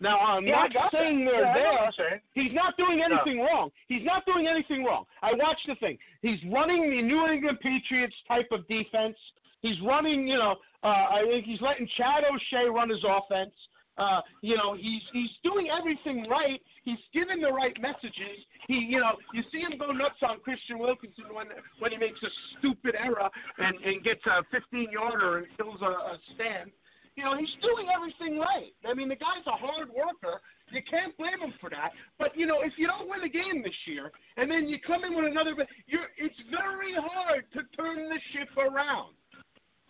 Now, 0.00 0.18
I'm 0.18 0.46
Yeah, 0.46 0.56
not 0.56 0.72
got 0.74 0.92
that. 0.92 0.98
saying 1.00 1.24
they're 1.24 1.40
Yeah, 1.42 1.50
I 1.50 1.54
know 1.62 1.72
what 1.84 1.94
there. 1.96 2.08
saying. 2.10 2.20
He's 2.34 2.52
not 2.52 2.76
doing 2.76 3.00
anything 3.02 3.40
wrong. 3.40 3.70
He's 3.88 4.04
not 4.04 4.26
doing 4.26 4.46
anything 4.48 4.84
wrong. 4.84 5.06
I 5.22 5.32
watched 5.34 5.66
the 5.66 5.76
thing. 5.76 5.98
He's 6.22 6.42
running 6.50 6.90
the 6.90 7.02
New 7.02 7.26
England 7.28 7.60
Patriots 7.60 8.14
type 8.28 8.48
of 8.52 8.66
defense. 8.68 9.16
He's 9.62 9.80
running, 9.82 10.26
you 10.28 10.36
know, 10.36 10.56
uh, 10.82 10.86
I 10.86 11.24
think 11.30 11.46
he's 11.46 11.60
letting 11.62 11.88
Chad 11.96 12.24
O'Shea 12.24 12.68
run 12.68 12.90
his 12.90 13.02
offense. 13.04 13.52
Uh, 13.96 14.20
you 14.42 14.56
know, 14.56 14.74
he's 14.74 15.00
he's 15.12 15.30
doing 15.44 15.68
everything 15.70 16.26
right. 16.28 16.60
He's 16.84 16.98
giving 17.14 17.40
the 17.40 17.52
right 17.52 17.80
messages. 17.80 18.42
He, 18.66 18.74
you 18.74 18.98
know, 18.98 19.12
you 19.32 19.42
see 19.52 19.60
him 19.60 19.78
go 19.78 19.92
nuts 19.92 20.16
on 20.22 20.40
Christian 20.40 20.80
Wilkinson 20.80 21.24
when 21.32 21.46
when 21.78 21.92
he 21.92 21.96
makes 21.98 22.20
a 22.22 22.28
stupid 22.58 22.96
error 22.98 23.30
and 23.58 23.76
and 23.84 24.02
gets 24.02 24.20
a 24.26 24.42
15 24.50 24.90
yarder 24.90 25.38
and 25.38 25.46
kills 25.56 25.80
a, 25.80 25.86
a 25.86 26.18
stand. 26.34 26.72
You 27.16 27.22
know, 27.22 27.38
he's 27.38 27.54
doing 27.62 27.86
everything 27.94 28.38
right. 28.38 28.74
I 28.82 28.92
mean, 28.94 29.08
the 29.08 29.14
guy's 29.14 29.46
a 29.46 29.54
hard 29.54 29.88
worker. 29.88 30.42
You 30.72 30.82
can't 30.82 31.16
blame 31.16 31.38
him 31.38 31.54
for 31.60 31.70
that. 31.70 31.90
But 32.18 32.36
you 32.36 32.46
know, 32.46 32.62
if 32.62 32.72
you 32.76 32.86
don't 32.86 33.08
win 33.08 33.22
a 33.22 33.28
game 33.28 33.62
this 33.62 33.76
year, 33.86 34.10
and 34.36 34.50
then 34.50 34.66
you 34.66 34.78
come 34.84 35.04
in 35.04 35.14
with 35.14 35.26
another, 35.30 35.54
you're, 35.86 36.10
it's 36.18 36.34
very 36.50 36.94
hard 36.98 37.44
to 37.54 37.62
turn 37.76 38.08
the 38.08 38.18
ship 38.34 38.50
around. 38.58 39.14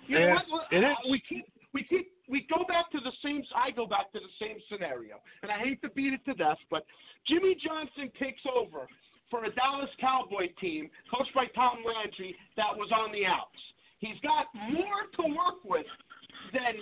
You 0.06 0.20
know 0.20 0.36
what? 0.36 0.44
what- 0.48 0.72
it 0.72 0.84
uh, 0.84 0.92
is. 0.92 0.96
We 1.10 1.22
keep, 1.26 1.46
we 1.72 1.84
keep, 1.84 2.12
we 2.28 2.46
go 2.52 2.64
back 2.68 2.92
to 2.92 3.00
the 3.00 3.12
same. 3.24 3.42
I 3.56 3.70
go 3.70 3.86
back 3.86 4.12
to 4.12 4.20
the 4.20 4.32
same 4.38 4.60
scenario, 4.68 5.16
and 5.42 5.50
I 5.50 5.58
hate 5.58 5.80
to 5.80 5.88
beat 5.88 6.12
it 6.12 6.24
to 6.26 6.34
death, 6.34 6.60
but 6.70 6.84
Jimmy 7.26 7.56
Johnson 7.56 8.12
takes 8.20 8.42
over 8.44 8.86
for 9.30 9.44
a 9.44 9.50
Dallas 9.54 9.90
Cowboy 9.98 10.52
team 10.60 10.90
coached 11.08 11.34
by 11.34 11.46
Tom 11.54 11.80
Landry 11.80 12.36
that 12.56 12.76
was 12.76 12.92
on 12.92 13.12
the 13.12 13.24
outs. 13.24 13.58
He's 13.98 14.20
got 14.22 14.46
more 14.70 15.08
to 15.16 15.22
work 15.32 15.64
with 15.64 15.86
than 16.52 16.76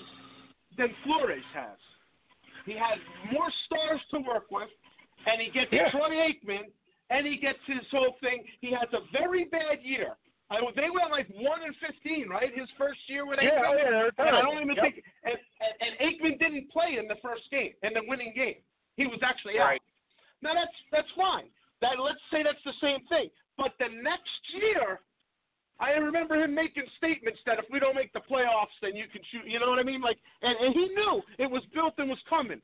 than 0.77 0.89
Flores 1.05 1.45
has. 1.55 1.79
He 2.67 2.73
has 2.73 2.99
more 3.33 3.51
stars 3.67 4.01
to 4.13 4.21
work 4.21 4.51
with, 4.51 4.71
and 5.27 5.41
he 5.41 5.51
gets 5.51 5.73
Yeah. 5.73 5.91
Troy 5.91 6.11
Aikman, 6.11 6.71
and 7.11 7.27
he 7.27 7.37
gets 7.37 7.59
his 7.67 7.83
whole 7.91 8.17
thing. 8.21 8.45
He 8.61 8.71
has 8.73 8.89
a 8.93 9.01
very 9.13 9.45
bad 9.45 9.83
year. 9.83 10.17
I, 10.51 10.61
they 10.77 10.91
went 10.91 11.11
like 11.11 11.29
one 11.31 11.63
and 11.65 11.75
fifteen, 11.77 12.29
right? 12.29 12.55
His 12.55 12.69
first 12.77 13.01
year 13.09 13.25
with 13.27 13.39
Aikman. 13.41 13.65
Oh, 13.67 13.75
yeah, 13.75 13.91
they're 13.91 14.27
and 14.27 14.37
I 14.37 14.43
don't 14.43 14.63
even 14.63 14.77
Yep. 14.77 14.85
think. 14.85 15.05
And, 15.25 15.37
and, 15.61 15.75
and 15.81 15.93
Aikman 15.99 16.39
didn't 16.39 16.71
play 16.71 16.99
in 16.99 17.09
the 17.09 17.17
first 17.23 17.51
game, 17.51 17.73
in 17.83 17.95
the 17.95 18.03
winning 18.07 18.33
game. 18.35 18.57
He 18.97 19.07
was 19.07 19.19
actually 19.25 19.59
out. 19.59 19.67
Right. 19.67 19.83
Now 20.43 20.53
that's 20.55 20.77
that's 20.91 21.09
fine. 21.17 21.49
That 21.81 21.99
let's 21.99 22.21
say 22.31 22.43
that's 22.43 22.63
the 22.65 22.75
same 22.81 23.01
thing. 23.09 23.31
But 23.57 23.73
the 23.79 23.89
next 23.89 24.43
year, 24.55 25.01
I 25.83 25.99
remember 25.99 26.37
him 26.37 26.55
making 26.55 26.85
statements 26.97 27.41
that 27.45 27.59
if 27.59 27.65
we 27.71 27.81
don't 27.81 27.97
make 27.97 28.13
the 28.13 28.23
playoffs, 28.31 28.79
then 28.81 28.95
you 28.95 29.11
can 29.11 29.21
shoot. 29.33 29.43
You 29.51 29.59
know 29.59 29.69
what 29.69 29.81
I 29.81 29.83
mean? 29.83 30.01
Like, 30.01 30.19
and, 30.41 30.55
and 30.55 30.73
he 30.73 30.87
knew 30.95 31.21
it 31.39 31.51
was 31.51 31.65
built 31.75 31.95
and 31.99 32.09
was 32.09 32.23
coming. 32.31 32.63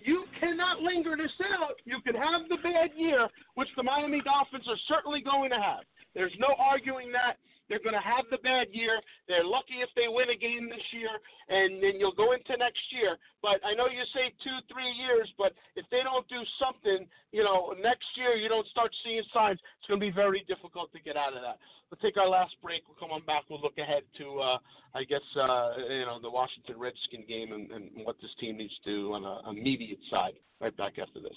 You 0.00 0.24
cannot 0.40 0.80
linger 0.80 1.14
this 1.14 1.32
out. 1.60 1.76
You 1.84 2.00
can 2.00 2.14
have 2.14 2.48
the 2.48 2.56
bad 2.62 2.90
year, 2.96 3.28
which 3.54 3.68
the 3.76 3.82
Miami 3.82 4.22
Dolphins 4.22 4.64
are 4.66 4.80
certainly 4.88 5.20
going 5.20 5.50
to 5.50 5.56
have. 5.60 5.84
There's 6.14 6.32
no 6.38 6.56
arguing 6.58 7.12
that. 7.12 7.36
They're 7.68 7.82
going 7.82 7.96
to 7.96 8.04
have 8.04 8.28
the 8.30 8.38
bad 8.44 8.68
year. 8.72 9.00
They're 9.28 9.44
lucky 9.44 9.80
if 9.80 9.88
they 9.96 10.08
win 10.08 10.28
a 10.30 10.36
game 10.36 10.68
this 10.68 10.84
year, 10.92 11.12
and 11.48 11.82
then 11.82 11.96
you'll 11.98 12.16
go 12.16 12.32
into 12.32 12.56
next 12.56 12.84
year. 12.92 13.16
But 13.40 13.64
I 13.64 13.74
know 13.74 13.88
you 13.88 14.04
say 14.12 14.32
two, 14.44 14.58
three 14.72 14.92
years, 14.92 15.28
but 15.38 15.52
if 15.76 15.86
they 15.90 16.04
don't 16.04 16.28
do 16.28 16.40
something, 16.60 17.06
you 17.32 17.42
know, 17.42 17.74
next 17.80 18.06
year 18.16 18.36
you 18.36 18.48
don't 18.48 18.66
start 18.68 18.92
seeing 19.04 19.22
signs, 19.32 19.58
it's 19.80 19.88
going 19.88 20.00
to 20.00 20.06
be 20.06 20.12
very 20.12 20.44
difficult 20.46 20.92
to 20.92 21.00
get 21.00 21.16
out 21.16 21.32
of 21.32 21.42
that. 21.42 21.58
We'll 21.90 22.00
take 22.02 22.16
our 22.16 22.28
last 22.28 22.54
break. 22.62 22.82
We'll 22.88 23.00
come 23.00 23.12
on 23.12 23.24
back. 23.24 23.44
We'll 23.48 23.60
look 23.60 23.78
ahead 23.78 24.02
to, 24.18 24.40
uh, 24.40 24.58
I 24.94 25.04
guess, 25.04 25.24
uh, 25.36 25.72
you 25.88 26.06
know, 26.06 26.18
the 26.20 26.30
Washington 26.30 26.76
Redskin 26.78 27.24
game 27.28 27.52
and, 27.52 27.70
and 27.70 27.90
what 28.04 28.16
this 28.20 28.30
team 28.40 28.56
needs 28.56 28.74
to 28.84 28.90
do 28.90 29.12
on 29.12 29.24
an 29.24 29.56
immediate 29.56 30.00
side. 30.10 30.34
Right 30.60 30.76
back 30.76 30.98
after 30.98 31.20
this. 31.20 31.36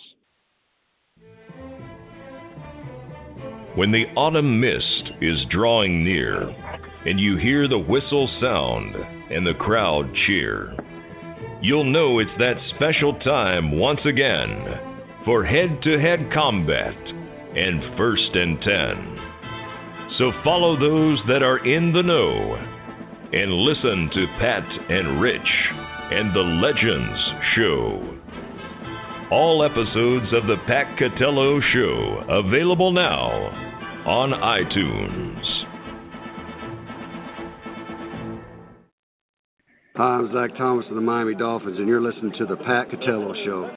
When 3.78 3.92
the 3.92 4.06
autumn 4.16 4.60
mist 4.60 5.12
is 5.22 5.46
drawing 5.52 6.04
near, 6.04 6.50
and 7.06 7.20
you 7.20 7.38
hear 7.38 7.68
the 7.68 7.78
whistle 7.78 8.28
sound 8.42 8.96
and 9.30 9.46
the 9.46 9.54
crowd 9.54 10.12
cheer, 10.26 10.76
you'll 11.62 11.84
know 11.84 12.18
it's 12.18 12.32
that 12.40 12.58
special 12.74 13.14
time 13.20 13.78
once 13.78 14.00
again 14.04 14.80
for 15.26 15.46
head 15.46 15.80
to 15.84 16.00
head 16.00 16.28
combat 16.34 16.98
and 17.56 17.96
first 17.96 18.34
and 18.34 18.60
ten. 18.62 19.20
So 20.18 20.32
follow 20.44 20.80
those 20.80 21.20
that 21.28 21.44
are 21.44 21.64
in 21.64 21.94
the 21.94 22.02
know 22.02 22.56
and 23.32 23.52
listen 23.54 24.10
to 24.12 24.38
Pat 24.40 24.68
and 24.90 25.22
Rich 25.22 25.52
and 26.10 26.36
the 26.36 26.40
Legends 26.40 27.20
Show. 27.56 28.18
All 29.30 29.64
episodes 29.64 30.34
of 30.34 30.48
the 30.48 30.58
Pat 30.66 30.98
Catello 30.98 31.62
Show 31.72 32.24
available 32.28 32.92
now 32.92 33.67
on 34.08 34.32
iTunes. 34.32 35.44
Hi, 39.98 40.04
I'm 40.04 40.32
Zach 40.32 40.58
Thomas 40.58 40.86
of 40.90 40.96
the 40.96 41.02
Miami 41.02 41.36
Dolphins, 41.36 41.78
and 41.78 41.90
you're 41.90 42.02
listening 42.02 42.32
to 42.38 42.46
the 42.46 42.56
Pat 42.56 42.90
Catello 42.90 43.36
Show. 43.44 43.76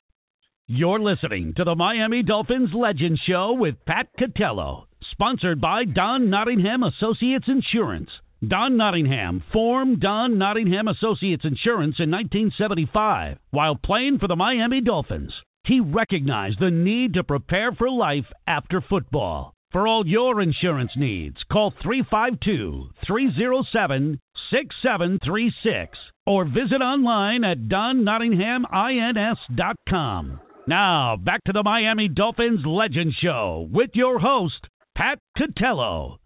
You're 0.68 1.01
listening 1.01 1.55
to 1.57 1.64
the 1.64 1.74
Miami 1.74 2.22
Dolphins 2.22 2.70
Legend 2.72 3.18
Show 3.26 3.55
with 3.55 3.74
Pat 3.87 4.07
Catello, 4.20 4.85
sponsored 5.11 5.61
by 5.61 5.85
Don 5.85 6.31
Nottingham 6.31 6.85
Associates 6.85 7.49
Insurance. 7.49 8.11
Don 8.47 8.76
Nottingham 8.76 9.43
formed 9.53 9.99
Don 9.99 10.39
Nottingham 10.39 10.87
Associates 10.87 11.45
Insurance 11.45 11.97
in 11.99 12.09
1975 12.09 13.39
while 13.51 13.74
playing 13.74 14.20
for 14.20 14.28
the 14.28 14.37
Miami 14.37 14.81
Dolphins. 14.81 15.33
He 15.64 15.81
recognized 15.81 16.61
the 16.61 16.70
need 16.70 17.14
to 17.14 17.24
prepare 17.24 17.72
for 17.72 17.91
life 17.91 18.26
after 18.47 18.81
football. 18.81 19.57
For 19.73 19.87
all 19.87 20.07
your 20.07 20.41
insurance 20.41 20.93
needs, 20.97 21.37
call 21.53 21.75
352 21.81 22.91
307 23.07 24.18
6736 24.51 25.99
or 26.27 26.45
visit 26.45 26.83
online 26.83 27.45
at 27.45 27.68
donnottinghamins.com. 27.68 30.41
Now, 30.66 31.16
back 31.16 31.45
to 31.45 31.53
the 31.53 31.62
Miami 31.62 32.09
Dolphins 32.09 32.66
Legend 32.66 33.14
Show 33.14 33.68
with 33.71 33.91
your 33.95 34.18
host, 34.18 34.66
Pat 34.97 35.21
Catello. 35.39 36.16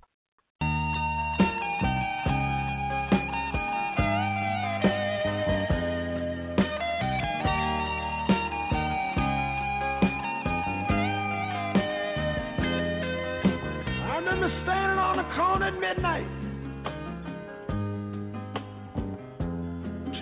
Midnight, 15.84 16.26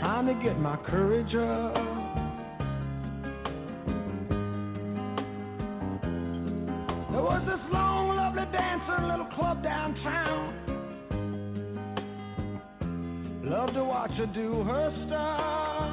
trying 0.00 0.26
to 0.26 0.34
get 0.42 0.58
my 0.58 0.76
courage 0.86 1.34
up. 1.36 1.74
There 7.12 7.22
was 7.22 7.42
this 7.46 7.60
long, 7.72 8.16
lovely 8.16 8.46
dancer 8.50 8.96
in 8.98 9.04
a 9.04 9.08
little 9.08 9.30
club 9.36 9.62
downtown. 9.62 10.58
Love 13.44 13.72
to 13.74 13.84
watch 13.84 14.10
her 14.18 14.26
do 14.26 14.64
her 14.64 14.90
stuff. 15.06 15.91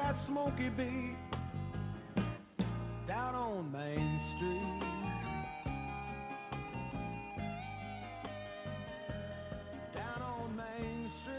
That 0.00 0.16
smoky 0.26 0.70
beat 0.70 1.16
down 3.06 3.34
on 3.34 3.70
Main 3.70 4.20
Street. 4.36 4.80
Down 9.94 10.22
on 10.22 10.56
Main 10.56 11.10
Street. 11.22 11.36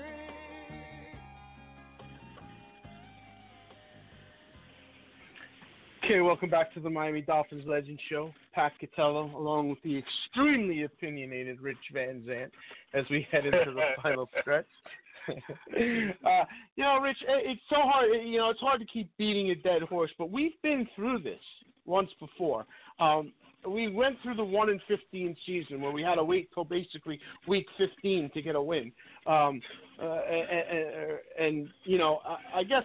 Okay, 6.05 6.21
welcome 6.21 6.49
back 6.51 6.71
to 6.75 6.79
the 6.79 6.89
Miami 6.89 7.21
Dolphins 7.21 7.63
Legend 7.67 7.99
Show. 8.09 8.31
Pat 8.53 8.73
Catello, 8.79 9.33
along 9.33 9.69
with 9.69 9.81
the 9.83 9.97
extremely 9.97 10.83
opinionated 10.83 11.59
Rich 11.61 11.77
Van 11.93 12.21
Zant, 12.27 12.51
as 12.93 13.05
we 13.09 13.25
head 13.31 13.45
into 13.45 13.71
the 13.73 13.81
final 14.03 14.29
stretch. 14.39 14.67
uh, 16.25 16.43
you 16.75 16.83
know, 16.83 16.99
Rich, 16.99 17.17
it's 17.27 17.61
so 17.69 17.77
hard. 17.79 18.09
You 18.23 18.37
know, 18.37 18.49
it's 18.49 18.59
hard 18.59 18.79
to 18.81 18.85
keep 18.87 19.09
beating 19.17 19.51
a 19.51 19.55
dead 19.55 19.81
horse, 19.83 20.11
but 20.17 20.31
we've 20.31 20.59
been 20.61 20.87
through 20.95 21.19
this 21.19 21.39
once 21.85 22.09
before. 22.19 22.65
Um, 22.99 23.33
we 23.67 23.87
went 23.89 24.17
through 24.23 24.35
the 24.35 24.43
one 24.43 24.69
in 24.69 24.79
fifteen 24.87 25.35
season 25.45 25.81
where 25.81 25.91
we 25.91 26.01
had 26.01 26.15
to 26.15 26.23
wait 26.23 26.49
till 26.53 26.63
basically 26.63 27.19
week 27.47 27.67
fifteen 27.77 28.29
to 28.33 28.41
get 28.41 28.55
a 28.55 28.61
win. 28.61 28.91
Um, 29.27 29.61
uh, 30.01 30.21
and, 30.27 30.49
and, 30.49 31.19
and 31.39 31.69
you 31.83 31.99
know, 31.99 32.21
I, 32.25 32.59
I 32.59 32.63
guess 32.63 32.83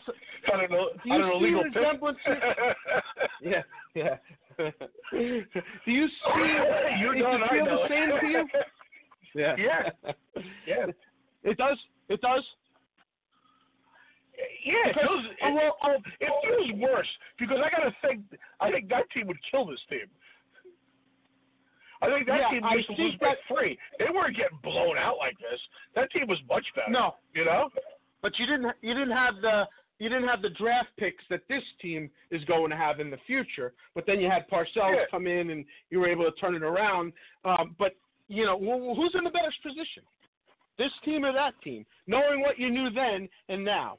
I 0.52 0.56
don't 0.58 0.70
know. 0.70 0.88
do 1.02 1.08
you 1.08 1.14
I 1.14 1.18
don't 1.18 1.28
know 1.28 1.38
see 1.38 1.44
legal 1.46 1.64
pick. 1.64 1.76
resemblances? 1.76 2.22
yeah, 3.42 3.62
yeah. 3.94 4.16
do 4.58 5.90
you 5.90 6.08
see? 6.08 6.58
You 7.00 7.12
it 7.12 7.18
know 7.20 7.34
and 7.34 7.44
I 7.44 7.48
feel 7.48 7.64
the 7.64 7.84
it. 7.84 7.88
same 7.88 8.20
to 8.20 8.26
you? 8.26 8.46
Yeah. 9.34 9.54
Yeah. 9.58 10.12
Yeah. 10.66 10.86
It 11.42 11.58
does. 11.58 11.76
It 12.08 12.20
does. 12.20 12.44
Yeah, 14.64 14.74
it 14.88 14.94
Because- 14.94 15.08
feels, 15.08 15.24
oh, 15.42 15.48
it, 15.48 15.54
well, 15.54 15.76
oh, 15.82 15.96
it 16.20 16.32
feels 16.44 16.72
worse 16.80 17.08
because 17.38 17.58
I 17.58 17.70
gotta 17.70 17.94
think. 18.02 18.24
I 18.60 18.70
think 18.70 18.88
that 18.90 19.08
team 19.10 19.26
would 19.28 19.38
kill 19.50 19.64
this 19.64 19.80
team. 19.88 20.06
I 22.02 22.10
think 22.10 22.26
that 22.26 22.40
Yeah, 22.40 22.50
team 22.50 22.64
I 22.64 22.74
used 22.74 22.88
to 22.88 22.94
lose 23.02 23.14
by 23.16 23.34
three. 23.48 23.78
They 23.98 24.10
weren't 24.12 24.36
getting 24.36 24.58
blown 24.62 24.98
out 24.98 25.16
like 25.16 25.38
this. 25.38 25.60
That 25.94 26.10
team 26.10 26.26
was 26.26 26.38
much 26.48 26.66
better. 26.74 26.90
No. 26.90 27.16
you 27.34 27.44
know. 27.46 27.70
But 28.20 28.38
you 28.38 28.44
didn't. 28.46 28.74
You 28.82 28.92
didn't 28.94 29.12
have 29.16 29.40
the. 29.40 29.66
You 29.98 30.10
didn't 30.10 30.28
have 30.28 30.42
the 30.42 30.50
draft 30.50 30.90
picks 30.98 31.24
that 31.30 31.40
this 31.48 31.62
team 31.80 32.10
is 32.30 32.44
going 32.44 32.68
to 32.70 32.76
have 32.76 33.00
in 33.00 33.08
the 33.10 33.16
future. 33.26 33.72
But 33.94 34.04
then 34.06 34.20
you 34.20 34.28
had 34.28 34.46
Parcells 34.50 34.94
Yeah. 34.94 35.04
come 35.10 35.26
in, 35.26 35.48
and 35.48 35.64
you 35.88 36.00
were 36.00 36.08
able 36.08 36.24
to 36.24 36.32
turn 36.32 36.54
it 36.54 36.62
around. 36.62 37.14
Um, 37.46 37.74
but 37.78 37.94
you 38.28 38.44
know, 38.44 38.58
who's 38.94 39.14
in 39.14 39.24
the 39.24 39.30
better 39.30 39.52
position? 39.62 40.02
This 40.78 40.92
team 41.04 41.24
or 41.24 41.32
that 41.32 41.54
team? 41.64 41.86
Knowing 42.06 42.40
what 42.40 42.58
you 42.58 42.70
knew 42.70 42.90
then 42.90 43.28
and 43.48 43.64
now. 43.64 43.98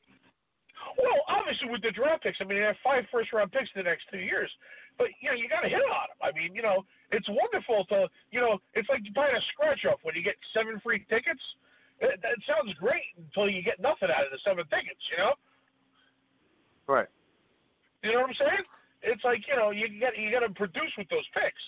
Well, 0.98 1.20
obviously 1.28 1.70
with 1.70 1.82
the 1.82 1.92
draft 1.92 2.24
picks, 2.24 2.38
I 2.40 2.46
mean, 2.46 2.60
they 2.60 2.66
have 2.66 2.78
five 2.84 3.04
first 3.12 3.34
round 3.34 3.52
picks 3.52 3.70
in 3.76 3.82
the 3.82 3.90
next 3.90 4.06
two 4.12 4.22
years. 4.22 4.50
But 4.98 5.08
you 5.22 5.30
know, 5.30 5.38
you 5.38 5.50
got 5.50 5.62
to 5.62 5.70
hit 5.70 5.82
on 5.82 6.08
them. 6.10 6.22
I 6.22 6.34
mean, 6.34 6.54
you 6.54 6.62
know, 6.62 6.86
it's 7.12 7.28
wonderful 7.30 7.86
to, 7.94 8.10
you 8.32 8.42
know, 8.42 8.58
it's 8.74 8.90
like 8.90 9.02
buying 9.14 9.36
a 9.36 9.44
scratch 9.54 9.86
off 9.86 10.02
when 10.02 10.16
you 10.16 10.24
get 10.24 10.38
seven 10.54 10.82
free 10.82 11.06
tickets. 11.10 11.42
It, 12.02 12.22
that 12.22 12.38
sounds 12.46 12.74
great 12.78 13.14
until 13.18 13.50
you 13.50 13.62
get 13.62 13.82
nothing 13.82 14.10
out 14.10 14.26
of 14.26 14.32
the 14.34 14.42
seven 14.46 14.66
tickets. 14.70 15.02
You 15.14 15.18
know, 15.18 15.34
Right. 16.88 17.10
you 18.02 18.14
know 18.14 18.22
what 18.22 18.30
I'm 18.30 18.42
saying? 18.42 18.66
It's 19.04 19.24
like 19.24 19.42
you 19.50 19.56
know, 19.58 19.70
you 19.70 19.90
got 20.00 20.18
you 20.18 20.30
got 20.32 20.46
to 20.46 20.54
produce 20.54 20.94
with 20.98 21.10
those 21.10 21.26
picks. 21.34 21.64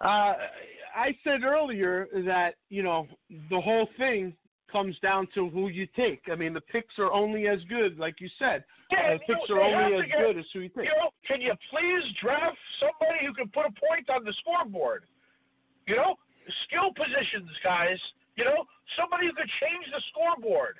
Uh, 0.00 0.34
I 0.96 1.14
said 1.22 1.44
earlier 1.44 2.08
that 2.24 2.54
you 2.70 2.82
know 2.82 3.06
the 3.50 3.60
whole 3.60 3.88
thing 3.98 4.32
comes 4.72 4.98
down 5.00 5.28
to 5.34 5.48
who 5.50 5.68
you 5.68 5.86
take. 5.94 6.22
I 6.30 6.34
mean, 6.34 6.52
the 6.52 6.60
picks 6.60 6.98
are 6.98 7.12
only 7.12 7.46
as 7.46 7.60
good, 7.68 7.98
like 7.98 8.20
you 8.20 8.28
said. 8.38 8.64
Yeah, 8.90 8.98
uh, 8.98 9.18
the 9.18 9.20
you 9.28 9.34
picks 9.36 9.50
are 9.50 9.60
only 9.60 9.94
as 9.96 10.06
get- 10.10 10.18
good 10.18 10.38
as 10.38 10.44
who 10.52 10.60
you 10.60 10.68
take. 10.70 10.84
You 10.88 10.96
know, 10.96 11.10
can 11.28 11.40
you 11.40 11.52
please 11.70 12.02
draft 12.22 12.58
somebody 12.80 13.26
who 13.26 13.34
can 13.34 13.48
put 13.48 13.66
a 13.66 13.74
point 13.76 14.08
on 14.10 14.24
the 14.24 14.32
scoreboard? 14.40 15.04
You 15.86 15.96
know, 15.96 16.16
skill 16.66 16.90
positions, 16.96 17.50
guys. 17.62 17.98
You 18.36 18.44
know, 18.44 18.64
somebody 18.98 19.26
who 19.28 19.34
could 19.34 19.50
change 19.62 19.86
the 19.92 20.02
scoreboard. 20.10 20.76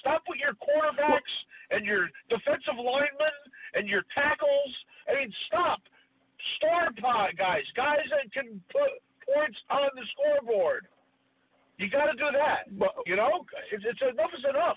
Stop 0.00 0.22
with 0.28 0.38
your 0.38 0.54
quarterbacks 0.54 1.34
and 1.70 1.84
your 1.84 2.08
defensive 2.30 2.76
linemen 2.76 3.36
and 3.74 3.88
your 3.88 4.04
tackles. 4.14 4.72
I 5.08 5.20
mean, 5.20 5.32
stop. 5.48 5.80
Star 6.56 6.90
pod 7.00 7.36
guys, 7.36 7.64
guys 7.74 8.06
that 8.10 8.30
can 8.32 8.62
put 8.70 9.02
points 9.34 9.58
on 9.70 9.88
the 9.94 10.02
scoreboard. 10.12 10.86
You 11.78 11.88
got 11.88 12.06
to 12.06 12.16
do 12.16 12.26
that. 12.32 12.66
But, 12.78 12.90
you 13.06 13.14
know, 13.16 13.44
it's, 13.72 13.84
it's 13.86 14.02
enough 14.02 14.30
is 14.36 14.44
enough. 14.48 14.76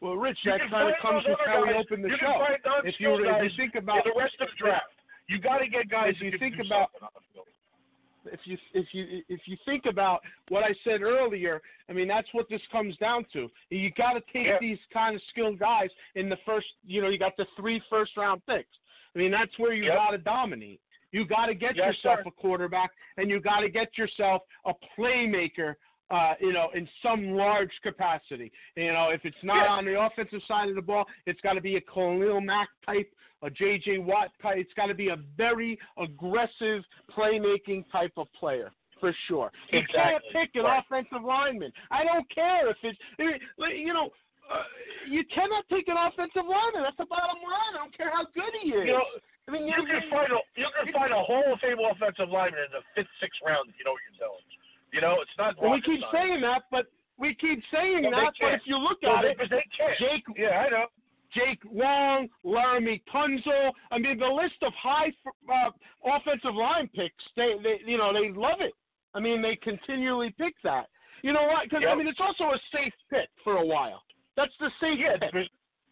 Well, 0.00 0.14
Rich, 0.14 0.38
You 0.44 0.52
that 0.52 0.60
kind 0.70 0.88
of 0.88 0.94
comes 1.00 1.24
with 1.26 1.38
how 1.46 1.62
we 1.66 1.72
open 1.74 2.02
the 2.02 2.08
you 2.08 2.16
show. 2.20 2.44
If 2.84 2.94
you, 2.98 3.14
if 3.24 3.42
you 3.42 3.50
think 3.56 3.74
about 3.74 4.04
the 4.04 4.12
rest 4.18 4.34
of 4.40 4.48
the 4.48 4.56
draft, 4.58 4.84
you 5.28 5.40
got 5.40 5.58
to 5.58 5.68
get 5.68 5.88
guys 5.88 6.14
If 6.20 6.32
you 6.32 6.38
think 6.38 6.54
about- 6.56 6.90
something 7.00 7.08
on 7.08 7.10
the 7.14 7.20
field. 7.32 7.46
if 8.32 8.40
you 8.44 8.56
if 8.74 8.86
you 8.92 9.22
if 9.28 9.40
you 9.46 9.56
think 9.64 9.84
about 9.86 10.20
what 10.48 10.62
I 10.64 10.74
said 10.84 11.00
earlier, 11.02 11.60
I 11.88 11.92
mean 11.92 12.08
that's 12.08 12.28
what 12.32 12.48
this 12.50 12.60
comes 12.72 12.96
down 12.98 13.24
to. 13.32 13.50
You 13.70 13.90
got 13.92 14.14
to 14.14 14.20
take 14.32 14.46
Yeah. 14.46 14.58
these 14.60 14.78
kind 14.92 15.14
of 15.16 15.22
skilled 15.30 15.58
guys 15.58 15.88
in 16.14 16.28
the 16.28 16.36
first. 16.44 16.66
You 16.86 17.00
know, 17.02 17.08
you 17.08 17.18
got 17.18 17.36
the 17.38 17.46
three 17.56 17.80
first 17.88 18.16
round 18.18 18.44
picks. 18.46 18.68
I 19.14 19.18
mean 19.18 19.30
that's 19.30 19.58
where 19.58 19.72
you 19.72 19.84
Yep. 19.84 19.94
got 19.96 20.10
to 20.10 20.18
dominate. 20.18 20.80
You 21.14 21.24
got 21.24 21.46
to 21.46 21.54
get 21.54 21.76
Yes, 21.76 21.86
yourself 21.94 22.18
sir. 22.24 22.28
a 22.28 22.30
quarterback, 22.32 22.90
and 23.18 23.30
you 23.30 23.40
got 23.40 23.60
to 23.60 23.68
get 23.68 23.96
yourself 23.96 24.42
a 24.66 24.72
playmaker 24.98 25.74
uh, 26.10 26.34
you 26.38 26.52
know, 26.52 26.68
in 26.74 26.86
some 27.02 27.32
large 27.32 27.70
capacity. 27.82 28.52
You 28.76 28.92
know, 28.92 29.08
if 29.10 29.24
it's 29.24 29.42
not 29.42 29.66
on 29.66 29.84
the 29.86 29.98
offensive 29.98 30.42
side 30.46 30.68
of 30.68 30.74
the 30.74 30.82
ball, 30.82 31.06
it's 31.26 31.40
got 31.40 31.54
to 31.54 31.60
be 31.62 31.76
a 31.76 31.80
Khalil 31.80 32.40
Mack 32.42 32.68
type, 32.84 33.10
a 33.42 33.48
J.J. 33.48 33.98
Watt 33.98 34.28
type. 34.42 34.58
It's 34.58 34.72
got 34.74 34.86
to 34.86 34.94
be 34.94 35.08
a 35.08 35.16
very 35.36 35.78
aggressive 35.96 36.82
playmaking 37.16 37.84
type 37.90 38.12
of 38.18 38.26
player. 38.38 38.70
For 39.00 39.14
sure, 39.28 39.50
you 39.70 39.82
can't 39.94 40.22
pick 40.32 40.50
an 40.54 40.64
Right. 40.64 40.82
offensive 40.82 41.22
lineman. 41.24 41.72
I 41.90 42.04
don't 42.04 42.28
care 42.30 42.68
if 42.70 42.76
it's, 42.82 42.98
I 43.18 43.22
mean, 43.24 43.40
like, 43.58 43.76
you 43.76 43.92
know, 43.92 44.10
uh, 44.52 44.62
you 45.08 45.24
cannot 45.34 45.66
pick 45.68 45.88
an 45.88 45.96
offensive 45.96 46.44
lineman. 46.46 46.82
That's 46.84 46.96
the 46.96 47.06
bottom 47.06 47.36
line. 47.42 47.74
I 47.74 47.78
don't 47.78 47.96
care 47.96 48.10
how 48.10 48.24
good 48.34 48.52
he 48.62 48.70
is. 48.70 48.86
You 48.86 48.92
know, 48.92 49.04
I 49.46 49.52
mean, 49.52 49.68
you 49.68 49.76
can 49.76 50.08
find 50.08 50.32
a 50.32 50.40
you 50.56 50.68
can 50.72 50.92
find 50.92 51.12
a 51.12 51.20
Hall 51.20 51.44
of 51.52 51.60
Fame 51.60 51.76
offensive 51.78 52.32
lineman 52.32 52.64
in 52.64 52.72
the 52.72 52.82
fifth, 52.96 53.12
sixth 53.20 53.40
round 53.44 53.68
if 53.68 53.76
you 53.76 53.84
know 53.84 53.92
what 53.92 54.04
you're 54.08 54.24
doing. 54.24 54.44
You 54.92 55.00
know, 55.04 55.20
it's 55.20 55.36
not. 55.36 55.60
Well, 55.60 55.72
we 55.72 55.82
keep 55.82 56.00
science. 56.00 56.16
saying 56.16 56.40
that, 56.40 56.64
but 56.70 56.86
we 57.18 57.34
keep 57.34 57.60
saying 57.72 58.08
they 58.08 58.10
that. 58.10 58.32
But 58.40 58.54
if 58.54 58.64
you 58.64 58.78
look 58.78 58.98
No, 59.02 59.16
at 59.16 59.24
it, 59.24 59.36
they 59.38 59.64
can't. 59.76 59.98
Jake, 59.98 60.24
Yeah, 60.36 60.64
I 60.64 60.70
know. 60.70 60.86
Jake 61.34 61.60
Long, 61.70 62.28
Laremy 62.44 63.02
Tunsil. 63.12 63.72
I 63.90 63.98
mean, 63.98 64.18
the 64.18 64.26
list 64.26 64.54
of 64.62 64.72
high 64.80 65.12
uh, 65.50 65.70
offensive 66.06 66.54
line 66.54 66.88
picks. 66.94 67.24
They, 67.36 67.54
they, 67.62 67.80
you 67.84 67.98
know, 67.98 68.12
they 68.12 68.30
love 68.30 68.60
it. 68.60 68.72
I 69.14 69.20
mean, 69.20 69.42
they 69.42 69.56
continually 69.56 70.34
pick 70.38 70.54
that. 70.62 70.86
You 71.22 71.32
know 71.32 71.44
what? 71.44 71.64
Because 71.64 71.82
I 71.88 71.94
mean, 71.94 72.06
it's 72.06 72.20
also 72.20 72.44
a 72.54 72.58
safe 72.72 72.92
pick 73.10 73.28
for 73.42 73.56
a 73.56 73.66
while. 73.66 74.02
That's 74.36 74.52
the 74.60 74.70
safe 74.80 74.98
Yeah, 74.98 75.16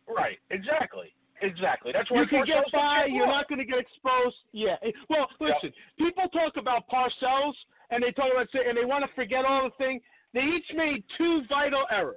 right. 0.08 0.38
Exactly. 0.50 1.12
Exactly. 1.42 1.92
That's 1.92 2.10
why 2.10 2.20
You 2.22 2.26
can 2.26 2.42
Parcells 2.42 2.46
get 2.46 2.72
by. 2.72 3.06
You're 3.06 3.26
not 3.26 3.48
going 3.48 3.58
to 3.58 3.64
get 3.64 3.78
exposed. 3.78 4.36
Yeah. 4.52 4.76
Well, 5.10 5.28
listen. 5.40 5.72
People 5.98 6.24
talk 6.32 6.56
about 6.56 6.88
Parcells 6.88 7.54
and 7.90 8.02
they 8.02 8.12
talk 8.12 8.30
about 8.32 8.48
and 8.54 8.76
they 8.76 8.84
want 8.84 9.04
to 9.04 9.10
forget 9.14 9.44
all 9.44 9.64
the 9.64 9.84
thing. 9.84 10.00
They 10.34 10.40
each 10.40 10.70
made 10.74 11.04
two 11.18 11.42
vital 11.48 11.84
errors, 11.90 12.16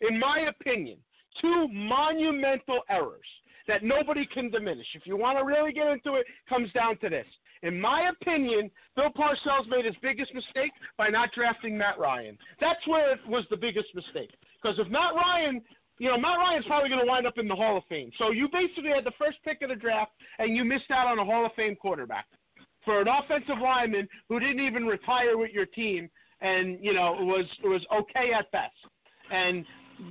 in 0.00 0.18
my 0.18 0.46
opinion, 0.48 0.98
two 1.40 1.68
monumental 1.68 2.80
errors 2.88 3.26
that 3.68 3.82
nobody 3.84 4.26
can 4.26 4.50
diminish. 4.50 4.86
If 4.94 5.06
you 5.06 5.16
want 5.16 5.38
to 5.38 5.44
really 5.44 5.72
get 5.72 5.88
into 5.88 6.14
it, 6.14 6.26
comes 6.48 6.72
down 6.72 6.96
to 6.98 7.08
this. 7.08 7.26
In 7.62 7.78
my 7.78 8.10
opinion, 8.10 8.70
Bill 8.96 9.10
Parcells 9.10 9.68
made 9.68 9.84
his 9.84 9.94
biggest 10.00 10.32
mistake 10.32 10.72
by 10.96 11.08
not 11.08 11.28
drafting 11.34 11.76
Matt 11.76 11.98
Ryan. 11.98 12.38
That's 12.58 12.80
where 12.86 13.12
it 13.12 13.20
was 13.28 13.44
the 13.50 13.56
biggest 13.56 13.94
mistake. 13.94 14.30
Because 14.62 14.78
if 14.78 14.88
Matt 14.88 15.14
Ryan, 15.14 15.60
you 16.00 16.08
know, 16.08 16.16
Matt 16.16 16.38
Ryan's 16.38 16.64
probably 16.64 16.88
going 16.88 17.02
to 17.02 17.06
wind 17.06 17.26
up 17.26 17.36
in 17.36 17.46
the 17.46 17.54
Hall 17.54 17.76
of 17.76 17.84
Fame. 17.90 18.10
So 18.16 18.30
you 18.30 18.48
basically 18.50 18.88
had 18.88 19.04
the 19.04 19.12
first 19.18 19.36
pick 19.44 19.60
of 19.60 19.68
the 19.68 19.76
draft, 19.76 20.12
and 20.38 20.56
you 20.56 20.64
missed 20.64 20.90
out 20.90 21.06
on 21.06 21.18
a 21.18 21.24
Hall 21.24 21.44
of 21.44 21.52
Fame 21.52 21.76
quarterback 21.76 22.24
for 22.86 23.02
an 23.02 23.06
offensive 23.06 23.60
lineman 23.62 24.08
who 24.30 24.40
didn't 24.40 24.60
even 24.60 24.86
retire 24.86 25.36
with 25.36 25.50
your 25.50 25.66
team, 25.66 26.08
and 26.40 26.78
you 26.80 26.94
know 26.94 27.12
was 27.20 27.44
was 27.64 27.84
okay 27.92 28.32
at 28.32 28.50
best. 28.50 28.72
And 29.30 29.66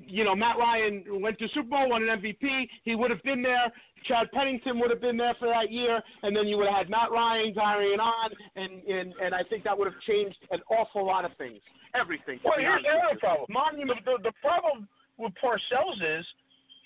you 0.05 0.23
know, 0.23 0.35
Matt 0.35 0.59
Ryan 0.59 1.03
went 1.09 1.39
to 1.39 1.47
Super 1.55 1.69
Bowl, 1.69 1.89
won 1.89 2.07
an 2.07 2.21
MVP. 2.21 2.67
He 2.83 2.93
would 2.93 3.09
have 3.09 3.23
been 3.23 3.41
there. 3.41 3.73
Chad 4.05 4.27
Pennington 4.31 4.79
would 4.79 4.91
have 4.91 5.01
been 5.01 5.17
there 5.17 5.35
for 5.39 5.47
that 5.47 5.71
year, 5.71 5.99
and 6.21 6.37
then 6.37 6.47
you 6.47 6.57
would 6.57 6.67
have 6.67 6.85
had 6.85 6.89
Matt 6.91 7.09
Ryan 7.11 7.51
carrying 7.51 7.99
on, 7.99 8.29
and 8.55 8.83
and 8.83 9.13
and 9.23 9.33
I 9.33 9.41
think 9.49 9.63
that 9.63 9.75
would 9.75 9.91
have 9.91 9.99
changed 10.07 10.37
an 10.51 10.59
awful 10.69 11.03
lot 11.03 11.25
of 11.25 11.31
things, 11.39 11.61
everything. 11.95 12.39
Well, 12.45 12.59
here's 12.59 12.85
another 12.85 13.13
you. 13.13 13.19
problem. 13.19 13.47
Monument. 13.49 14.05
The, 14.05 14.19
the, 14.21 14.29
the 14.29 14.33
problem 14.39 14.87
with 15.19 15.33
Parcells 15.37 15.99
is 16.01 16.25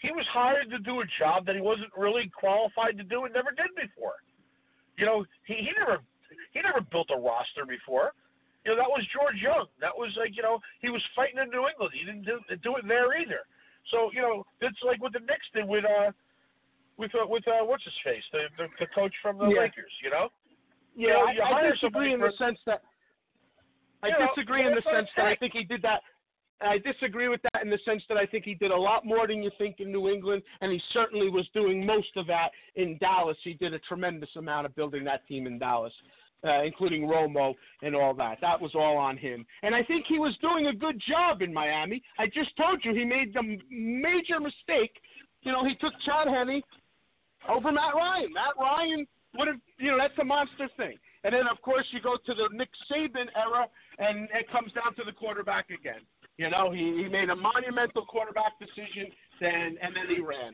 he 0.02 0.12
was 0.12 0.26
hired 0.34 0.70
to 0.72 0.80
do 0.80 1.00
a 1.00 1.08
job 1.18 1.46
that 1.46 1.56
he 1.56 1.62
wasn't 1.62 1.94
really 1.96 2.30
qualified 2.34 2.98
to 2.98 3.04
do 3.04 3.24
and 3.24 3.34
never 3.34 3.52
did 3.52 3.72
before. 3.80 4.20
You 4.98 5.06
know, 5.06 5.26
he, 5.48 5.54
he 5.54 5.72
never 5.80 6.02
he 6.52 6.62
never 6.62 6.82
built 6.82 7.08
a 7.14 7.18
roster 7.18 7.66
before. 7.66 8.12
You 8.66 8.72
know, 8.72 8.78
that 8.78 8.90
was 8.90 9.06
George 9.12 9.38
Young. 9.42 9.68
That 9.80 9.96
was 9.96 10.12
like, 10.18 10.36
you 10.36 10.44
know, 10.44 10.60
he 10.82 10.90
was 10.90 11.02
fighting 11.16 11.38
in 11.38 11.50
New 11.50 11.68
England. 11.68 11.92
He 11.94 12.06
didn't 12.06 12.24
do, 12.24 12.40
do 12.64 12.76
it 12.78 12.88
there 12.88 13.12
either. 13.20 13.44
So, 13.92 14.10
you 14.16 14.22
know, 14.22 14.46
it's 14.62 14.80
like 14.86 15.02
what 15.02 15.12
the 15.12 15.20
Knicks 15.20 15.48
did 15.54 15.68
with 15.68 15.86
uh 15.86 16.12
with 16.98 17.12
uh, 17.16 17.28
with 17.28 17.48
uh 17.48 17.64
what's 17.66 17.84
his 17.84 17.98
face, 18.04 18.24
the 18.32 18.48
the, 18.58 18.68
the 18.80 18.88
coach 18.96 19.14
from 19.22 19.38
the 19.38 19.48
Yeah. 19.48 19.68
Lakers, 19.68 19.94
you 20.04 20.10
know? 20.10 20.30
Yeah, 20.96 21.08
You 21.08 21.14
know, 21.14 21.26
I, 21.26 21.32
you 21.32 21.68
I 21.68 21.72
disagree 21.72 22.14
in 22.14 22.20
the 22.20 22.32
sense 22.38 22.60
that 22.66 22.82
I 24.04 24.08
You 24.08 24.20
know, 24.20 24.28
disagree 24.36 24.66
in 24.68 24.76
the 24.76 24.84
that's 24.84 24.86
what 24.86 24.96
I'm 24.96 25.06
sense 25.06 25.10
that 25.18 25.26
I 25.26 25.36
think 25.36 25.54
he 25.54 25.64
did 25.64 25.82
that. 25.84 26.02
I 26.62 26.78
disagree 26.78 27.28
with 27.28 27.42
that 27.44 27.64
in 27.64 27.70
the 27.70 27.80
sense 27.84 28.04
that 28.10 28.18
I 28.18 28.26
think 28.26 28.46
he 28.46 28.54
did 28.56 28.72
a 28.72 28.78
lot 28.78 29.06
more 29.06 29.28
than 29.28 29.44
you 29.44 29.52
think 29.58 29.80
in 29.80 29.92
New 29.92 30.10
England, 30.10 30.44
and 30.62 30.72
he 30.72 30.82
certainly 30.92 31.30
was 31.30 31.48
doing 31.54 31.86
most 31.86 32.16
of 32.16 32.28
that 32.28 32.50
in 32.76 32.98
Dallas. 33.00 33.38
He 33.44 33.54
did 33.54 33.74
a 33.74 33.80
tremendous 33.80 34.30
amount 34.38 34.66
of 34.66 34.76
building 34.76 35.04
that 35.06 35.28
team 35.28 35.48
in 35.48 35.60
Dallas, 35.60 35.94
uh, 36.48 36.64
including 36.64 37.04
Romo 37.04 37.54
and 37.82 37.96
all 37.96 38.14
that. 38.16 38.38
That 38.42 38.62
was 38.62 38.72
all 38.76 38.98
on 38.98 39.18
him, 39.18 39.46
and 39.62 39.76
I 39.76 39.84
think 39.84 40.06
he 40.08 40.20
was 40.20 40.36
doing 40.42 40.68
a 40.68 40.74
good 40.74 41.02
job 41.08 41.42
in 41.42 41.54
Miami. 41.54 42.02
I 42.18 42.28
just 42.28 42.56
told 42.56 42.84
you 42.84 42.94
he 42.94 43.06
made 43.06 43.34
the 43.34 43.58
major 43.70 44.40
mistake. 44.40 45.02
You 45.42 45.52
know, 45.52 45.66
he 45.66 45.76
took 45.76 45.94
Chad 46.06 46.28
Henne 46.28 46.62
over 47.50 47.72
Matt 47.72 47.96
Ryan. 47.96 48.34
Matt 48.34 48.56
Ryan 48.60 49.06
would 49.38 49.48
have, 49.48 49.58
you 49.80 49.92
know, 49.92 49.98
that's 49.98 50.18
a 50.20 50.24
monster 50.24 50.70
thing. 50.78 50.98
And 51.24 51.34
then, 51.34 51.48
of 51.50 51.62
course, 51.62 51.86
you 51.92 52.02
go 52.02 52.18
to 52.18 52.34
the 52.34 52.50
Nick 52.52 52.70
Saban 52.92 53.28
era, 53.36 53.68
and 53.98 54.28
it 54.34 54.52
comes 54.52 54.72
down 54.74 54.94
to 54.96 55.04
the 55.06 55.12
quarterback 55.12 55.70
again. 55.70 56.02
You 56.38 56.50
know, 56.50 56.72
he, 56.72 57.04
he 57.04 57.08
made 57.10 57.30
a 57.30 57.36
monumental 57.36 58.06
quarterback 58.06 58.58
decision, 58.60 59.12
then 59.40 59.78
and 59.82 59.96
then 59.96 60.08
he 60.10 60.20
ran. 60.22 60.54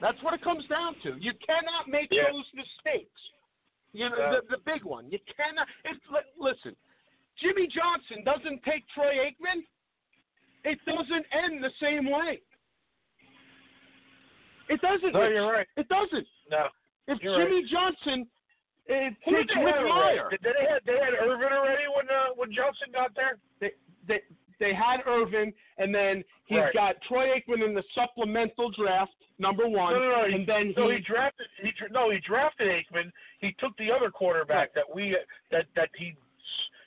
That's 0.00 0.20
what 0.22 0.34
it 0.34 0.42
comes 0.42 0.64
down 0.68 0.94
to. 1.02 1.16
You 1.18 1.32
cannot 1.44 1.88
make 1.88 2.08
Yeah. 2.10 2.24
those 2.30 2.44
mistakes. 2.54 3.20
You 3.92 4.10
know, 4.10 4.16
Yeah. 4.18 4.30
the, 4.48 4.56
the 4.56 4.62
big 4.64 4.84
one. 4.84 5.10
You 5.10 5.18
cannot. 5.34 5.66
It's, 5.84 6.00
li- 6.12 6.32
listen, 6.38 6.76
Jimmy 7.40 7.66
Johnson 7.66 8.22
doesn't 8.24 8.62
take 8.62 8.84
Troy 8.94 9.14
Aikman. 9.24 9.64
It 10.64 10.78
doesn't 10.84 11.26
end 11.32 11.64
the 11.64 11.70
same 11.80 12.10
way. 12.10 12.40
It 14.68 14.80
doesn't. 14.82 15.12
No, 15.14 15.26
you're 15.26 15.50
right. 15.50 15.66
It 15.76 15.88
doesn't. 15.88 16.26
No. 16.50 16.68
If 17.08 17.18
Jimmy 17.20 17.64
Johnson 17.70 18.26
uh, 18.90 19.12
Who 19.24 19.36
did 19.36 19.48
takes 19.48 19.54
they 19.56 19.64
Rick 19.64 19.88
Meyer. 19.88 20.28
Did 20.30 20.40
they 20.44 20.64
had 20.68 20.80
they 20.84 20.98
had 21.00 21.14
Irvin 21.20 21.48
already 21.52 21.84
when 21.94 22.04
uh, 22.08 22.36
when 22.36 22.52
Johnson 22.52 22.88
got 22.92 23.14
there? 23.14 23.38
they, 23.60 23.72
they 24.06 24.20
they 24.60 24.74
had 24.74 25.00
Irvin, 25.06 25.52
and 25.78 25.94
then 25.94 26.24
he 26.46 26.58
Right. 26.58 26.72
got 26.74 26.96
Troy 27.02 27.28
Aikman 27.38 27.64
in 27.64 27.74
the 27.74 27.82
supplemental 27.94 28.70
draft, 28.70 29.12
number 29.38 29.66
one, 29.68 29.92
No, 29.94 29.98
no, 30.00 30.10
no. 30.10 30.24
and 30.24 30.46
then 30.46 30.74
no, 30.76 30.88
he, 30.88 30.96
he 30.96 31.02
drafted. 31.02 31.46
He 31.62 31.72
no, 31.90 32.10
he 32.10 32.18
drafted 32.18 32.68
Aikman. 32.68 33.12
He 33.40 33.52
took 33.58 33.76
the 33.76 33.90
other 33.92 34.10
quarterback 34.10 34.74
that 34.74 34.84
we 34.92 35.16
that 35.50 35.66
that 35.76 35.90
he 35.96 36.14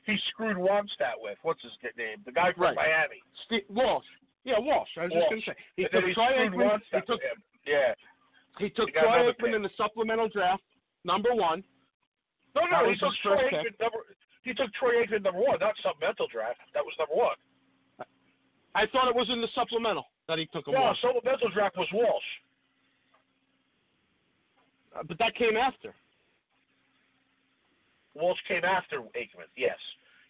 he 0.05 0.17
screwed 0.29 0.57
Wannstedt 0.57 1.15
with. 1.21 1.37
What's 1.43 1.61
his 1.61 1.71
name? 1.97 2.17
The 2.25 2.31
guy 2.31 2.51
from 2.53 2.63
Right. 2.63 2.75
Miami. 2.75 3.21
Steve, 3.45 3.63
Walsh. 3.69 4.05
Yeah, 4.43 4.57
Walsh. 4.57 4.89
I 4.97 5.03
was 5.03 5.11
Walsh. 5.13 5.21
just 5.21 5.29
going 5.29 5.41
to 5.41 5.45
say 5.51 5.55
he 5.77 5.83
And 5.83 5.91
took 5.91 6.05
he 6.05 6.13
Troy 6.13 6.31
Aikman. 6.33 6.81
He 6.91 7.01
took. 7.01 7.21
Yeah. 7.67 7.93
he 8.57 8.69
took 8.71 8.89
He 8.89 8.99
Troy 8.99 9.31
Aikman 9.31 9.37
pick. 9.37 9.55
in 9.55 9.61
the 9.61 9.69
supplemental 9.77 10.27
draft, 10.29 10.63
number 11.03 11.33
one. 11.33 11.63
No, 12.55 12.65
no, 12.65 12.89
he 12.89 12.97
took 12.97 13.13
Troy 13.23 13.37
Aikman 13.47 13.79
number. 13.79 13.99
He 14.43 14.53
took 14.55 14.73
Troy 14.73 15.05
Aikman 15.05 15.21
number 15.23 15.39
one, 15.39 15.59
not 15.59 15.75
supplemental 15.83 16.27
draft. 16.27 16.59
That 16.73 16.83
was 16.83 16.95
number 16.97 17.13
one. 17.13 17.37
I 18.75 18.85
thought 18.87 19.07
it 19.09 19.15
was 19.15 19.29
in 19.29 19.41
the 19.41 19.47
supplemental 19.53 20.05
that 20.27 20.39
he 20.39 20.45
took 20.47 20.67
him 20.67 20.73
No, 20.75 20.83
off, 20.83 20.97
supplemental 21.01 21.49
draft 21.49 21.77
was 21.77 21.87
Walsh. 21.93 22.23
Uh, 24.95 25.03
but 25.07 25.17
that 25.19 25.35
came 25.35 25.57
after. 25.57 25.93
Walsh 28.15 28.39
came 28.47 28.63
after 28.65 28.99
Aikman. 29.15 29.47
Yes, 29.55 29.77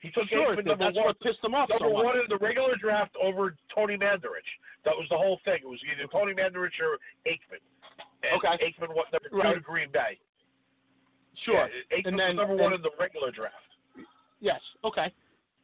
he 0.01 0.11
took 0.11 0.27
Sure, 0.29 0.55
Aikman 0.55 0.65
number 0.65 0.85
that's 0.85 0.97
one. 0.97 1.05
what 1.05 1.19
pissed 1.19 1.43
him 1.43 1.55
off 1.55 1.69
number 1.69 1.85
so 1.85 1.89
one 1.89 2.17
in 2.17 2.25
the 2.29 2.37
regular 2.37 2.75
draft 2.77 3.15
over 3.21 3.55
Tony 3.73 3.97
Mandarich. 3.97 4.45
That 4.85 4.93
was 4.95 5.07
the 5.09 5.17
whole 5.17 5.39
thing. 5.45 5.59
It 5.63 5.67
was 5.69 5.79
either 5.91 6.07
Tony 6.11 6.33
Mandarich 6.33 6.77
or 6.81 6.97
Aikman. 7.25 7.61
And 8.23 8.37
Okay. 8.37 8.57
Aikman 8.69 8.93
went 8.95 9.11
number 9.11 9.29
two 9.29 9.37
Right. 9.37 9.53
to 9.55 9.59
Green 9.61 9.89
Bay. 9.91 10.19
Sure. 11.45 11.69
Yeah, 11.69 11.97
Aikman 11.97 12.07
and 12.09 12.19
then 12.19 12.27
was 12.37 12.47
number 12.47 12.55
one 12.55 12.73
and- 12.73 12.75
in 12.75 12.81
the 12.83 12.91
regular 12.99 13.31
draft. 13.31 13.55
Yes. 14.39 14.61
Okay. 14.83 15.11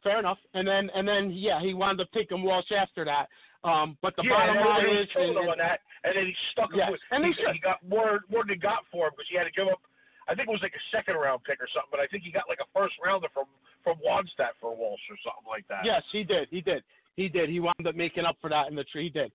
Fair 0.02 0.18
enough. 0.18 0.38
And 0.54 0.66
then 0.66 0.90
and 0.94 1.06
then 1.06 1.30
yeah, 1.32 1.60
he 1.60 1.74
wound 1.74 2.00
up 2.00 2.08
taking 2.12 2.42
Walsh 2.42 2.70
after 2.72 3.04
that. 3.04 3.28
Um, 3.64 3.98
but 4.02 4.14
the 4.16 4.22
yeah, 4.22 4.30
bottom 4.30 4.56
and 4.56 4.66
line 4.68 4.96
is, 5.02 5.08
and- 5.16 5.30
him 5.36 5.48
on 5.50 5.58
that, 5.58 5.80
and 6.04 6.14
then 6.16 6.26
he 6.26 6.34
stuck 6.52 6.70
him 6.72 6.78
Yes, 6.78 6.90
with. 6.92 7.00
and 7.10 7.24
he, 7.24 7.32
should. 7.34 7.52
he 7.52 7.58
got 7.58 7.82
more 7.88 8.20
more 8.30 8.44
than 8.44 8.54
he 8.54 8.60
got 8.60 8.84
for 8.90 9.06
him 9.08 9.12
because 9.16 9.26
he 9.30 9.36
had 9.36 9.44
to 9.44 9.50
give 9.50 9.66
up. 9.66 9.80
I 10.28 10.34
think 10.34 10.46
it 10.48 10.52
was 10.52 10.62
like 10.62 10.76
a 10.76 10.84
second 10.94 11.16
round 11.16 11.42
pick 11.42 11.58
or 11.58 11.66
something, 11.74 11.90
but 11.90 11.98
I 12.00 12.06
think 12.06 12.22
he 12.22 12.30
got 12.30 12.44
like 12.48 12.60
a 12.62 12.68
first 12.72 12.94
rounder 13.02 13.28
from 13.34 13.46
from 13.82 13.96
Wannstedt 14.06 14.54
for 14.60 14.76
Walsh 14.76 15.00
or 15.10 15.16
something 15.26 15.48
like 15.48 15.66
that. 15.68 15.82
Yes, 15.84 16.02
he 16.12 16.22
did. 16.22 16.46
He 16.50 16.60
did. 16.60 16.84
He 17.16 17.28
did. 17.28 17.50
He 17.50 17.58
wound 17.58 17.82
up 17.86 17.96
making 17.96 18.24
up 18.24 18.36
for 18.40 18.48
that 18.50 18.68
in 18.68 18.76
the 18.76 18.84
tree. 18.84 19.04
He 19.04 19.10
did. 19.10 19.32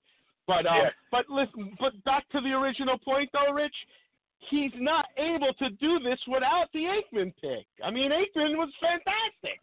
But 0.48 0.66
um, 0.66 0.88
Yeah. 0.88 0.90
but 1.12 1.28
listen, 1.30 1.76
but 1.80 1.92
back 2.06 2.30
to 2.32 2.40
the 2.40 2.54
original 2.56 2.98
point 2.98 3.30
though, 3.34 3.52
Rich. 3.52 3.76
He's 4.50 4.72
not 4.76 5.06
able 5.18 5.54
to 5.60 5.70
do 5.80 6.00
this 6.00 6.20
without 6.28 6.68
the 6.74 6.84
Aikman 6.92 7.34
pick. 7.40 7.66
I 7.84 7.90
mean, 7.90 8.12
Aikman 8.12 8.58
was 8.58 8.68
fantastic. 8.82 9.60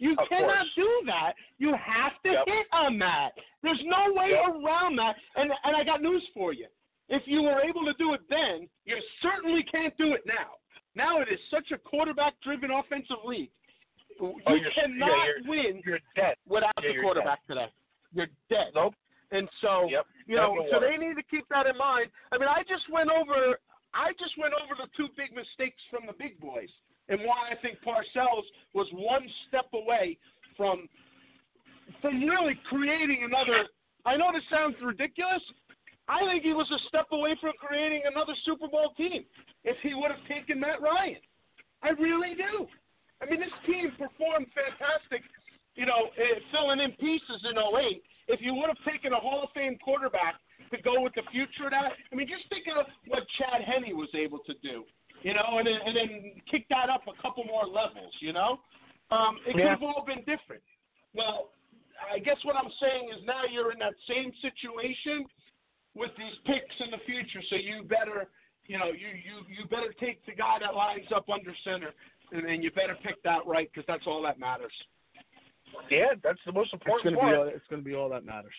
You 0.00 0.16
Of 0.16 0.28
cannot 0.28 0.56
course. 0.56 0.68
do 0.76 1.02
that. 1.06 1.34
You 1.58 1.74
have 1.74 2.20
to 2.22 2.30
Yep. 2.32 2.46
hit 2.48 2.66
on 2.72 2.98
that. 2.98 3.32
There's 3.62 3.82
no 3.84 4.12
way 4.14 4.30
Yep. 4.30 4.46
around 4.64 4.96
that. 4.96 5.16
And 5.36 5.52
and 5.64 5.76
I 5.76 5.84
got 5.84 6.00
news 6.02 6.26
for 6.34 6.52
you. 6.54 6.66
If 7.08 7.26
you 7.28 7.42
were 7.42 7.60
able 7.60 7.84
to 7.84 7.92
do 7.94 8.14
it 8.14 8.26
then, 8.28 8.68
you 8.86 9.00
certainly 9.20 9.62
can't 9.64 9.96
do 9.98 10.14
it 10.14 10.24
now. 10.24 10.56
Now 10.94 11.20
it 11.20 11.28
is 11.28 11.38
such 11.50 11.70
a 11.70 11.78
quarterback-driven 11.78 12.70
offensive 12.70 13.22
league. 13.24 13.50
Oh, 14.20 14.36
you 14.48 14.56
you're- 14.56 14.70
cannot 14.72 15.08
yeah, 15.08 15.24
you're- 15.26 15.42
win 15.48 15.82
You're 15.84 16.00
dead. 16.14 16.36
without 16.46 16.72
Yeah, 16.82 16.92
the 16.92 17.00
quarterback 17.00 17.44
today. 17.46 17.70
You're 18.12 18.28
dead. 18.48 18.74
Nope. 18.74 18.94
And 19.32 19.48
so, 19.60 19.88
Yep. 19.88 20.06
you 20.26 20.36
know, 20.36 20.66
so 20.70 20.80
they 20.80 20.96
need 20.96 21.14
to 21.16 21.22
keep 21.24 21.46
that 21.48 21.66
in 21.66 21.76
mind. 21.76 22.10
I 22.32 22.38
mean, 22.38 22.48
I 22.48 22.62
just 22.64 22.88
went 22.88 23.10
over, 23.10 23.58
I 23.94 24.12
just 24.14 24.36
went 24.38 24.54
over 24.54 24.74
the 24.76 24.88
two 24.88 25.08
big 25.10 25.32
mistakes 25.32 25.82
from 25.84 26.06
the 26.06 26.12
big 26.14 26.38
boys, 26.40 26.70
and 27.10 27.20
why 27.26 27.50
I 27.50 27.56
think 27.60 27.78
Parcells 27.84 28.46
was 28.72 28.86
one 28.94 29.26
step 29.48 29.66
away 29.74 30.16
from 30.56 30.88
from 32.00 32.22
really 32.22 32.54
creating 32.70 33.26
another. 33.26 33.66
I 34.06 34.16
know 34.16 34.30
this 34.32 34.46
sounds 34.48 34.76
ridiculous. 34.80 35.42
I 36.08 36.22
think 36.24 36.42
he 36.42 36.54
was 36.54 36.70
a 36.70 36.78
step 36.88 37.06
away 37.10 37.36
from 37.40 37.52
creating 37.58 38.02
another 38.06 38.32
Super 38.46 38.68
Bowl 38.68 38.94
team 38.96 39.24
if 39.64 39.76
he 39.82 39.94
would 39.94 40.10
have 40.10 40.22
taken 40.30 40.60
Matt 40.60 40.80
Ryan. 40.80 41.20
I 41.82 41.90
really 41.90 42.34
do. 42.34 42.66
I 43.20 43.28
mean, 43.28 43.40
this 43.40 43.52
team 43.66 43.90
performed 43.98 44.46
fantastic, 44.54 45.22
you 45.74 45.84
know, 45.84 46.10
eh, 46.16 46.38
filling 46.52 46.80
in 46.80 46.92
pieces 46.92 47.42
in 47.44 47.58
08. 47.58 48.02
If 48.28 48.40
you 48.40 48.54
would 48.54 48.70
have 48.70 48.80
taken 48.86 49.12
a 49.12 49.20
Hall 49.20 49.42
of 49.42 49.50
Fame 49.52 49.76
quarterback 49.82 50.38
to 50.70 50.80
go 50.82 51.02
with 51.02 51.12
the 51.14 51.26
future 51.30 51.66
of 51.66 51.72
that, 51.74 51.92
I 52.10 52.14
mean, 52.14 52.28
just 52.28 52.48
think 52.48 52.64
of 52.70 52.86
what 53.08 53.26
Chad 53.36 53.62
Henne 53.62 53.94
was 53.96 54.08
able 54.14 54.38
to 54.46 54.54
do, 54.62 54.84
you 55.22 55.34
know, 55.34 55.58
and 55.58 55.66
then, 55.66 55.78
and 55.84 55.96
then 55.96 56.32
kick 56.50 56.66
that 56.70 56.88
up 56.88 57.02
a 57.08 57.22
couple 57.22 57.44
more 57.44 57.66
levels, 57.66 58.12
you 58.20 58.32
know? 58.32 58.60
Um, 59.10 59.38
it 59.46 59.52
could 59.52 59.60
Yeah. 59.60 59.70
have 59.70 59.82
all 59.82 60.04
been 60.06 60.22
different. 60.24 60.62
Well, 61.14 61.50
I 62.10 62.18
guess 62.18 62.42
what 62.44 62.56
I'm 62.56 62.70
saying 62.80 63.10
is 63.10 63.24
now 63.24 63.44
you're 63.44 63.72
in 63.72 63.78
that 63.80 63.94
same 64.08 64.32
situation 64.40 65.26
with 65.94 66.10
these 66.16 66.36
picks 66.46 66.74
in 66.80 66.90
the 66.90 66.98
future, 67.04 67.42
so 67.50 67.56
you 67.56 67.82
better, 67.82 68.28
you 68.66 68.78
know, 68.78 68.86
you 68.86 69.08
you 69.08 69.44
you 69.48 69.66
better 69.66 69.92
take 69.98 70.24
the 70.24 70.32
guy 70.32 70.58
that 70.60 70.74
lines 70.74 71.10
up 71.14 71.28
under 71.28 71.52
center, 71.64 71.92
and 72.32 72.46
then 72.46 72.62
you 72.62 72.70
better 72.70 72.96
pick 73.02 73.20
that 73.24 73.44
right 73.46 73.68
because 73.72 73.86
that's 73.86 74.06
all 74.06 74.22
that 74.22 74.38
matters. 74.38 74.72
Yeah, 75.90 76.14
that's 76.22 76.38
the 76.46 76.52
most 76.52 76.72
important 76.72 77.06
It's 77.06 77.12
important 77.12 77.32
gonna 77.32 77.44
be 77.44 77.50
all, 77.50 77.56
it's 77.56 77.66
gonna 77.68 77.82
be 77.82 77.94
all 77.94 78.08
that 78.10 78.24
matters, 78.24 78.54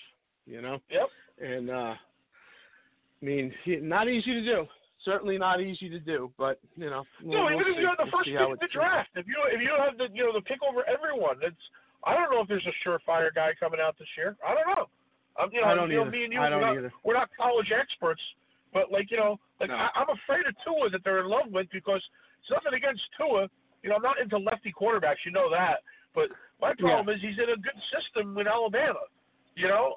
you 0.46 0.62
know. 0.62 0.82
Yep. 0.90 1.10
And 1.42 1.70
uh, 1.70 1.96
I 1.96 3.26
mean, 3.26 3.54
not 3.66 4.10
easy 4.10 4.34
to 4.34 4.44
do. 4.44 4.68
Certainly 5.04 5.38
not 5.40 5.62
easy 5.62 5.90
to 5.90 6.00
do, 6.00 6.32
but 6.38 6.60
you 6.78 6.90
know. 6.90 7.04
No, 7.24 7.46
we'll, 7.50 7.54
even 7.54 7.58
we'll 7.58 7.74
if 7.74 7.80
you 7.82 7.88
have 7.90 7.98
the 7.98 8.12
first 8.14 8.30
pick 8.30 8.38
in 8.38 8.54
the 8.60 8.66
it- 8.66 8.72
draft, 8.72 9.10
if 9.16 9.26
you 9.26 9.34
if 9.50 9.60
you 9.62 9.68
don't 9.70 9.82
have 9.82 9.98
the 9.98 10.08
you 10.14 10.24
know 10.24 10.34
the 10.34 10.42
pick 10.46 10.62
over 10.62 10.86
everyone, 10.88 11.38
it's 11.42 11.58
I 12.06 12.14
don't 12.14 12.30
know 12.30 12.42
if 12.42 12.48
there's 12.48 12.66
a 12.70 12.76
surefire 12.86 13.34
guy 13.34 13.52
coming 13.60 13.80
out 13.82 13.98
this 13.98 14.08
year. 14.18 14.38
I 14.46 14.54
don't 14.54 14.70
know. 14.70 14.86
Um, 15.42 15.50
you 15.54 15.62
know, 15.62 15.68
I 15.68 15.76
don't 15.76 15.90
you 15.90 15.98
know, 15.98 16.02
either. 16.06 16.12
me 16.12 16.24
and 16.26 16.34
you, 16.34 16.42
I 16.42 16.50
don't 16.50 16.60
we're, 16.62 16.68
not, 16.68 16.78
either. 16.78 16.94
we're 17.04 17.14
not 17.18 17.30
college 17.38 17.72
experts, 17.72 18.22
but 18.74 18.92
like 18.92 19.10
you 19.10 19.18
know, 19.18 19.40
like 19.60 19.70
No. 19.70 19.76
I, 19.76 19.90
I'm 19.96 20.10
afraid 20.10 20.46
of 20.46 20.54
Tua 20.66 20.90
that 20.92 21.02
they're 21.04 21.22
in 21.22 21.30
love 21.30 21.50
with 21.50 21.68
because 21.72 22.02
it's 22.42 22.52
nothing 22.52 22.78
against 22.78 23.02
Tua. 23.18 23.48
You 23.82 23.90
know, 23.90 23.96
I'm 23.98 24.06
not 24.06 24.20
into 24.22 24.38
lefty 24.38 24.70
quarterbacks. 24.74 25.26
You 25.26 25.32
know 25.32 25.50
that. 25.50 25.82
But 26.14 26.30
my 26.62 26.74
problem 26.78 27.10
is 27.16 27.22
he's 27.24 27.40
in 27.42 27.50
a 27.50 27.58
good 27.58 27.80
system 27.90 28.36
with 28.36 28.46
Alabama. 28.46 29.08
You 29.56 29.68
know, 29.68 29.96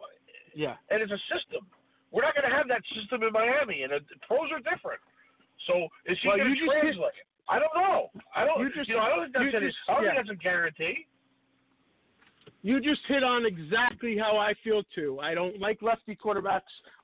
Yeah. 0.54 0.76
and 0.88 1.02
it's 1.02 1.12
a 1.12 1.20
system. 1.28 1.66
We're 2.14 2.22
not 2.22 2.34
going 2.38 2.46
to 2.48 2.54
have 2.54 2.68
that 2.70 2.82
system 2.94 3.24
in 3.26 3.32
Miami, 3.34 3.82
and 3.82 3.92
uh, 3.92 3.98
pros 4.28 4.46
are 4.54 4.62
different. 4.62 5.02
So 5.66 5.88
is 6.06 6.14
he 6.22 6.28
Well, 6.30 6.38
going 6.38 6.54
you 6.54 6.70
to 6.70 6.80
translate? 6.80 7.18
I 7.50 7.58
don't 7.58 7.74
know. 7.74 8.08
I 8.36 8.44
don't. 8.46 8.60
You 8.62 8.70
just- 8.72 8.88
know, 8.88 9.00
I 9.02 9.08
don't 9.10 9.22
think 9.26 9.34
that's 9.34 9.50
you 9.50 9.58
any, 9.58 9.66
just- 9.66 9.78
I 9.88 9.94
don't 9.94 10.04
yeah. 10.04 10.14
think 10.14 10.26
that's 10.30 10.38
a 10.38 10.42
guarantee. 10.42 11.06
You 12.62 12.80
just 12.80 13.00
hit 13.08 13.22
on 13.22 13.44
exactly 13.44 14.16
how 14.16 14.38
I 14.38 14.54
feel 14.64 14.82
too. 14.94 15.18
I 15.20 15.34
don't 15.34 15.60
like 15.60 15.82
lefty 15.82 16.16
quarterbacks 16.16 16.62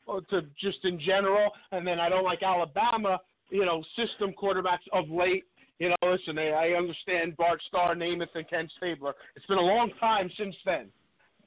uh, 0.09 0.21
to 0.31 0.43
just 0.59 0.85
in 0.85 0.99
general, 0.99 1.51
and 1.73 1.87
then 1.87 2.01
I 2.01 2.09
don't 2.09 2.25
like 2.25 2.43
Alabama, 2.43 3.19
you 3.51 3.67
know, 3.67 3.83
system 3.97 4.33
quarterbacks 4.41 4.87
of 4.93 5.11
late. 5.11 5.45
You 5.79 5.91
know, 5.91 5.97
listen, 6.03 6.39
I 6.39 6.49
I 6.51 6.69
understand 6.79 7.37
Bart 7.37 7.61
Starr, 7.69 7.95
Namath, 7.95 8.35
and 8.35 8.49
Ken 8.49 8.69
Stabler. 8.77 9.15
It's 9.37 9.47
been 9.47 9.59
a 9.59 9.63
long 9.63 9.91
time 9.99 10.31
since 10.39 10.55
then. 10.65 10.89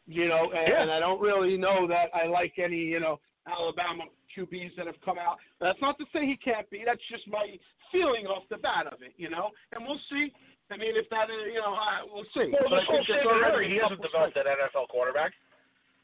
You 0.05 0.27
know, 0.27 0.51
and, 0.51 0.67
Yeah. 0.67 0.81
and 0.81 0.91
I 0.91 0.99
don't 0.99 1.21
really 1.21 1.55
know 1.57 1.87
that 1.87 2.09
I 2.13 2.27
like 2.27 2.59
any, 2.59 2.77
you 2.77 2.99
know, 2.99 3.19
Alabama 3.47 4.05
QBs 4.31 4.75
that 4.77 4.87
have 4.87 4.99
come 5.03 5.17
out. 5.19 5.37
That's 5.59 5.79
not 5.81 5.97
to 5.99 6.05
say 6.13 6.25
he 6.25 6.37
can't 6.37 6.69
be. 6.69 6.83
That's 6.85 7.01
just 7.11 7.27
my 7.27 7.57
feeling 7.91 8.25
off 8.25 8.43
the 8.49 8.57
bat 8.57 8.87
of 8.87 9.01
it, 9.01 9.13
you 9.17 9.29
know. 9.29 9.51
And 9.73 9.85
we'll 9.85 9.99
see. 10.09 10.31
I 10.71 10.77
mean, 10.77 10.95
if 10.95 11.09
that, 11.11 11.29
is, 11.29 11.53
you 11.53 11.59
know, 11.59 11.75
uh, 11.75 12.07
we'll 12.07 12.29
see. 12.33 12.49
Well, 12.49 12.65
But 12.71 12.81
I 12.81 12.85
think 12.87 13.05
Shannon 13.05 13.27
already 13.27 13.69
he 13.69 13.77
hasn't 13.77 14.01
developed 14.01 14.33
that 14.35 14.47
NFL 14.47 14.87
quarterback. 14.89 15.33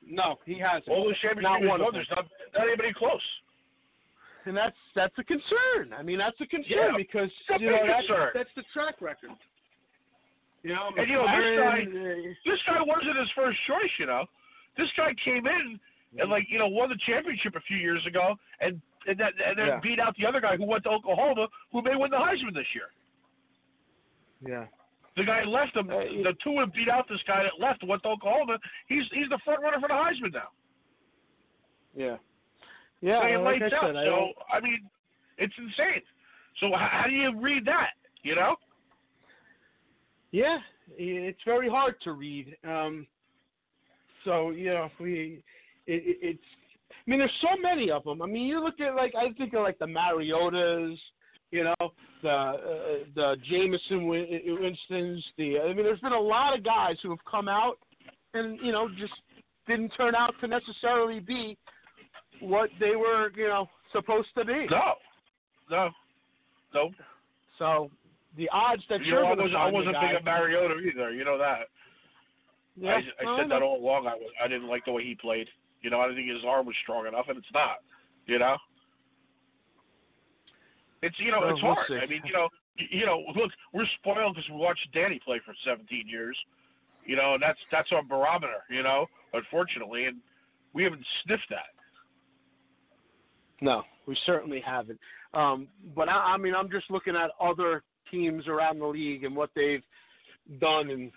no, 0.06 0.38
he 0.46 0.60
hasn't. 0.60 0.90
All 0.90 1.08
the 1.08 1.16
championship 1.22 1.64
Not 1.64 1.64
one 1.64 1.82
there's 1.94 2.12
not, 2.12 2.28
not 2.54 2.68
anybody 2.68 2.94
close. 2.94 3.24
And 4.46 4.56
that's 4.56 4.78
that's 4.96 5.14
a 5.18 5.24
concern. 5.24 5.92
I 5.98 6.04
mean, 6.04 6.18
that's 6.18 6.40
a 6.40 6.48
concern 6.48 6.96
Yeah, 6.96 6.98
because 6.98 7.30
you 7.60 7.70
know 7.70 7.84
that's 7.86 8.08
that's 8.34 8.54
the 8.56 8.64
track 8.74 9.02
record. 9.02 9.32
You 10.64 10.76
know, 10.76 10.92
And 10.98 11.08
you 11.08 11.16
know, 11.16 11.28
this 11.28 11.56
guy, 11.56 11.80
uh, 11.88 12.34
this 12.46 12.60
guy 12.68 12.82
wasn't 12.84 13.16
his 13.20 13.32
first 13.36 13.58
choice. 13.68 13.92
You 14.00 14.08
know, 14.08 14.26
this 14.78 14.88
guy 14.96 15.12
came 15.24 15.48
in 15.48 15.80
and 16.18 16.30
like 16.30 16.45
you 16.49 16.57
know 16.57 16.68
won 16.68 16.89
the 16.89 16.97
championship 17.05 17.55
a 17.55 17.62
few 17.62 17.78
years 17.78 18.05
ago, 18.07 18.36
and 18.62 18.82
and 19.07 19.18
that 19.20 19.34
and 19.45 19.57
then 19.57 19.68
Yeah. 19.68 19.80
beat 19.82 19.99
out 19.99 20.16
the 20.18 20.26
other 20.26 20.41
guy 20.41 20.55
who 20.57 20.66
went 20.66 20.84
to 20.84 20.89
Oklahoma, 20.89 21.47
who 21.72 21.82
may 21.82 21.95
win 21.95 22.10
the 22.12 22.18
Heisman 22.18 22.53
this 22.53 22.68
year. 22.74 22.89
yeah, 24.45 24.66
The 25.18 25.24
guy 25.24 25.43
left 25.43 25.76
him. 25.76 25.89
Uh, 25.89 25.99
the 26.24 26.34
two 26.43 26.51
would 26.53 26.74
beat 26.74 26.89
out 26.89 27.07
this 27.07 27.22
guy 27.28 27.43
that 27.43 27.60
left 27.60 27.82
and 27.82 27.89
went 27.89 28.01
to 28.03 28.10
Oklahoma. 28.10 28.57
He's 28.88 29.03
he's 29.14 29.30
the 29.30 29.39
front 29.45 29.62
runner 29.62 29.80
for 29.80 29.88
the 29.88 29.93
Heisman 29.93 30.34
now. 30.34 30.49
yeah, 31.95 32.18
yeah. 33.01 33.20
Playing 33.22 33.43
like 33.43 33.62
I 33.62 33.66
lights 33.66 33.76
out. 33.76 33.82
said, 33.84 33.95
I 33.95 34.03
so 34.05 34.10
don't- 34.10 34.36
I 34.51 34.60
mean, 34.62 34.89
it's 35.38 35.53
insane. 35.57 36.01
So 36.60 36.72
how 36.76 37.03
do 37.07 37.14
you 37.14 37.39
read 37.39 37.66
that? 37.66 37.91
You 38.24 38.36
know? 38.36 38.55
yeah, 40.32 40.57
it's 40.97 41.39
very 41.45 41.70
hard 41.70 41.95
to 42.01 42.12
read. 42.14 42.55
Um, 42.68 43.07
so 44.26 44.51
you 44.51 44.66
know, 44.74 44.86
if 44.86 44.99
we 44.99 45.43
it, 45.90 46.04
it, 46.06 46.18
it's. 46.22 46.44
I 46.92 47.10
mean, 47.10 47.20
there's 47.20 47.32
so 47.42 47.60
many 47.62 47.90
of 47.90 48.04
them. 48.04 48.22
I 48.22 48.28
mean, 48.28 48.48
you 48.48 48.64
look 48.64 48.80
at 48.80 48.96
like 48.96 49.14
I 49.16 49.32
think 49.34 49.54
of 49.54 49.64
like 49.64 49.80
the 49.80 49.86
Mariotas, 49.86 50.98
you 51.52 51.64
know, 51.64 51.92
the 52.22 52.30
uh, 52.30 52.58
the 53.16 53.36
Jameis 53.52 53.80
Winstons. 53.90 55.24
The 55.38 55.60
I 55.60 55.68
mean, 55.74 55.84
there's 55.84 56.00
been 56.00 56.14
a 56.14 56.20
lot 56.20 56.58
of 56.58 56.64
guys 56.64 56.98
who 57.02 57.10
have 57.10 57.24
come 57.30 57.48
out 57.48 57.78
and 58.34 58.60
you 58.62 58.72
know 58.72 58.88
just 59.00 59.14
didn't 59.68 59.90
turn 59.90 60.16
out 60.16 60.34
to 60.42 60.48
necessarily 60.48 61.20
be 61.20 61.58
what 62.42 62.70
they 62.80 62.96
were 62.96 63.32
you 63.36 63.48
know 63.48 63.68
supposed 63.92 64.30
to 64.38 64.46
be. 64.46 64.68
No. 64.70 64.94
No. 65.70 65.90
No. 66.74 66.92
So 67.58 67.90
the 68.38 68.50
odds 68.52 68.84
that 68.90 69.02
You 69.02 69.14
you're 69.14 69.24
know, 69.24 69.30
I 69.30 69.36
wasn't, 69.36 69.56
I 69.56 69.72
wasn't 69.72 69.96
big 70.02 70.18
on 70.18 70.24
Mariota 70.24 70.76
either. 70.76 71.12
You 71.12 71.26
know 71.26 71.38
that. 71.38 71.68
Yeah, 72.76 72.92
I, 72.92 73.26
I 73.26 73.40
said 73.40 73.52
that 73.52 73.62
all 73.62 73.80
along. 73.80 74.08
I 74.08 74.16
was, 74.16 74.32
I 74.44 74.48
didn't 74.48 74.68
like 74.68 74.86
the 74.86 74.92
way 74.92 75.04
he 75.04 75.16
played. 75.16 75.48
You 75.82 75.90
know, 75.90 76.00
I 76.02 76.08
didn't 76.08 76.18
think 76.24 76.30
his 76.32 76.46
arm 76.48 76.66
was 76.66 76.76
strong 76.84 77.08
enough, 77.08 77.26
and 77.30 77.38
it's 77.38 77.54
not. 77.54 77.78
You 78.26 78.40
know. 78.40 78.58
It's 81.02 81.16
you 81.20 81.32
know 81.32 81.40
Well, 81.40 81.50
it's 81.52 81.64
we'll 81.64 81.74
hard. 81.76 81.88
see. 81.88 81.96
I 81.96 82.06
mean 82.06 82.22
you 82.26 82.34
know 82.34 82.50
you, 82.78 83.00
you 83.00 83.06
know 83.06 83.24
look 83.36 83.52
we're 83.74 83.86
spoiled 84.00 84.36
because 84.36 84.50
we 84.50 84.58
watched 84.58 84.86
Danny 84.94 85.20
play 85.24 85.40
for 85.46 85.54
17 85.66 86.08
years. 86.08 86.38
You 87.06 87.16
know, 87.16 87.34
and 87.36 87.42
that's 87.42 87.60
that's 87.72 87.90
our 87.92 88.04
barometer. 88.04 88.64
You 88.70 88.84
know, 88.84 89.06
unfortunately, 89.34 90.06
and 90.06 90.18
we 90.74 90.84
haven't 90.84 91.06
sniffed 91.24 91.48
that. 91.50 91.72
No, 93.62 93.84
we 94.06 94.18
certainly 94.26 94.62
haven't. 94.66 95.00
Um, 95.34 95.68
but 95.96 96.08
I, 96.10 96.34
I 96.34 96.38
mean, 96.38 96.54
I'm 96.56 96.70
just 96.70 96.90
looking 96.90 97.16
at 97.16 97.32
other 97.42 97.84
teams 98.12 98.48
around 98.48 98.80
the 98.80 98.86
league 98.86 99.24
and 99.24 99.36
what 99.36 99.50
they've 99.56 99.84
done, 100.60 100.90
and 100.90 101.12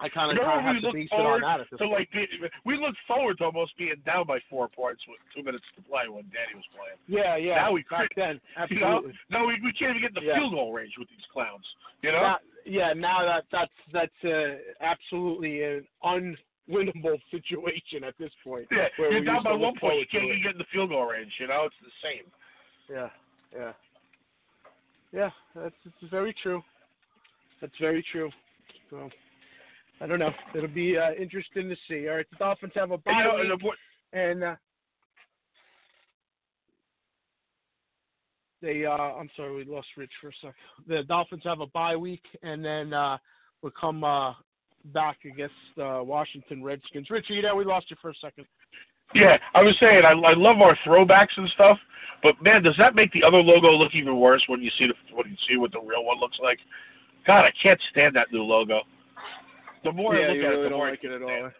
I 0.00 0.08
kind 0.08 0.30
of 0.36 0.42
have 0.44 0.74
we 0.74 0.80
to 0.80 0.86
look 0.86 0.94
base 0.94 1.08
it 1.10 1.14
on 1.14 1.20
forward 1.22 1.42
that 1.44 1.60
at 1.60 1.66
this 1.70 1.78
to 1.78 1.86
point. 1.86 2.00
like 2.00 2.10
be, 2.12 2.26
we 2.64 2.76
look 2.76 2.94
forward 3.06 3.38
to 3.38 3.44
almost 3.44 3.76
being 3.78 3.94
down 4.04 4.26
by 4.26 4.38
four 4.50 4.68
points 4.68 5.02
with 5.08 5.18
two 5.34 5.42
minutes 5.42 5.64
to 5.76 5.82
play 5.82 6.08
when 6.08 6.24
Danny 6.34 6.54
was 6.58 6.64
playing. 6.74 6.98
Yeah, 7.06 7.36
yeah. 7.36 7.56
Now 7.62 7.72
we 7.72 7.84
back 7.90 8.10
then, 8.16 8.40
You 8.70 8.80
know, 8.80 8.86
absolutely. 9.04 9.12
no, 9.30 9.46
we, 9.46 9.54
we 9.62 9.72
can't 9.72 9.96
even 9.96 10.02
get 10.02 10.16
in 10.16 10.24
the 10.24 10.26
Yeah. 10.28 10.38
field 10.38 10.52
goal 10.52 10.72
range 10.72 10.92
with 10.98 11.08
these 11.08 11.24
clowns. 11.32 11.64
You 12.02 12.12
know, 12.12 12.22
Now- 12.22 12.38
yeah, 12.66 12.92
now 12.92 13.24
that 13.24 13.44
that's 13.50 13.72
that's 13.92 14.24
uh, 14.24 14.58
absolutely 14.80 15.62
an 15.62 15.86
unwinnable 16.04 17.16
situation 17.30 18.04
at 18.04 18.14
this 18.18 18.32
point. 18.44 18.66
yeah, 18.70 18.88
you're 18.98 19.24
down 19.24 19.42
by 19.44 19.52
one 19.54 19.74
point, 19.80 20.00
you 20.00 20.06
can't 20.10 20.24
even 20.24 20.42
get 20.42 20.52
in 20.52 20.58
the 20.58 20.66
field 20.72 20.90
goal 20.90 21.06
range. 21.06 21.32
You 21.40 21.46
know, 21.46 21.64
it's 21.66 21.76
the 21.80 21.94
same. 22.02 22.26
Yeah, 22.90 23.08
yeah, 23.56 23.72
yeah. 25.12 25.30
That's 25.54 25.74
it's 25.86 26.10
very 26.10 26.34
true. 26.42 26.62
That's 27.60 27.72
very 27.80 28.04
true. 28.12 28.30
So 28.90 29.08
I 30.00 30.06
don't 30.06 30.18
know. 30.18 30.30
It'll 30.54 30.68
be 30.68 30.96
uh, 30.96 31.12
interesting 31.20 31.68
to 31.68 31.76
see. 31.88 32.08
All 32.08 32.16
right, 32.16 32.26
the 32.30 32.36
Dolphins 32.36 32.72
have 32.76 32.92
a 32.92 32.98
bye 32.98 33.12
you 33.42 33.48
know, 33.48 33.56
week, 33.56 33.72
and 34.12 34.44
uh, 34.44 34.54
they. 38.62 38.84
Uh, 38.84 38.90
I'm 38.92 39.28
sorry, 39.36 39.56
we 39.56 39.64
lost 39.64 39.88
Rich 39.96 40.12
for 40.20 40.28
a 40.28 40.32
sec. 40.40 40.54
The 40.86 41.02
Dolphins 41.02 41.42
have 41.44 41.60
a 41.60 41.66
bye 41.66 41.96
week, 41.96 42.22
and 42.42 42.64
then 42.64 42.92
uh, 42.92 43.18
we'll 43.60 43.72
come 43.78 44.04
uh, 44.04 44.34
back 44.86 45.18
against 45.24 45.54
uh, 45.80 46.00
Washington 46.02 46.62
Redskins. 46.62 47.10
Rich, 47.10 47.26
you 47.28 47.42
there? 47.42 47.56
We 47.56 47.64
lost 47.64 47.90
you 47.90 47.96
for 48.00 48.10
a 48.10 48.14
second. 48.20 48.46
yeah, 49.14 49.36
I 49.54 49.62
was 49.62 49.74
saying 49.80 50.02
I, 50.04 50.12
I 50.12 50.34
love 50.34 50.60
our 50.60 50.76
throwbacks 50.86 51.36
and 51.36 51.48
stuff, 51.54 51.78
but 52.22 52.40
man, 52.40 52.62
does 52.62 52.76
that 52.78 52.94
make 52.94 53.12
the 53.12 53.24
other 53.24 53.38
logo 53.38 53.72
look 53.72 53.94
even 53.94 54.20
worse 54.20 54.44
when 54.46 54.62
you 54.62 54.70
see 54.78 54.86
the 54.86 55.16
when 55.16 55.28
you 55.28 55.36
see 55.48 55.56
what 55.56 55.72
the 55.72 55.80
real 55.80 56.04
one 56.04 56.20
looks 56.20 56.38
like? 56.40 56.58
God, 57.26 57.44
I 57.44 57.52
can't 57.60 57.80
stand 57.90 58.14
that 58.14 58.28
new 58.32 58.42
logo. 58.44 58.82
The 59.84 59.92
more 59.92 60.14
yeah, 60.16 60.26
I 60.26 60.28
look 60.28 60.36
at 60.36 60.48
really 60.48 60.60
it, 60.66 60.70
the 60.70 60.76
more 60.76 60.90
like 60.90 61.04
it 61.04 61.12
at 61.12 61.22
all. 61.22 61.50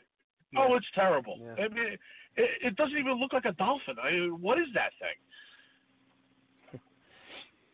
Oh, 0.56 0.74
it's 0.76 0.86
terrible. 0.94 1.38
Yeah. 1.40 1.64
I 1.64 1.68
mean, 1.68 1.96
it, 2.36 2.50
it 2.62 2.76
doesn't 2.76 2.96
even 2.96 3.14
look 3.20 3.32
like 3.32 3.44
a 3.44 3.52
dolphin. 3.52 3.96
I 4.02 4.10
mean, 4.12 4.40
what 4.40 4.58
is 4.58 4.66
that 4.74 4.92
thing? 5.00 6.80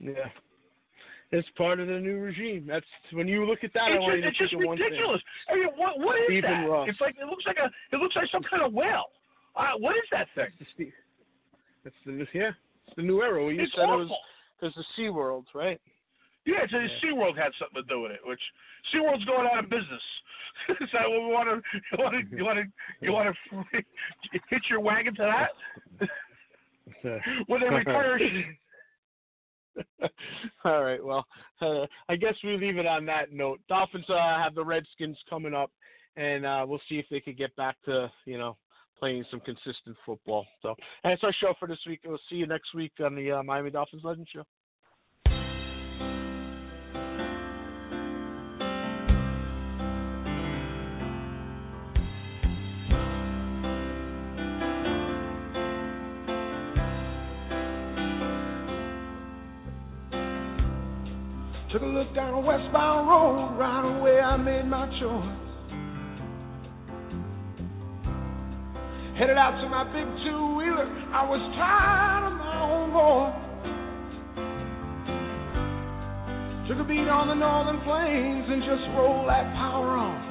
Yeah. 0.01 0.29
It's 1.31 1.49
part 1.57 1.81
of 1.81 1.89
the 1.89 1.99
new 1.99 2.19
regime. 2.19 2.65
That's 2.69 2.87
when 3.13 3.27
you 3.27 3.45
look 3.47 3.65
at 3.65 3.73
that. 3.75 3.85
I 3.85 3.91
it's 3.95 4.01
want 4.03 4.23
just, 4.23 4.29
it's 4.29 4.51
just 4.51 4.55
ridiculous. 4.55 5.21
I 5.49 5.55
mean, 5.55 5.69
what 5.77 5.99
what 5.99 6.17
is 6.31 6.43
that? 6.43 6.85
It's 6.87 7.01
like 7.01 7.17
it 7.21 7.27
looks 7.27 7.45
like 7.47 7.57
a 7.57 7.71
it 7.95 7.99
looks 7.99 8.15
like 8.15 8.29
some 8.31 8.43
kind 8.43 8.63
of 8.63 8.73
whale. 8.73 9.07
Uh, 9.57 9.73
what 9.79 9.97
is 9.97 10.03
that 10.13 10.29
thing? 10.35 10.47
That's 10.59 10.71
the, 10.79 10.93
that's 11.83 11.97
the 12.07 12.39
yeah, 12.39 12.51
it's 12.87 12.97
the 12.97 13.03
new 13.03 13.23
era. 13.23 13.53
You 13.53 13.63
It's 13.63 13.73
said 13.75 13.83
awful. 13.83 14.03
it 14.03 14.05
was 14.05 14.19
because 14.61 14.75
the 14.97 15.03
SeaWorld, 15.03 15.45
right? 15.55 15.81
Yeah, 16.47 16.63
it's 16.63 16.73
a 16.73 17.07
SeaWorld 17.07 17.37
had 17.37 17.53
something 17.59 17.83
to 17.83 17.89
do 17.89 18.03
with 18.03 18.13
it, 18.13 18.21
which 18.25 18.41
SeaWorld's 18.93 19.25
going 19.25 19.47
out 19.47 19.65
of 19.65 19.71
business. 19.71 20.03
What 20.69 21.11
we 21.11 21.33
want 21.33 21.49
to 21.49 21.81
you 21.93 22.05
want 22.05 22.15
to 22.15 22.37
you 22.37 22.45
want 22.45 22.59
to 22.59 22.65
you 23.01 23.13
want 23.13 23.37
to 23.73 23.83
hitch 24.51 24.65
your 24.71 24.81
wagon 24.81 25.15
to 25.17 25.23
that? 26.01 26.09
When 27.47 27.61
they 27.61 27.69
retire, 27.69 28.19
All 30.65 30.85
right. 30.85 31.05
Well, 31.05 31.27
uh, 31.61 31.87
I 32.09 32.17
guess 32.17 32.35
we 32.43 32.57
leave 32.57 32.79
it 32.79 32.87
on 32.87 33.07
that 33.07 33.33
note. 33.33 33.61
Dolphins 33.69 34.09
uh, 34.09 34.39
have 34.43 34.55
the 34.55 34.65
Redskins 34.65 35.19
coming 35.29 35.55
up, 35.55 35.71
and 36.17 36.47
uh, 36.47 36.65
we'll 36.67 36.81
see 36.89 36.97
if 36.97 37.07
they 37.11 37.21
could 37.21 37.37
get 37.37 37.55
back 37.57 37.77
to 37.87 38.11
you 38.25 38.39
know 38.39 38.57
playing 38.99 39.25
some 39.31 39.41
consistent 39.41 39.97
football. 40.07 40.47
So 40.63 40.75
that's 41.03 41.25
our 41.25 41.33
show 41.33 41.55
for 41.59 41.69
this 41.69 41.81
week. 41.87 42.01
We'll 42.05 42.19
see 42.31 42.37
you 42.37 42.47
next 42.47 42.75
week 42.75 42.93
on 43.05 43.15
the 43.15 43.33
uh, 43.33 43.43
Miami 43.43 43.71
Dolphins 43.71 44.03
Legend 44.05 44.29
Show. 44.33 44.45
Took 61.75 61.83
a 61.83 61.87
look 61.87 62.15
down 62.15 62.35
a 62.35 62.39
westbound 62.39 63.09
road, 63.09 63.59
right 63.59 63.99
away 63.99 64.21
I 64.21 64.37
made 64.37 64.65
my 64.65 64.87
choice. 65.01 65.27
Headed 69.19 69.37
out 69.37 69.61
to 69.61 69.69
my 69.69 69.83
big 69.83 70.07
two 70.23 70.55
wheeler, 70.55 70.87
I 71.11 71.27
was 71.29 71.41
tired 71.59 72.31
of 72.31 72.39
my 72.39 72.61
own 72.63 72.93
voice. 72.95 73.35
Took 76.69 76.79
a 76.79 76.85
beat 76.87 77.09
on 77.11 77.27
the 77.27 77.35
northern 77.35 77.81
plains 77.83 78.47
and 78.55 78.63
just 78.63 78.87
rolled 78.95 79.29
that 79.29 79.53
power 79.59 79.99
on. 79.99 80.24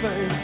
thing. 0.00 0.37